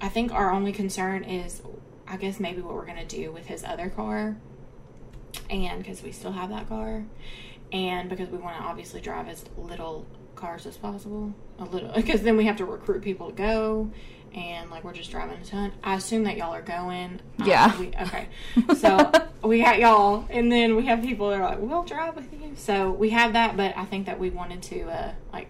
I 0.00 0.08
think 0.08 0.32
our 0.32 0.50
only 0.50 0.72
concern 0.72 1.24
is 1.24 1.62
I 2.06 2.16
guess 2.16 2.38
maybe 2.40 2.60
what 2.62 2.74
we're 2.74 2.86
gonna 2.86 3.04
do 3.04 3.32
with 3.32 3.46
his 3.46 3.64
other 3.64 3.88
car, 3.88 4.36
and 5.50 5.78
because 5.82 6.02
we 6.02 6.12
still 6.12 6.32
have 6.32 6.50
that 6.50 6.68
car, 6.68 7.04
and 7.72 8.08
because 8.08 8.28
we 8.28 8.38
want 8.38 8.56
to 8.56 8.62
obviously 8.62 9.00
drive 9.00 9.28
as 9.28 9.44
little 9.56 10.06
cars 10.34 10.66
as 10.66 10.76
possible, 10.76 11.32
a 11.58 11.64
little, 11.64 11.90
because 11.94 12.22
then 12.22 12.36
we 12.36 12.44
have 12.44 12.56
to 12.56 12.64
recruit 12.64 13.02
people 13.02 13.28
to 13.30 13.34
go, 13.34 13.90
and 14.34 14.70
like 14.70 14.84
we're 14.84 14.92
just 14.92 15.10
driving 15.10 15.38
a 15.40 15.44
ton. 15.44 15.72
I 15.82 15.94
assume 15.94 16.24
that 16.24 16.36
y'all 16.36 16.52
are 16.54 16.62
going. 16.62 17.20
Um, 17.40 17.46
Yeah. 17.48 17.78
we, 17.78 17.88
okay. 17.88 18.28
So 18.76 19.10
we 19.42 19.62
got 19.62 19.78
y'all, 19.78 20.26
and 20.30 20.50
then 20.52 20.76
we 20.76 20.86
have 20.86 21.02
people 21.02 21.30
that 21.30 21.40
are 21.40 21.44
like, 21.50 21.60
"We'll 21.60 21.84
drive 21.84 22.16
with 22.16 22.32
you." 22.32 22.52
So 22.56 22.90
we 22.90 23.10
have 23.10 23.32
that, 23.32 23.56
but 23.56 23.76
I 23.76 23.84
think 23.86 24.06
that 24.06 24.18
we 24.20 24.30
wanted 24.30 24.62
to, 24.64 24.82
uh, 24.90 25.12
like, 25.32 25.48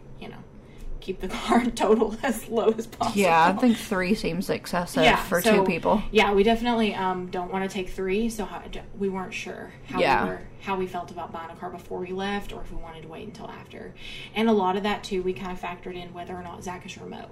keep 1.04 1.20
the 1.20 1.28
car 1.46 1.64
total 1.66 2.16
as 2.22 2.48
low 2.48 2.68
as 2.76 2.86
possible. 2.86 3.20
Yeah, 3.20 3.46
I 3.46 3.52
think 3.52 3.76
three 3.76 4.14
seems 4.14 4.48
excessive 4.50 5.18
for 5.20 5.40
so- 5.42 5.56
two 5.58 5.64
people. 5.64 6.02
Yeah, 6.10 6.32
we 6.32 6.42
definitely 6.42 6.94
um, 6.94 7.26
don't 7.26 7.52
want 7.52 7.68
to 7.68 7.72
take 7.72 7.90
three, 7.90 8.28
so 8.30 8.44
how, 8.44 8.62
we 8.98 9.08
weren't 9.08 9.34
sure 9.34 9.72
how 9.86 10.00
Yeah. 10.00 10.24
we 10.24 10.28
were, 10.30 10.40
how 10.62 10.76
we 10.76 10.86
felt 10.86 11.10
about 11.10 11.30
buying 11.30 11.50
a 11.50 11.56
car 11.56 11.70
before 11.70 11.98
we 12.00 12.08
left, 12.08 12.52
or 12.52 12.62
if 12.62 12.70
we 12.72 12.78
wanted 12.78 13.02
to 13.02 13.08
wait 13.08 13.26
until 13.26 13.48
after. 13.50 13.94
And 14.34 14.48
a 14.48 14.52
lot 14.52 14.76
of 14.76 14.82
that 14.84 15.04
too, 15.04 15.22
we 15.22 15.34
kind 15.34 15.52
of 15.52 15.60
factored 15.60 15.94
in 15.94 16.12
whether 16.14 16.34
or 16.34 16.42
not 16.42 16.64
Zach 16.64 16.86
is 16.86 16.96
remote. 16.98 17.28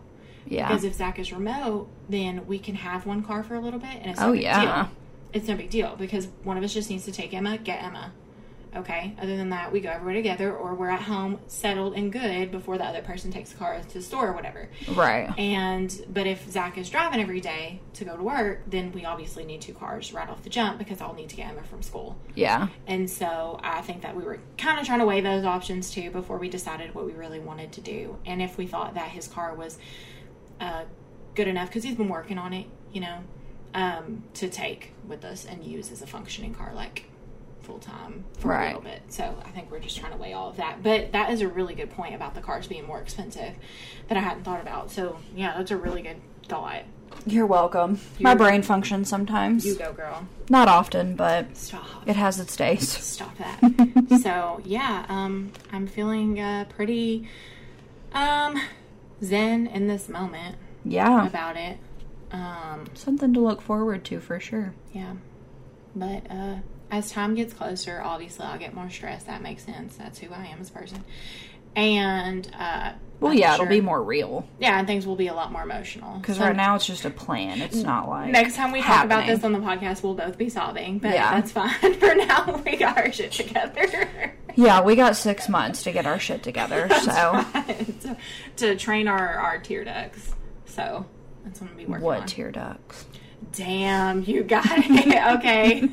Yeah. 0.46 0.68
Because 0.68 0.84
if 0.84 0.94
Zach 0.94 1.18
is 1.18 1.32
remote, 1.32 1.88
then 2.08 2.46
we 2.46 2.58
can 2.58 2.74
have 2.74 3.06
one 3.06 3.22
car 3.22 3.42
for 3.42 3.54
a 3.54 3.60
little 3.60 3.80
bit, 3.80 3.94
and 4.02 4.10
it's 4.10 4.20
Oh, 4.20 4.32
big 4.32 4.42
yeah. 4.42 4.82
deal. 4.84 4.90
It's 5.32 5.48
no 5.48 5.56
big 5.56 5.70
deal 5.70 5.96
because 5.96 6.28
one 6.42 6.58
of 6.58 6.62
us 6.64 6.74
just 6.74 6.90
needs 6.90 7.06
to 7.06 7.12
take 7.12 7.32
Emma, 7.32 7.56
get 7.56 7.82
Emma. 7.82 8.12
Okay. 8.74 9.14
Other 9.20 9.36
than 9.36 9.50
that, 9.50 9.70
we 9.70 9.80
go 9.80 9.90
everywhere 9.90 10.14
together, 10.14 10.54
or 10.56 10.74
we're 10.74 10.88
at 10.88 11.02
home 11.02 11.40
settled 11.46 11.94
and 11.94 12.10
good 12.10 12.50
before 12.50 12.78
the 12.78 12.84
other 12.84 13.02
person 13.02 13.30
takes 13.30 13.50
the 13.50 13.58
car 13.58 13.78
to 13.78 13.94
the 13.94 14.02
store 14.02 14.28
or 14.28 14.32
whatever. 14.32 14.70
Right. 14.94 15.30
And 15.38 15.94
but 16.08 16.26
if 16.26 16.50
Zach 16.50 16.78
is 16.78 16.88
driving 16.88 17.20
every 17.20 17.40
day 17.40 17.80
to 17.94 18.04
go 18.04 18.16
to 18.16 18.22
work, 18.22 18.62
then 18.66 18.92
we 18.92 19.04
obviously 19.04 19.44
need 19.44 19.60
two 19.60 19.74
cars 19.74 20.12
right 20.12 20.28
off 20.28 20.42
the 20.42 20.50
jump 20.50 20.78
because 20.78 21.00
I'll 21.00 21.14
need 21.14 21.28
to 21.30 21.36
get 21.36 21.50
Emma 21.50 21.62
from 21.62 21.82
school. 21.82 22.16
Yeah. 22.34 22.68
And 22.86 23.10
so 23.10 23.60
I 23.62 23.82
think 23.82 24.02
that 24.02 24.16
we 24.16 24.22
were 24.22 24.40
kind 24.56 24.80
of 24.80 24.86
trying 24.86 25.00
to 25.00 25.06
weigh 25.06 25.20
those 25.20 25.44
options 25.44 25.90
too 25.90 26.10
before 26.10 26.38
we 26.38 26.48
decided 26.48 26.94
what 26.94 27.04
we 27.04 27.12
really 27.12 27.40
wanted 27.40 27.72
to 27.72 27.80
do, 27.80 28.16
and 28.24 28.40
if 28.40 28.56
we 28.56 28.66
thought 28.66 28.94
that 28.94 29.08
his 29.08 29.28
car 29.28 29.54
was 29.54 29.78
uh, 30.60 30.84
good 31.34 31.48
enough 31.48 31.68
because 31.68 31.84
he's 31.84 31.96
been 31.96 32.08
working 32.08 32.38
on 32.38 32.52
it, 32.52 32.66
you 32.92 33.00
know, 33.00 33.18
um, 33.74 34.22
to 34.34 34.48
take 34.48 34.92
with 35.06 35.24
us 35.24 35.44
and 35.44 35.64
use 35.64 35.90
as 35.90 36.02
a 36.02 36.06
functioning 36.06 36.54
car 36.54 36.72
like 36.74 37.04
full 37.62 37.78
time 37.78 38.24
for 38.38 38.54
a 38.54 38.66
little 38.66 38.80
bit. 38.82 39.02
So 39.08 39.34
I 39.44 39.50
think 39.50 39.70
we're 39.70 39.78
just 39.80 39.96
trying 39.96 40.12
to 40.12 40.18
weigh 40.18 40.32
all 40.32 40.50
of 40.50 40.56
that. 40.56 40.82
But 40.82 41.12
that 41.12 41.30
is 41.30 41.40
a 41.40 41.48
really 41.48 41.74
good 41.74 41.90
point 41.90 42.14
about 42.14 42.34
the 42.34 42.40
cars 42.40 42.66
being 42.66 42.86
more 42.86 43.00
expensive 43.00 43.54
that 44.08 44.18
I 44.18 44.20
hadn't 44.20 44.44
thought 44.44 44.60
about. 44.60 44.90
So 44.90 45.18
yeah, 45.34 45.56
that's 45.56 45.70
a 45.70 45.76
really 45.76 46.02
good 46.02 46.16
thought. 46.48 46.82
You're 47.26 47.46
welcome. 47.46 48.00
My 48.20 48.30
You're- 48.30 48.38
brain 48.38 48.62
functions 48.62 49.08
sometimes. 49.08 49.64
You 49.66 49.74
go, 49.76 49.92
girl. 49.92 50.26
Not 50.48 50.66
often, 50.68 51.14
but 51.14 51.56
Stop. 51.56 51.84
it 52.06 52.16
has 52.16 52.40
its 52.40 52.56
days. 52.56 52.88
Stop 52.88 53.36
that. 53.38 54.20
so 54.22 54.60
yeah, 54.64 55.04
um, 55.08 55.52
I'm 55.72 55.86
feeling 55.86 56.40
uh, 56.40 56.64
pretty 56.68 57.28
um 58.12 58.60
zen 59.22 59.66
in 59.66 59.86
this 59.88 60.08
moment 60.08 60.56
Yeah. 60.84 61.26
about 61.26 61.56
it. 61.56 61.78
Um, 62.32 62.86
Something 62.94 63.34
to 63.34 63.40
look 63.40 63.60
forward 63.60 64.04
to 64.06 64.18
for 64.18 64.40
sure. 64.40 64.72
yeah, 64.92 65.14
but 65.94 66.22
uh, 66.30 66.56
as 66.92 67.10
time 67.10 67.34
gets 67.34 67.52
closer, 67.52 68.00
obviously 68.04 68.44
I'll 68.46 68.58
get 68.58 68.74
more 68.74 68.88
stressed. 68.90 69.26
That 69.26 69.42
makes 69.42 69.64
sense. 69.64 69.96
That's 69.96 70.18
who 70.20 70.32
I 70.32 70.46
am 70.46 70.60
as 70.60 70.68
a 70.68 70.72
person. 70.72 71.02
And 71.74 72.46
uh, 72.58 72.92
Well, 73.18 73.32
I'm 73.32 73.38
yeah, 73.38 73.56
sure- 73.56 73.64
it'll 73.64 73.70
be 73.74 73.80
more 73.80 74.02
real. 74.02 74.46
Yeah, 74.60 74.78
and 74.78 74.86
things 74.86 75.06
will 75.06 75.16
be 75.16 75.28
a 75.28 75.34
lot 75.34 75.50
more 75.50 75.62
emotional. 75.62 76.18
Because 76.18 76.36
So 76.36 76.44
right 76.44 76.54
now 76.54 76.74
it's 76.76 76.84
just 76.86 77.06
a 77.06 77.10
plan. 77.10 77.62
It's 77.62 77.76
not 77.82 78.08
like 78.10 78.30
Next 78.30 78.56
time 78.56 78.72
we 78.72 78.82
talk 78.82 79.06
about 79.06 79.26
this 79.26 79.42
on 79.42 79.52
the 79.52 79.58
podcast, 79.58 80.02
we'll 80.02 80.14
both 80.14 80.36
be 80.36 80.50
sobbing. 80.50 80.98
But 80.98 81.14
Yeah. 81.14 81.40
that's 81.40 81.50
fine. 81.50 81.70
For 81.98 82.14
now, 82.14 82.62
we 82.64 82.76
got 82.76 82.98
our 82.98 83.10
shit 83.10 83.32
together. 83.32 84.32
Yeah, 84.54 84.82
we 84.82 84.96
got 84.96 85.16
six 85.16 85.48
months 85.48 85.84
to 85.84 85.92
get 85.92 86.04
our 86.04 86.18
shit 86.18 86.42
together. 86.42 86.86
So 86.90 87.42
to, 88.02 88.16
to 88.56 88.76
train 88.76 89.08
our, 89.08 89.36
our 89.36 89.58
tear 89.58 89.82
ducts. 89.82 90.34
So 90.66 91.06
that's 91.42 91.58
what 91.58 91.70
I'm 91.70 91.74
gonna 91.76 91.86
be 91.86 91.90
working 91.90 92.04
what 92.04 92.20
on. 92.20 92.26
tear 92.26 92.50
ducts? 92.50 93.06
Damn, 93.52 94.24
you 94.24 94.42
got 94.44 94.66
it. 94.68 95.38
okay. 95.38 95.88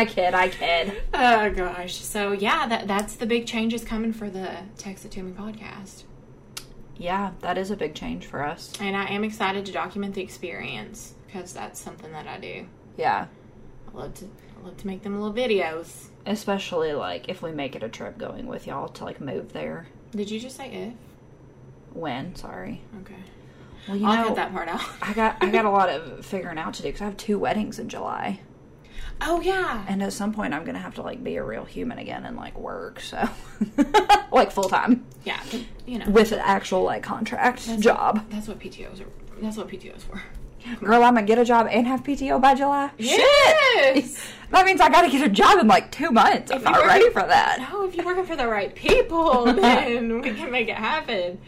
I 0.00 0.06
kid, 0.06 0.32
I 0.32 0.48
kid. 0.48 1.02
oh 1.12 1.50
gosh. 1.50 1.96
So 1.96 2.32
yeah, 2.32 2.66
that 2.68 2.88
that's 2.88 3.16
the 3.16 3.26
big 3.26 3.46
changes 3.46 3.84
coming 3.84 4.14
for 4.14 4.30
the 4.30 4.56
Text 4.78 5.04
It 5.04 5.10
To 5.10 5.22
Me 5.22 5.32
podcast. 5.32 6.04
Yeah, 6.96 7.32
that 7.40 7.58
is 7.58 7.70
a 7.70 7.76
big 7.76 7.94
change 7.94 8.24
for 8.24 8.42
us. 8.42 8.72
And 8.80 8.96
I 8.96 9.10
am 9.10 9.24
excited 9.24 9.66
to 9.66 9.72
document 9.72 10.14
the 10.14 10.22
experience 10.22 11.12
because 11.26 11.52
that's 11.52 11.78
something 11.78 12.12
that 12.12 12.26
I 12.26 12.38
do. 12.38 12.66
Yeah. 12.96 13.26
I 13.92 13.96
love 13.98 14.14
to 14.14 14.24
I 14.24 14.64
love 14.64 14.78
to 14.78 14.86
make 14.86 15.02
them 15.02 15.20
little 15.20 15.34
videos. 15.34 16.06
Especially 16.24 16.94
like 16.94 17.28
if 17.28 17.42
we 17.42 17.52
make 17.52 17.76
it 17.76 17.82
a 17.82 17.88
trip 17.90 18.16
going 18.16 18.46
with 18.46 18.66
y'all 18.66 18.88
to 18.88 19.04
like 19.04 19.20
move 19.20 19.52
there. 19.52 19.86
Did 20.12 20.30
you 20.30 20.40
just 20.40 20.56
say 20.56 20.72
if? 20.72 20.94
When? 21.94 22.34
Sorry. 22.36 22.80
Okay. 23.02 23.14
Well, 23.86 23.98
you 23.98 24.06
I'll 24.06 24.16
know, 24.16 24.26
cut 24.28 24.36
that 24.36 24.52
part 24.52 24.68
out. 24.68 24.80
I 25.02 25.12
got 25.12 25.36
I 25.42 25.50
got 25.50 25.66
a 25.66 25.70
lot 25.78 25.90
of 25.90 26.24
figuring 26.24 26.56
out 26.56 26.72
to 26.74 26.82
do 26.82 26.88
because 26.88 27.02
I 27.02 27.04
have 27.04 27.18
two 27.18 27.38
weddings 27.38 27.78
in 27.78 27.90
July, 27.90 28.40
Oh 29.22 29.40
yeah. 29.40 29.84
and 29.88 30.02
at 30.02 30.12
some 30.12 30.32
point 30.32 30.54
I'm 30.54 30.64
gonna 30.64 30.78
have 30.78 30.94
to 30.94 31.02
like 31.02 31.22
be 31.22 31.36
a 31.36 31.44
real 31.44 31.64
human 31.64 31.98
again 31.98 32.24
and 32.24 32.36
like 32.36 32.58
work, 32.58 33.00
so 33.00 33.28
like 34.32 34.50
full 34.50 34.68
time 34.68 35.04
Yeah. 35.24 35.40
You 35.86 35.98
know. 35.98 36.10
with 36.10 36.32
an 36.32 36.40
actual 36.40 36.82
like 36.84 37.02
contract 37.02 37.80
job. 37.80 38.24
That's 38.30 38.48
what 38.48 38.58
PTOs 38.58 39.00
are. 39.00 39.06
That's 39.40 39.56
what 39.56 39.68
PTOs 39.68 40.02
for. 40.02 40.22
Girl, 40.84 41.02
I'm 41.02 41.14
gonna 41.14 41.26
get 41.26 41.38
a 41.38 41.44
job 41.44 41.68
and 41.70 41.86
have 41.86 42.02
PTO 42.02 42.40
by 42.40 42.54
July. 42.54 42.90
Yes. 42.98 43.20
Shit! 44.14 44.20
That 44.50 44.66
means 44.66 44.80
I 44.80 44.88
gotta 44.90 45.08
get 45.10 45.24
a 45.26 45.28
job 45.30 45.58
in 45.58 45.66
like 45.68 45.90
two 45.90 46.10
months. 46.10 46.50
I'm 46.50 46.58
If 46.58 46.64
not 46.64 46.74
you're- 46.76 46.86
ready 46.86 47.10
for 47.10 47.22
that. 47.22 47.58
No, 47.72 47.86
if 47.86 47.94
you're 47.94 48.04
working 48.04 48.24
for 48.26 48.36
the 48.36 48.46
right 48.48 48.74
people, 48.74 49.44
then 49.54 50.20
we 50.20 50.32
can 50.34 50.50
make 50.50 50.68
it 50.68 50.76
happen. 50.76 51.38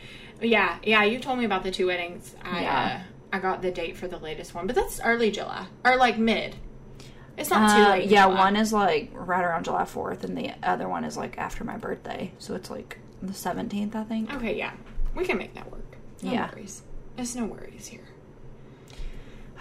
Yeah, 0.41 0.79
yeah. 0.83 1.05
You 1.05 1.19
told 1.21 1.39
me 1.39 1.45
about 1.45 1.63
the 1.63 1.71
two 1.71 1.87
weddings. 1.89 2.35
I 2.43 2.63
Yeah. 2.63 3.03
uh, 3.03 3.37
I 3.37 3.39
got 3.39 3.63
the 3.63 3.71
date 3.71 3.97
for 3.97 4.09
the 4.09 4.19
latest 4.19 4.55
one, 4.55 4.67
but 4.67 4.77
that's 4.77 5.01
early 5.03 5.31
July 5.31 5.67
or 5.85 5.97
like 5.97 6.19
mid. 6.19 6.57
It's 7.37 7.51
not 7.51 7.77
too 7.77 7.83
Uh, 7.83 7.89
late. 7.91 8.09
yeah, 8.11 8.25
July. 8.27 8.39
one 8.39 8.57
is 8.57 8.73
like 8.73 9.11
right 9.15 9.45
around 9.45 9.65
July 9.65 9.85
4th, 9.85 10.23
and 10.25 10.37
the 10.37 10.51
other 10.63 10.89
one 10.89 11.05
is 11.05 11.17
like 11.17 11.39
after 11.39 11.65
my 11.65 11.77
birthday, 11.77 12.33
so 12.39 12.55
it's 12.55 12.71
like 12.71 12.99
the 13.23 13.33
17th, 13.33 13.95
I 13.95 14.05
think. 14.05 14.33
Okay, 14.35 14.57
yeah, 14.57 14.73
we 15.15 15.25
can 15.25 15.39
make 15.39 15.55
that 15.55 15.71
work. 15.71 15.97
No 16.23 16.33
Yeah. 16.33 16.51
worries. 16.53 16.83
There's 17.17 17.35
no 17.37 17.45
worries 17.47 17.87
here. 17.89 18.01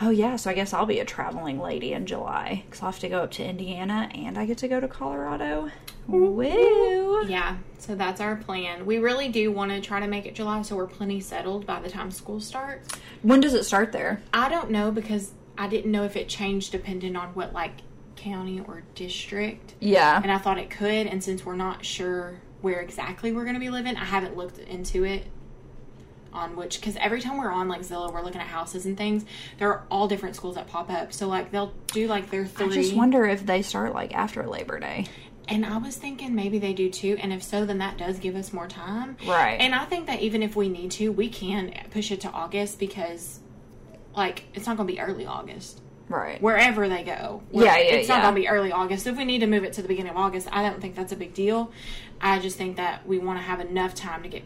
Oh 0.04 0.10
yeah, 0.10 0.36
so 0.36 0.50
I 0.50 0.54
guess 0.54 0.74
I'll 0.74 0.86
be 0.88 1.00
a 1.00 1.06
traveling 1.06 1.60
lady 1.60 1.94
in 1.94 2.08
July 2.08 2.64
because 2.66 2.82
I'll 2.82 2.92
have 2.92 3.00
to 3.02 3.10
go 3.10 3.22
up 3.22 3.32
to 3.34 3.46
Indiana 3.46 4.10
and 4.16 4.38
I 4.38 4.46
get 4.48 4.58
to 4.60 4.68
go 4.68 4.80
to 4.80 4.88
Colorado. 4.88 5.70
Woo! 6.08 7.24
Yeah, 7.28 7.58
so 7.78 7.94
that's 7.96 8.20
our 8.20 8.36
plan. 8.36 8.86
We 8.88 8.98
really 8.98 9.30
do 9.30 9.52
want 9.52 9.72
to 9.72 9.80
try 9.80 10.00
to 10.00 10.08
make 10.08 10.26
it 10.26 10.34
July, 10.34 10.64
so 10.64 10.76
we're 10.76 10.88
plenty 10.88 11.20
settled 11.20 11.66
by 11.68 11.80
the 11.80 11.90
time 11.90 12.10
school 12.10 12.40
starts. 12.40 12.90
When 13.22 13.40
does 13.42 13.54
it 13.54 13.64
start 13.64 13.92
there? 13.92 14.22
I 14.34 14.50
don't 14.50 14.72
know 14.72 14.90
because 14.92 15.34
I 15.58 15.68
didn't 15.68 15.92
know 15.92 16.04
if 16.04 16.16
it 16.16 16.28
changed 16.30 16.72
depending 16.72 17.16
on 17.16 17.30
what 17.30 17.54
like 17.54 17.74
county 18.16 18.60
or 18.62 18.84
district. 18.96 19.76
Yeah. 19.80 20.20
and 20.22 20.32
I 20.32 20.38
thought 20.38 20.58
it 20.58 20.70
could. 20.70 21.08
And 21.08 21.24
since 21.24 21.46
we're 21.46 21.56
not 21.56 21.84
sure 21.86 22.40
where 22.62 22.80
exactly 22.82 23.32
we're 23.32 23.44
going 23.44 23.56
to 23.56 23.60
be 23.60 23.70
living, 23.70 23.96
I 23.96 24.06
haven't 24.06 24.38
looked 24.38 24.60
into 24.60 25.04
it 25.04 25.26
on 26.34 26.56
which 26.56 26.80
because 26.80 26.96
every 26.96 27.20
time 27.20 27.38
we're 27.38 27.52
on 27.52 27.68
like 27.68 27.82
Zillow, 27.82 28.12
we're 28.14 28.24
looking 28.24 28.40
at 28.40 28.48
houses 28.48 28.86
and 28.86 28.98
things. 28.98 29.26
There 29.58 29.70
are 29.70 29.84
all 29.92 30.08
different 30.08 30.36
schools 30.36 30.56
that 30.56 30.68
pop 30.68 30.90
up. 30.90 31.12
So 31.12 31.28
like 31.28 31.52
they'll 31.52 31.74
do 31.88 32.08
like 32.08 32.30
their 32.30 32.46
three. 32.46 32.68
I 32.68 32.70
just 32.70 32.96
wonder 32.96 33.26
if 33.26 33.46
they 33.46 33.62
start 33.62 33.94
like 33.94 34.14
after 34.16 34.48
Labor 34.48 34.80
Day. 34.80 35.08
and 35.50 35.66
I 35.66 35.78
was 35.78 35.98
thinking 35.98 36.34
maybe 36.34 36.58
they 36.58 36.72
do 36.72 36.90
too. 36.90 37.18
And 37.20 37.34
if 37.34 37.44
so, 37.44 37.66
then 37.66 37.80
that 37.80 37.98
does 37.98 38.20
give 38.20 38.36
us 38.38 38.54
more 38.54 38.68
time. 38.68 39.18
Right. 39.28 39.58
And 39.60 39.76
I 39.76 39.84
think 39.84 40.08
that 40.08 40.22
even 40.22 40.42
if 40.42 40.56
we 40.56 40.70
need 40.70 40.92
to, 40.92 41.12
we 41.12 41.28
can 41.28 41.74
push 41.92 42.12
it 42.12 42.22
to 42.22 42.30
August 42.30 42.80
because 42.80 43.41
like 44.16 44.46
it's 44.54 44.66
not 44.68 44.78
going 44.78 44.88
to 44.88 44.94
be 44.94 45.00
early 45.00 45.26
August. 45.26 45.82
Right. 46.10 46.42
wherever 46.42 46.90
they 46.90 47.04
go. 47.04 47.42
Yeah, 47.54 47.78
yeah, 47.78 47.96
It's 47.96 48.10
not 48.10 48.22
going 48.22 48.36
to 48.36 48.42
be 48.42 48.50
early 48.50 48.74
August. 48.74 49.08
If 49.08 49.16
we 49.16 49.24
need 49.24 49.40
to 49.40 49.48
move 49.48 49.64
it 49.64 49.72
to 49.74 49.82
the 49.82 49.88
beginning 49.88 50.12
of 50.12 50.18
August, 50.18 50.50
I 50.52 50.62
don't 50.62 50.82
think 50.82 50.94
that's 50.94 51.14
a 51.14 51.16
big 51.16 51.34
deal. 51.34 51.72
I 52.20 52.40
just 52.40 52.58
think 52.58 52.76
that 52.76 53.08
we 53.08 53.18
want 53.18 53.40
to 53.40 53.44
have 53.44 53.62
enough 53.62 53.96
time 53.96 54.22
to 54.24 54.28
get 54.28 54.44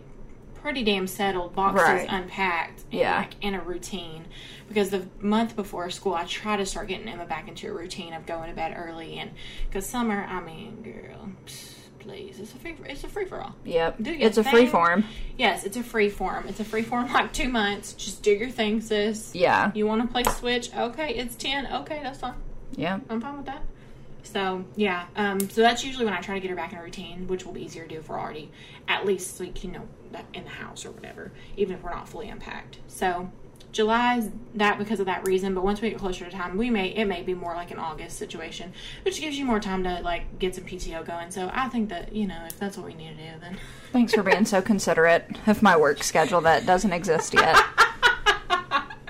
pretty 0.53 0.83
damn 0.83 1.07
settled, 1.07 1.55
boxes 1.55 1.81
Right. 1.83 2.07
unpacked, 2.07 2.83
and 2.91 2.99
Yeah. 2.99 3.17
like 3.17 3.31
in 3.41 3.55
a 3.55 3.61
routine. 3.61 4.25
Because 4.67 4.91
the 4.91 5.07
month 5.19 5.55
before 5.55 5.89
school, 5.89 6.13
I 6.13 6.25
try 6.25 6.55
to 6.55 6.67
start 6.67 6.87
getting 6.87 7.07
Emma 7.07 7.25
back 7.25 7.47
into 7.47 7.67
a 7.67 7.73
routine 7.73 8.13
of 8.13 8.27
going 8.27 8.49
to 8.49 8.55
bed 8.55 8.75
early, 8.77 9.17
and 9.17 9.31
because 9.67 9.87
summer, 9.87 10.23
I 10.29 10.41
mean, 10.41 10.83
girl, 10.83 11.29
psh, 11.47 11.74
please, 12.05 12.39
it's 12.39 12.53
a 12.53 12.57
free, 12.57 12.75
it's 12.85 13.03
a 13.03 13.07
free 13.07 13.25
for 13.25 13.41
all. 13.41 13.55
Yep. 13.65 13.97
Do 14.01 14.13
your 14.13 14.27
It's 14.27 14.37
a 14.37 14.43
free 14.43 14.67
form. 14.67 15.05
Yes, 15.37 15.63
it's 15.63 15.77
a 15.77 15.83
free 15.83 16.09
form. 16.09 16.47
It's 16.47 16.59
a 16.59 16.63
free 16.63 16.83
form 16.83 17.11
like 17.11 17.33
two 17.33 17.49
months. 17.49 17.93
Just 17.93 18.21
do 18.21 18.31
your 18.31 18.49
thing, 18.49 18.81
sis. 18.81 19.33
Yeah. 19.33 19.71
You 19.73 19.87
want 19.87 20.01
to 20.01 20.07
play 20.07 20.23
Switch? 20.23 20.73
Okay, 20.75 21.15
it's 21.15 21.35
ten. 21.35 21.67
Okay, 21.67 21.99
that's 22.03 22.19
fine. 22.19 22.35
Yeah. 22.75 22.99
I'm 23.09 23.21
fine 23.21 23.37
with 23.37 23.45
that. 23.47 23.63
So 24.23 24.65
yeah, 24.75 25.05
um, 25.15 25.39
so 25.49 25.61
that's 25.61 25.83
usually 25.83 26.05
when 26.05 26.13
I 26.13 26.21
try 26.21 26.35
to 26.35 26.41
get 26.41 26.49
her 26.49 26.55
back 26.55 26.71
in 26.71 26.79
a 26.79 26.83
routine, 26.83 27.27
which 27.27 27.45
will 27.45 27.53
be 27.53 27.63
easier 27.63 27.83
to 27.83 27.89
do 27.89 27.99
if 27.99 28.09
we're 28.09 28.19
already 28.19 28.51
at 28.87 29.05
least 29.05 29.39
like 29.39 29.63
you 29.63 29.71
know 29.71 29.83
that 30.11 30.25
in 30.33 30.43
the 30.43 30.49
house 30.49 30.85
or 30.85 30.91
whatever, 30.91 31.31
even 31.57 31.75
if 31.75 31.83
we're 31.83 31.91
not 31.91 32.09
fully 32.09 32.29
unpacked. 32.29 32.79
So 32.87 33.31
July 33.75 34.19
is 34.19 34.29
that 34.53 34.77
because 34.77 35.01
of 35.01 35.05
that 35.07 35.27
reason, 35.27 35.53
but 35.53 35.61
once 35.61 35.81
we 35.81 35.89
get 35.89 35.99
closer 35.99 36.23
to 36.23 36.31
time, 36.31 36.57
we 36.57 36.69
may 36.69 36.87
it 36.91 37.03
may 37.03 37.21
be 37.21 37.33
more 37.33 37.53
like 37.55 37.71
an 37.71 37.77
August 37.77 38.17
situation, 38.17 38.71
which 39.03 39.19
gives 39.19 39.37
you 39.37 39.43
more 39.43 39.59
time 39.59 39.83
to 39.83 39.99
like 39.99 40.39
get 40.39 40.55
some 40.55 40.63
PTO 40.63 41.05
going. 41.05 41.29
So 41.29 41.51
I 41.53 41.67
think 41.67 41.89
that 41.89 42.15
you 42.15 42.25
know 42.25 42.41
if 42.47 42.57
that's 42.57 42.77
what 42.77 42.85
we 42.85 42.93
need 42.93 43.17
to 43.17 43.23
do, 43.33 43.39
then 43.41 43.57
Thanks 43.91 44.13
for 44.13 44.23
being 44.23 44.45
so 44.45 44.61
considerate 44.61 45.29
of 45.45 45.61
my 45.61 45.75
work 45.75 46.03
schedule 46.03 46.39
that 46.41 46.65
doesn't 46.65 46.93
exist 46.93 47.33
yet. 47.33 47.61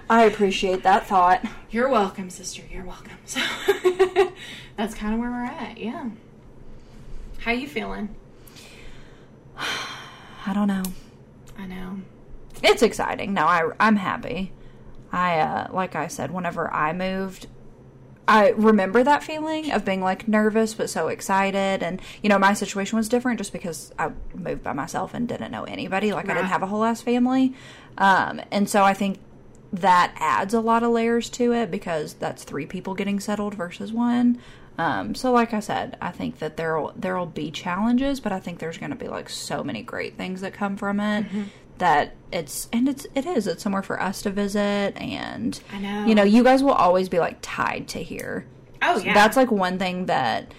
I 0.09 0.23
appreciate 0.23 0.81
that 0.81 1.05
thought. 1.05 1.45
you're 1.69 1.89
welcome, 1.89 2.31
sister. 2.31 2.63
You're 2.71 2.85
welcome. 2.85 3.17
So 3.25 3.41
that's 4.77 4.95
kind 4.95 5.13
of 5.13 5.19
where 5.19 5.29
we're 5.29 5.45
at. 5.45 5.77
Yeah. 5.77 6.09
How 7.37 7.51
you 7.51 7.67
feeling? 7.67 8.15
I 9.55 10.53
don't 10.55 10.67
know. 10.67 10.83
I 11.55 11.67
know. 11.67 11.99
It's 12.63 12.81
exciting. 12.81 13.33
No, 13.33 13.45
I 13.45 13.69
I'm 13.79 13.95
happy. 13.97 14.51
I 15.11 15.39
uh 15.39 15.67
like 15.71 15.95
I 15.95 16.07
said 16.07 16.31
whenever 16.31 16.71
I 16.73 16.93
moved 16.93 17.47
I 18.27 18.49
remember 18.49 19.03
that 19.03 19.23
feeling 19.23 19.71
of 19.71 19.85
being 19.85 20.01
like 20.01 20.27
nervous 20.27 20.73
but 20.73 20.89
so 20.89 21.09
excited 21.09 21.83
and 21.83 22.01
you 22.23 22.29
know 22.29 22.39
my 22.39 22.53
situation 22.53 22.97
was 22.97 23.07
different 23.07 23.37
just 23.37 23.53
because 23.53 23.93
I 23.99 24.11
moved 24.33 24.63
by 24.63 24.73
myself 24.73 25.13
and 25.13 25.27
didn't 25.27 25.51
know 25.51 25.63
anybody 25.63 26.11
like 26.11 26.25
I 26.29 26.33
didn't 26.33 26.47
have 26.47 26.63
a 26.63 26.67
whole 26.67 26.83
ass 26.83 27.01
family. 27.01 27.53
Um 27.97 28.41
and 28.51 28.69
so 28.69 28.83
I 28.83 28.93
think 28.93 29.19
that 29.73 30.13
adds 30.17 30.53
a 30.53 30.59
lot 30.59 30.83
of 30.83 30.91
layers 30.91 31.29
to 31.31 31.53
it 31.53 31.69
because 31.69 32.13
that's 32.15 32.43
three 32.43 32.65
people 32.65 32.93
getting 32.93 33.19
settled 33.19 33.55
versus 33.55 33.91
one. 33.91 34.39
Um, 34.77 35.15
so 35.15 35.31
like 35.31 35.53
I 35.53 35.59
said, 35.61 35.97
I 36.01 36.11
think 36.11 36.39
that 36.39 36.57
there'll 36.57 36.93
there'll 36.97 37.25
be 37.25 37.49
challenges, 37.51 38.19
but 38.19 38.31
I 38.31 38.39
think 38.39 38.59
there's 38.59 38.77
going 38.77 38.89
to 38.89 38.95
be 38.97 39.07
like 39.07 39.29
so 39.29 39.63
many 39.63 39.81
great 39.81 40.17
things 40.17 40.41
that 40.41 40.53
come 40.53 40.75
from 40.77 40.99
it 40.99 41.25
Mm-hmm. 41.25 41.43
That 41.77 42.15
it's 42.31 42.67
and 42.71 42.87
it's 42.87 43.05
it 43.15 43.25
is 43.25 43.47
it's 43.47 43.63
somewhere 43.63 43.83
for 43.83 44.01
us 44.01 44.21
to 44.21 44.29
visit 44.29 44.95
and 44.97 45.59
I 45.71 45.79
know. 45.79 46.05
you 46.05 46.15
know 46.15 46.23
you 46.23 46.43
guys 46.43 46.63
will 46.63 46.71
always 46.73 47.09
be 47.09 47.19
like 47.19 47.37
tied 47.41 47.87
to 47.89 48.03
here. 48.03 48.45
Oh 48.81 48.97
yeah. 48.99 49.13
That's 49.13 49.37
like 49.37 49.51
one 49.51 49.79
thing 49.79 50.05
that 50.07 50.53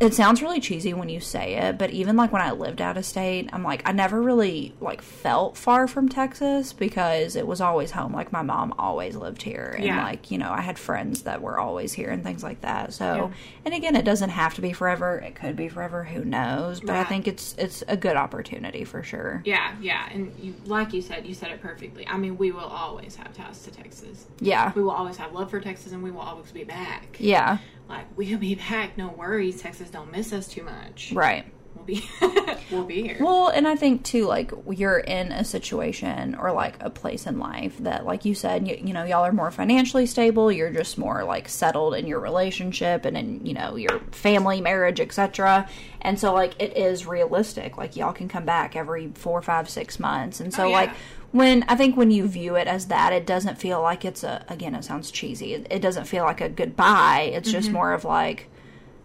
it 0.00 0.14
sounds 0.14 0.40
really 0.42 0.60
cheesy 0.60 0.94
when 0.94 1.08
you 1.08 1.18
say 1.20 1.54
it, 1.54 1.76
but 1.76 1.90
even 1.90 2.16
like 2.16 2.30
when 2.32 2.40
I 2.42 2.52
lived 2.52 2.80
out 2.80 2.96
of 2.96 3.04
state, 3.04 3.50
I'm 3.52 3.64
like 3.64 3.82
I 3.88 3.92
never 3.92 4.22
really 4.22 4.74
like 4.80 5.02
felt 5.02 5.56
far 5.56 5.88
from 5.88 6.08
Texas 6.08 6.72
because 6.72 7.34
it 7.34 7.46
was 7.46 7.60
always 7.60 7.90
home. 7.90 8.12
Like 8.12 8.30
my 8.32 8.42
mom 8.42 8.74
always 8.78 9.16
lived 9.16 9.42
here 9.42 9.74
and 9.76 9.84
Yeah. 9.84 10.04
like, 10.04 10.30
you 10.30 10.38
know, 10.38 10.50
I 10.50 10.60
had 10.60 10.78
friends 10.78 11.22
that 11.22 11.42
were 11.42 11.58
always 11.58 11.92
here 11.92 12.10
and 12.10 12.22
things 12.22 12.42
like 12.44 12.60
that. 12.60 12.92
So, 12.92 13.04
Yeah. 13.14 13.28
and 13.64 13.74
again, 13.74 13.96
it 13.96 14.04
doesn't 14.04 14.30
have 14.30 14.54
to 14.54 14.60
be 14.60 14.72
forever. 14.72 15.16
It 15.18 15.34
could 15.34 15.56
be 15.56 15.68
forever, 15.68 16.04
who 16.04 16.24
knows, 16.24 16.80
but 16.80 16.94
I 16.96 17.04
think 17.04 17.26
it's 17.26 17.54
it's 17.58 17.82
a 17.88 17.96
good 17.96 18.16
opportunity 18.16 18.84
for 18.84 19.02
sure. 19.02 19.42
Yeah, 19.44 19.72
yeah, 19.80 20.08
and 20.12 20.32
you, 20.40 20.54
like 20.66 20.92
you 20.92 21.02
said, 21.02 21.26
you 21.26 21.34
said 21.34 21.50
it 21.50 21.60
perfectly. 21.60 22.06
I 22.06 22.16
mean, 22.18 22.38
we 22.38 22.52
will 22.52 22.60
always 22.60 23.16
have 23.16 23.32
ties 23.36 23.62
to 23.64 23.70
Texas. 23.72 24.26
Yeah. 24.40 24.72
We 24.76 24.82
will 24.82 24.92
always 24.92 25.16
have 25.16 25.32
love 25.32 25.50
for 25.50 25.60
Texas, 25.60 25.92
and 25.92 26.02
we 26.02 26.10
will 26.10 26.20
always 26.20 26.52
be 26.52 26.62
back. 26.64 27.16
Yeah. 27.18 27.58
Like 27.88 28.06
we'll 28.16 28.38
be 28.38 28.54
back, 28.54 28.98
no 28.98 29.08
worries. 29.08 29.62
Texas 29.62 29.88
don't 29.90 30.12
miss 30.12 30.32
us 30.32 30.46
too 30.48 30.62
much. 30.62 31.12
Right. 31.12 31.46
We'll 31.74 31.84
be, 31.84 32.04
we'll 32.72 32.84
be 32.84 33.02
here. 33.02 33.18
Well, 33.20 33.48
and 33.48 33.66
I 33.68 33.76
think 33.76 34.02
too, 34.04 34.26
like 34.26 34.50
you're 34.68 34.98
in 34.98 35.30
a 35.32 35.44
situation 35.44 36.34
or 36.34 36.50
like 36.52 36.74
a 36.80 36.90
place 36.90 37.26
in 37.26 37.38
life 37.38 37.78
that, 37.78 38.04
like 38.04 38.24
you 38.24 38.34
said, 38.34 38.66
you, 38.66 38.76
you 38.82 38.92
know, 38.92 39.04
y'all 39.04 39.24
are 39.24 39.32
more 39.32 39.50
financially 39.52 40.04
stable. 40.04 40.50
You're 40.50 40.72
just 40.72 40.98
more 40.98 41.22
like 41.24 41.48
settled 41.48 41.94
in 41.94 42.06
your 42.06 42.18
relationship 42.20 43.04
and 43.04 43.16
in 43.16 43.46
you 43.46 43.54
know 43.54 43.76
your 43.76 44.00
family, 44.10 44.60
marriage, 44.60 44.98
etc. 45.00 45.68
And 46.02 46.18
so, 46.18 46.34
like, 46.34 46.60
it 46.60 46.76
is 46.76 47.06
realistic. 47.06 47.78
Like 47.78 47.96
y'all 47.96 48.12
can 48.12 48.28
come 48.28 48.44
back 48.44 48.74
every 48.76 49.12
four, 49.14 49.40
five, 49.40 49.68
six 49.70 49.98
months. 50.00 50.40
And 50.40 50.52
so, 50.52 50.64
Oh, 50.64 50.68
yeah. 50.68 50.74
like 50.74 50.90
when 51.32 51.64
I 51.68 51.74
think 51.76 51.96
when 51.96 52.10
you 52.10 52.26
view 52.26 52.54
it 52.56 52.66
as 52.66 52.86
that, 52.86 53.12
it 53.12 53.26
doesn't 53.26 53.58
feel 53.58 53.82
like 53.82 54.04
it's 54.04 54.24
a. 54.24 54.44
Again, 54.48 54.74
it 54.74 54.84
sounds 54.84 55.10
cheesy. 55.10 55.54
It, 55.54 55.66
it 55.70 55.80
doesn't 55.82 56.04
feel 56.06 56.24
like 56.24 56.40
a 56.40 56.48
goodbye. 56.48 57.30
It's 57.34 57.50
just 57.52 57.70
more 57.70 57.92
of 57.92 58.04
like, 58.04 58.48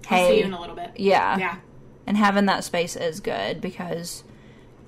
I'll 0.10 0.18
hey, 0.18 0.28
see 0.30 0.40
you 0.40 0.46
in 0.46 0.54
a 0.54 0.60
little 0.62 0.76
bit. 0.76 0.92
yeah, 0.96 1.38
Yeah. 1.38 1.56
and 2.08 2.16
having 2.18 2.46
that 2.46 2.64
space 2.64 2.96
is 2.96 3.20
good 3.20 3.60
because 3.62 4.24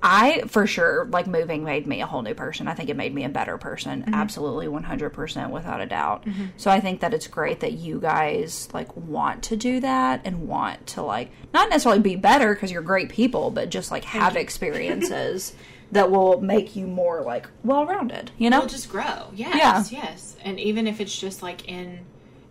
I 0.04 0.44
for 0.48 0.68
sure 0.68 1.06
like 1.06 1.26
moving 1.26 1.64
made 1.64 1.88
me 1.88 2.02
a 2.02 2.06
whole 2.06 2.22
new 2.22 2.34
person. 2.36 2.68
I 2.68 2.74
think 2.74 2.90
it 2.90 2.96
made 2.96 3.14
me 3.14 3.24
a 3.24 3.30
better 3.30 3.58
person, 3.58 4.04
Mm-hmm. 4.04 4.14
absolutely 4.14 4.68
100% 4.68 5.50
without 5.50 5.82
a 5.82 5.86
doubt. 5.88 6.26
So 6.58 6.70
I 6.70 6.80
think 6.80 7.00
that 7.00 7.14
it's 7.14 7.28
great 7.28 7.62
that 7.62 7.74
you 7.74 8.00
guys 8.00 8.70
like 8.74 8.96
want 8.96 9.44
to 9.44 9.56
do 9.58 9.80
that 9.80 10.22
and 10.24 10.48
want 10.48 10.86
to 10.88 11.02
like 11.02 11.32
not 11.54 11.70
necessarily 11.70 12.02
be 12.02 12.16
better 12.18 12.54
because 12.54 12.72
you're 12.72 12.82
great 12.84 13.10
people, 13.10 13.50
but 13.52 13.70
just 13.70 13.90
like 13.92 14.04
have 14.06 14.36
experiences 14.38 15.54
that 15.92 16.10
will 16.12 16.42
make 16.42 16.76
you 16.76 16.88
more 16.88 17.22
like 17.22 17.48
well-rounded, 17.64 18.32
you 18.38 18.50
know? 18.50 18.60
We'll 18.60 18.68
just 18.70 18.90
grow. 18.90 19.30
Yes, 19.34 19.92
Yeah. 19.92 20.02
yes. 20.04 20.36
And 20.44 20.60
even 20.60 20.88
if 20.88 21.00
it's 21.00 21.18
just 21.18 21.42
like 21.44 21.68
in 21.68 22.00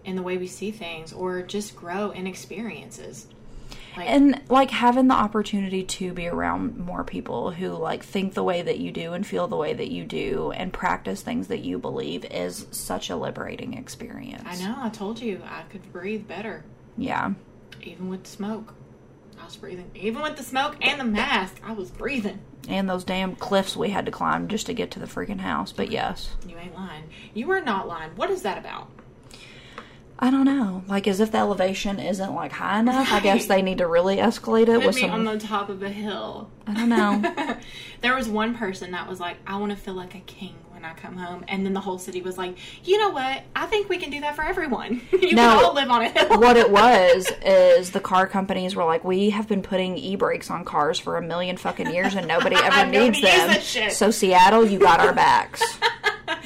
in 0.05 0.17
the 0.17 0.23
way 0.23 0.37
we 0.37 0.47
see 0.47 0.71
things, 0.71 1.15
or 1.15 1.41
just 1.41 1.75
grow 1.75 2.11
in 2.11 2.27
experiences. 2.27 3.27
Like, 3.97 4.11
and 4.11 4.43
like 4.51 4.71
having 4.71 5.09
the 5.09 5.15
opportunity 5.15 5.83
to 5.83 6.13
be 6.13 6.27
around 6.27 6.77
more 6.77 7.05
people 7.05 7.53
who 7.53 7.71
like 7.71 8.03
think 8.03 8.35
the 8.35 8.43
way 8.45 8.61
that 8.61 8.79
you 8.79 8.91
do 8.91 9.15
and 9.15 9.27
feel 9.27 9.47
the 9.49 9.57
way 9.57 9.73
that 9.73 9.91
you 9.91 10.05
do 10.05 10.51
and 10.51 10.73
practice 10.75 11.23
things 11.23 11.47
that 11.49 11.61
you 11.61 11.79
believe 11.79 12.25
is 12.27 12.67
such 12.71 13.09
a 13.09 13.17
liberating 13.17 13.73
experience. 13.75 14.43
I 14.45 14.57
know. 14.57 14.77
I 14.79 14.91
told 14.91 15.21
you 15.21 15.41
I 15.49 15.63
could 15.71 15.91
breathe 15.91 16.29
better, 16.29 16.65
Yeah. 16.99 17.33
even 17.83 18.09
with 18.11 18.27
smoke. 18.27 18.75
I 19.45 19.47
was 19.47 19.57
breathing, 19.57 19.91
even 19.95 20.23
with 20.23 20.39
the 20.39 20.43
smoke 20.43 20.75
and 20.81 20.99
the 20.99 21.05
mask. 21.05 21.61
I 21.63 21.75
was 21.75 21.91
breathing. 21.91 22.39
And 22.67 22.89
those 22.89 23.05
damn 23.05 23.37
cliffs 23.37 23.77
we 23.77 23.91
had 23.91 24.07
to 24.07 24.11
climb 24.11 24.49
just 24.49 24.65
to 24.67 24.73
get 24.73 24.91
to 24.93 24.99
the 24.99 25.05
freaking 25.05 25.41
house. 25.41 25.71
But 25.71 25.91
yes. 25.91 26.31
You 26.49 26.57
ain't 26.57 26.75
lying. 26.75 27.05
You 27.35 27.51
are 27.51 27.61
not 27.61 27.87
lying. 27.87 28.13
What 28.17 28.31
is 28.31 28.41
that 28.41 28.57
about? 28.57 28.89
I 30.19 30.31
don't 30.31 30.47
know. 30.47 30.83
Like 30.87 31.07
as 31.07 31.21
if 31.21 31.31
the 31.33 31.37
elevation 31.37 32.01
isn't 32.01 32.35
like 32.35 32.53
high 32.53 32.81
enough. 32.81 33.13
I 33.13 33.21
guess 33.21 33.45
they 33.45 33.61
need 33.61 33.79
to 33.79 33.87
really 33.87 34.17
escalate 34.17 34.63
it 34.63 34.79
Put 34.79 34.87
with 34.87 34.95
me 34.95 35.03
some 35.03 35.11
on 35.11 35.25
the 35.27 35.39
top 35.39 35.69
of 35.69 35.83
a 35.83 35.91
hill. 35.91 36.49
I 36.67 36.73
don't 36.73 36.89
know. 36.89 37.59
there 38.01 38.17
was 38.17 38.27
one 38.27 38.55
person 38.55 38.93
that 38.93 39.07
was 39.07 39.21
like, 39.21 39.37
I 39.47 39.59
want 39.59 39.73
to 39.73 39.77
feel 39.77 39.93
like 39.93 40.15
a 40.15 40.21
king 40.21 40.57
when 40.85 40.91
I 40.93 40.95
come 41.01 41.17
home. 41.17 41.45
And 41.49 41.65
then 41.65 41.73
the 41.73 41.81
whole 41.81 41.99
city 41.99 42.21
was 42.21 42.37
like, 42.37 42.57
you 42.85 42.99
know 42.99 43.11
what? 43.11 43.43
I 43.57 43.67
think 43.67 43.89
we 43.89 43.97
can 43.99 44.11
do 44.11 44.21
that 44.21 44.37
for 44.37 44.45
everyone. 44.45 45.01
you 45.13 45.35
No. 45.35 45.57
can 45.57 45.65
all 45.65 45.75
live 45.75 45.91
on 45.91 46.03
a 46.03 46.09
hill. 46.09 46.39
what 46.41 46.57
it 46.57 46.71
was 46.71 47.31
is 47.45 47.91
the 47.93 48.01
car 48.01 48.27
companies 48.27 48.77
were 48.77 48.85
like, 48.85 49.05
we 49.05 49.31
have 49.31 49.49
been 49.49 49.63
putting 49.63 49.97
e 49.97 50.17
brakes 50.17 50.51
on 50.51 50.65
cars 50.65 50.99
for 50.99 51.17
a 51.17 51.23
million 51.23 51.57
fucking 51.57 51.91
years 51.91 52.15
and 52.15 52.29
nobody 52.29 52.57
ever 52.63 52.91
needs 52.91 53.21
them. 53.21 53.91
So 53.91 54.11
Seattle, 54.11 54.67
you 54.67 54.79
got 54.79 55.01
our 55.01 55.15
backs. 55.15 55.63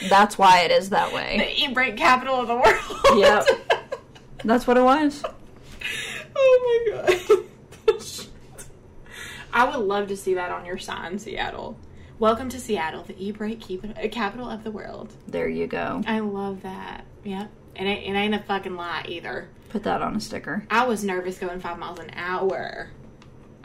That's 0.08 0.38
why 0.38 0.60
it 0.60 0.70
is 0.70 0.90
that 0.90 1.12
way. 1.12 1.38
the 1.38 1.64
e-brake 1.64 1.96
capital 1.96 2.36
of 2.36 2.46
the 2.48 2.54
world. 2.54 3.18
Yep. 3.20 3.46
That's 4.44 4.66
what 4.66 4.76
it 4.76 4.82
was. 4.82 5.24
oh 6.36 6.84
my 6.86 7.12
god. 7.12 7.94
I 9.52 9.64
would 9.76 9.84
love 9.84 10.08
to 10.08 10.16
see 10.16 10.34
that 10.34 10.50
on 10.52 10.64
your 10.66 10.78
sign, 10.78 11.18
Seattle. 11.18 11.76
Welcome 12.20 12.48
to 12.48 12.58
Seattle, 12.58 13.04
the 13.04 13.14
e-brake 13.16 13.62
uh, 13.70 14.08
capital 14.08 14.50
of 14.50 14.64
the 14.64 14.72
world. 14.72 15.12
There 15.28 15.48
you 15.48 15.68
go. 15.68 16.02
I 16.04 16.18
love 16.18 16.62
that. 16.62 17.04
Yep. 17.22 17.48
And 17.76 17.86
it 17.86 17.90
ain't, 17.92 18.16
it 18.16 18.18
ain't 18.18 18.34
a 18.34 18.40
fucking 18.40 18.74
lie 18.74 19.04
either. 19.06 19.48
Put 19.68 19.84
that 19.84 20.02
on 20.02 20.16
a 20.16 20.20
sticker. 20.20 20.66
I 20.68 20.84
was 20.84 21.04
nervous 21.04 21.38
going 21.38 21.60
five 21.60 21.78
miles 21.78 22.00
an 22.00 22.10
hour. 22.16 22.90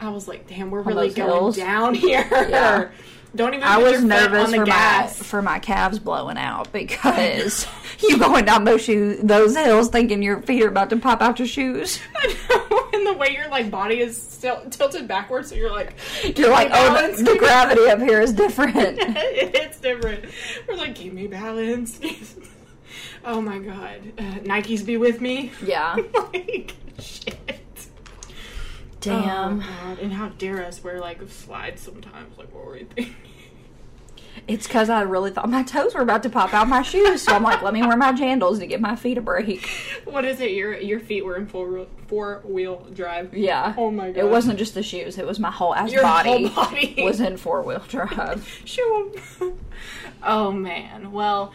I 0.04 0.10
was 0.10 0.28
like, 0.28 0.46
damn, 0.46 0.70
we're 0.70 0.82
really 0.82 1.10
going 1.10 1.30
hills? 1.30 1.56
down 1.56 1.94
here. 1.94 2.26
Yeah. 2.30 2.90
Don't 3.34 3.52
even 3.52 3.64
I 3.64 3.78
was 3.78 4.04
nervous 4.04 4.52
on 4.52 4.54
for 4.60 4.64
gas. 4.64 5.18
my 5.18 5.24
for 5.24 5.42
my 5.42 5.58
calves 5.58 5.98
blowing 5.98 6.38
out 6.38 6.72
because 6.72 7.66
you 8.00 8.16
going 8.16 8.44
down 8.44 8.62
those 8.62 8.82
shoes 8.84 9.18
those 9.24 9.56
hills 9.56 9.88
thinking 9.88 10.22
your 10.22 10.40
feet 10.42 10.62
are 10.62 10.68
about 10.68 10.88
to 10.90 10.96
pop 10.98 11.20
out 11.20 11.40
your 11.40 11.48
shoes. 11.48 11.98
I 12.14 12.36
know. 12.48 12.90
and 12.92 13.04
the 13.04 13.14
way 13.14 13.30
your 13.34 13.48
like 13.48 13.72
body 13.72 13.98
is 13.98 14.20
still 14.22 14.62
tilted 14.70 15.08
backwards, 15.08 15.48
so 15.48 15.56
you're 15.56 15.72
like, 15.72 15.94
You're 16.36 16.50
like, 16.50 16.68
oh, 16.72 17.10
the, 17.16 17.22
the 17.24 17.36
gravity 17.36 17.88
up 17.90 17.98
here 17.98 18.20
is 18.20 18.32
different. 18.32 18.98
it's 19.00 19.80
different. 19.80 20.26
We're 20.68 20.76
like, 20.76 20.94
give 20.94 21.12
me 21.12 21.26
balance. 21.26 21.98
Oh 23.24 23.40
my 23.40 23.58
god. 23.58 24.00
Uh, 24.16 24.22
Nikes 24.44 24.86
be 24.86 24.96
with 24.96 25.20
me. 25.20 25.50
Yeah. 25.64 25.96
like, 26.32 26.74
shit. 27.00 27.63
Oh, 29.06 29.10
Damn. 29.10 29.60
Oh, 29.60 29.64
God. 29.84 29.98
And 30.00 30.12
how 30.12 30.28
dare 30.30 30.64
us 30.64 30.82
wear 30.82 31.00
like 31.00 31.20
slides 31.28 31.82
sometimes? 31.82 32.38
Like, 32.38 32.52
what 32.54 32.64
were 32.66 32.72
we 32.72 32.84
thinking? 32.84 33.14
It's 34.48 34.66
because 34.66 34.90
I 34.90 35.02
really 35.02 35.30
thought 35.30 35.48
my 35.48 35.62
toes 35.62 35.94
were 35.94 36.00
about 36.02 36.22
to 36.24 36.28
pop 36.28 36.52
out 36.52 36.68
my 36.68 36.82
shoes, 36.82 37.22
so 37.22 37.32
I'm 37.32 37.44
like, 37.44 37.62
let 37.62 37.72
me 37.72 37.82
wear 37.82 37.96
my 37.96 38.12
jandals 38.12 38.58
to 38.58 38.66
give 38.66 38.80
my 38.80 38.96
feet 38.96 39.16
a 39.16 39.20
break. 39.20 39.68
What 40.04 40.24
is 40.24 40.40
it? 40.40 40.50
Your 40.50 40.76
your 40.78 41.00
feet 41.00 41.24
were 41.24 41.36
in 41.36 41.46
four 41.46 41.86
four 42.08 42.42
wheel 42.44 42.86
drive. 42.92 43.32
Yeah. 43.34 43.74
Oh 43.76 43.90
my 43.90 44.10
god. 44.10 44.18
It 44.18 44.28
wasn't 44.28 44.58
just 44.58 44.74
the 44.74 44.82
shoes; 44.82 45.18
it 45.18 45.26
was 45.26 45.38
my 45.38 45.50
whole 45.50 45.74
ass 45.74 45.90
Your 45.90 46.02
body, 46.02 46.46
whole 46.46 46.66
body. 46.66 46.94
was 46.98 47.20
in 47.20 47.36
four 47.36 47.62
wheel 47.62 47.82
drive. 47.88 48.44
Sure. 48.64 49.10
oh 50.22 50.52
man. 50.52 51.10
Well, 51.12 51.52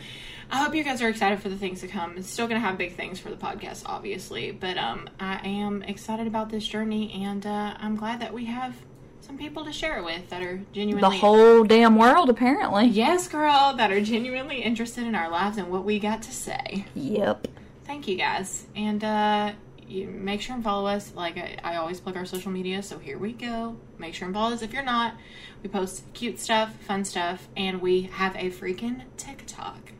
I 0.52 0.64
hope 0.64 0.74
you 0.74 0.84
guys 0.84 1.02
are 1.02 1.10
excited 1.10 1.40
for 1.42 1.50
the 1.50 1.56
things 1.56 1.82
to 1.82 1.88
come. 1.88 2.18
It's 2.18 2.30
still 2.30 2.48
gonna 2.48 2.60
have 2.60 2.78
big 2.78 2.96
things 2.96 3.20
for 3.20 3.30
the 3.30 3.36
podcast, 3.36 3.84
obviously, 3.86 4.52
but 4.52 4.78
um, 4.78 5.08
I 5.20 5.48
am 5.48 5.84
excited 5.84 6.26
about 6.26 6.50
this 6.50 6.68
journey, 6.68 7.24
and 7.24 7.46
uh, 7.46 7.76
I'm 7.80 7.96
glad 7.96 8.20
that 8.22 8.34
we 8.34 8.46
have 8.46 8.76
some 9.22 9.38
people 9.38 9.64
to 9.66 9.72
share 9.72 10.00
it 10.00 10.04
with 10.06 10.28
that 10.30 10.42
are 10.42 10.60
genuinely 10.74 11.02
The 11.02 11.18
whole 11.18 11.64
damn 11.64 11.98
world, 11.98 12.32
apparently. 12.32 12.88
yes, 12.88 13.28
girl, 13.28 13.74
that 13.78 13.92
are 13.92 14.02
genuinely 14.02 14.64
interested 14.64 15.06
in 15.06 15.14
our 15.14 15.30
lives 15.30 15.58
and 15.58 15.70
what 15.70 15.84
we 15.86 16.00
got 16.00 16.24
to 16.24 16.32
say. 16.32 16.86
Yep. 16.96 17.48
Thank 17.86 18.08
you 18.08 18.16
guys, 18.16 18.66
and 18.76 19.04
uh, 19.04 19.52
you 19.88 20.08
make 20.08 20.42
sure 20.42 20.56
and 20.56 20.64
follow 20.64 20.88
us. 20.88 21.14
Like 21.16 21.38
I, 21.38 21.58
I 21.64 21.76
always 21.76 22.00
plug 22.00 22.18
our 22.18 22.26
social 22.26 22.52
media, 22.52 22.82
so 22.82 22.98
here 22.98 23.20
we 23.20 23.34
go. 23.34 23.78
Make 24.00 24.16
sure 24.16 24.26
and 24.26 24.34
follow 24.34 24.54
us 24.54 24.64
if 24.64 24.74
you're 24.74 24.82
not. 24.82 25.14
We 25.62 25.70
post 25.70 26.06
cute 26.14 26.40
stuff, 26.40 26.76
fun 26.82 27.06
stuff, 27.06 27.48
and 27.56 27.82
we 27.82 28.04
have 28.14 28.36
a 28.36 28.50
freaking 28.50 29.04
TikTok 29.16 29.92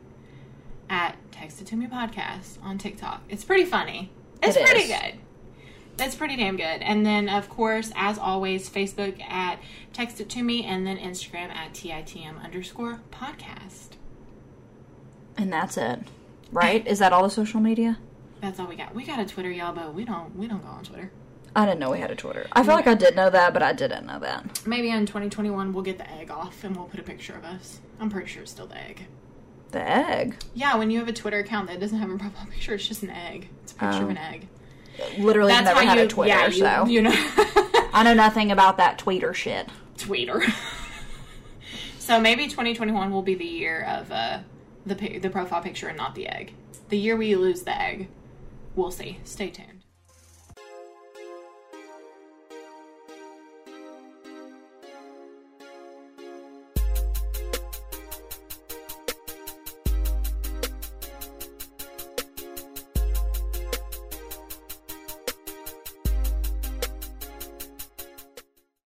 at 0.90 1.16
Text 1.30 1.60
It 1.62 1.68
To 1.68 1.76
Me 1.76 1.86
Podcast 1.86 2.62
on 2.62 2.76
TikTok. 2.76 3.22
It's 3.30 3.44
pretty 3.44 3.64
funny. 3.64 4.10
It's 4.42 4.56
It 4.56 4.66
pretty 4.66 4.88
good. 4.88 5.20
It's 5.98 6.14
pretty 6.16 6.36
damn 6.36 6.56
good. 6.56 6.82
And 6.82 7.06
then, 7.06 7.28
of 7.28 7.48
course, 7.48 7.92
as 7.94 8.18
always, 8.18 8.68
Facebook 8.68 9.22
at 9.22 9.60
Text 9.92 10.20
It 10.20 10.28
To 10.30 10.42
Me, 10.42 10.64
and 10.64 10.86
then 10.86 10.98
Instagram 10.98 11.50
at 11.50 11.72
TITM 11.72 12.42
underscore 12.42 13.00
podcast. 13.12 13.90
And 15.36 15.52
that's 15.52 15.76
it. 15.76 16.00
Right? 16.52 16.86
Is 16.86 16.98
that 16.98 17.12
all 17.12 17.22
the 17.22 17.30
social 17.30 17.60
media? 17.60 17.98
That's 18.40 18.58
all 18.58 18.66
we 18.66 18.76
got. 18.76 18.94
We 18.94 19.04
got 19.04 19.20
a 19.20 19.26
Twitter, 19.26 19.50
y'all, 19.50 19.74
but 19.74 19.94
we 19.94 20.04
don't 20.04 20.34
we 20.34 20.48
don't 20.48 20.62
go 20.62 20.68
on 20.68 20.84
Twitter. 20.84 21.12
I 21.54 21.66
didn't 21.66 21.80
know 21.80 21.90
we 21.90 22.00
had 22.00 22.10
a 22.10 22.16
Twitter. 22.16 22.46
I 22.52 22.62
feel 22.62 22.74
like 22.74 22.86
I 22.86 22.94
did 22.94 23.14
know 23.14 23.28
that, 23.28 23.52
but 23.52 23.62
I 23.62 23.72
didn't 23.72 24.06
know 24.06 24.18
that. 24.20 24.66
Maybe 24.66 24.88
in 24.90 25.04
2021 25.04 25.72
we'll 25.72 25.82
get 25.82 25.98
the 25.98 26.10
egg 26.10 26.30
off 26.30 26.64
and 26.64 26.76
we'll 26.76 26.86
put 26.86 27.00
a 27.00 27.02
picture 27.02 27.34
of 27.34 27.44
us. 27.44 27.80
I'm 28.00 28.08
pretty 28.08 28.28
sure 28.28 28.42
it's 28.42 28.50
still 28.52 28.66
the 28.66 28.78
egg. 28.78 29.06
The 29.70 29.80
egg. 29.88 30.36
Yeah, 30.54 30.76
when 30.76 30.90
you 30.90 30.98
have 30.98 31.08
a 31.08 31.12
Twitter 31.12 31.38
account 31.38 31.68
that 31.68 31.78
doesn't 31.80 31.98
have 31.98 32.10
a 32.10 32.16
profile 32.18 32.46
picture, 32.50 32.74
it's 32.74 32.86
just 32.88 33.02
an 33.02 33.10
egg. 33.10 33.48
It's 33.62 33.72
a 33.72 33.76
picture 33.76 33.98
of 34.02 34.04
Oh. 34.04 34.08
an 34.08 34.18
egg. 34.18 34.48
Literally 35.18 35.52
That's 35.52 35.64
never 35.66 35.80
had 35.80 35.98
you 35.98 36.04
a 36.04 36.08
Twitter, 36.08 36.28
yeah, 36.28 36.46
you, 36.46 36.52
so 36.52 36.86
you 36.86 37.00
know 37.02 37.12
I 37.92 38.02
know 38.04 38.12
nothing 38.14 38.50
about 38.52 38.76
that 38.76 38.98
tweeter 38.98 39.34
shit. 39.34 39.68
Tweeter. 39.96 40.42
so 41.98 42.20
maybe 42.20 42.48
2021 42.48 43.10
will 43.10 43.22
be 43.22 43.34
the 43.34 43.46
year 43.46 43.82
of 43.84 44.10
uh, 44.12 44.40
the 44.84 45.18
the 45.18 45.30
profile 45.30 45.62
picture 45.62 45.88
and 45.88 45.96
not 45.96 46.14
the 46.14 46.26
egg. 46.28 46.52
The 46.88 46.98
year 46.98 47.16
we 47.16 47.34
lose 47.36 47.62
the 47.62 47.80
egg. 47.80 48.08
We'll 48.74 48.90
see. 48.90 49.20
Stay 49.24 49.48
tuned. 49.50 49.79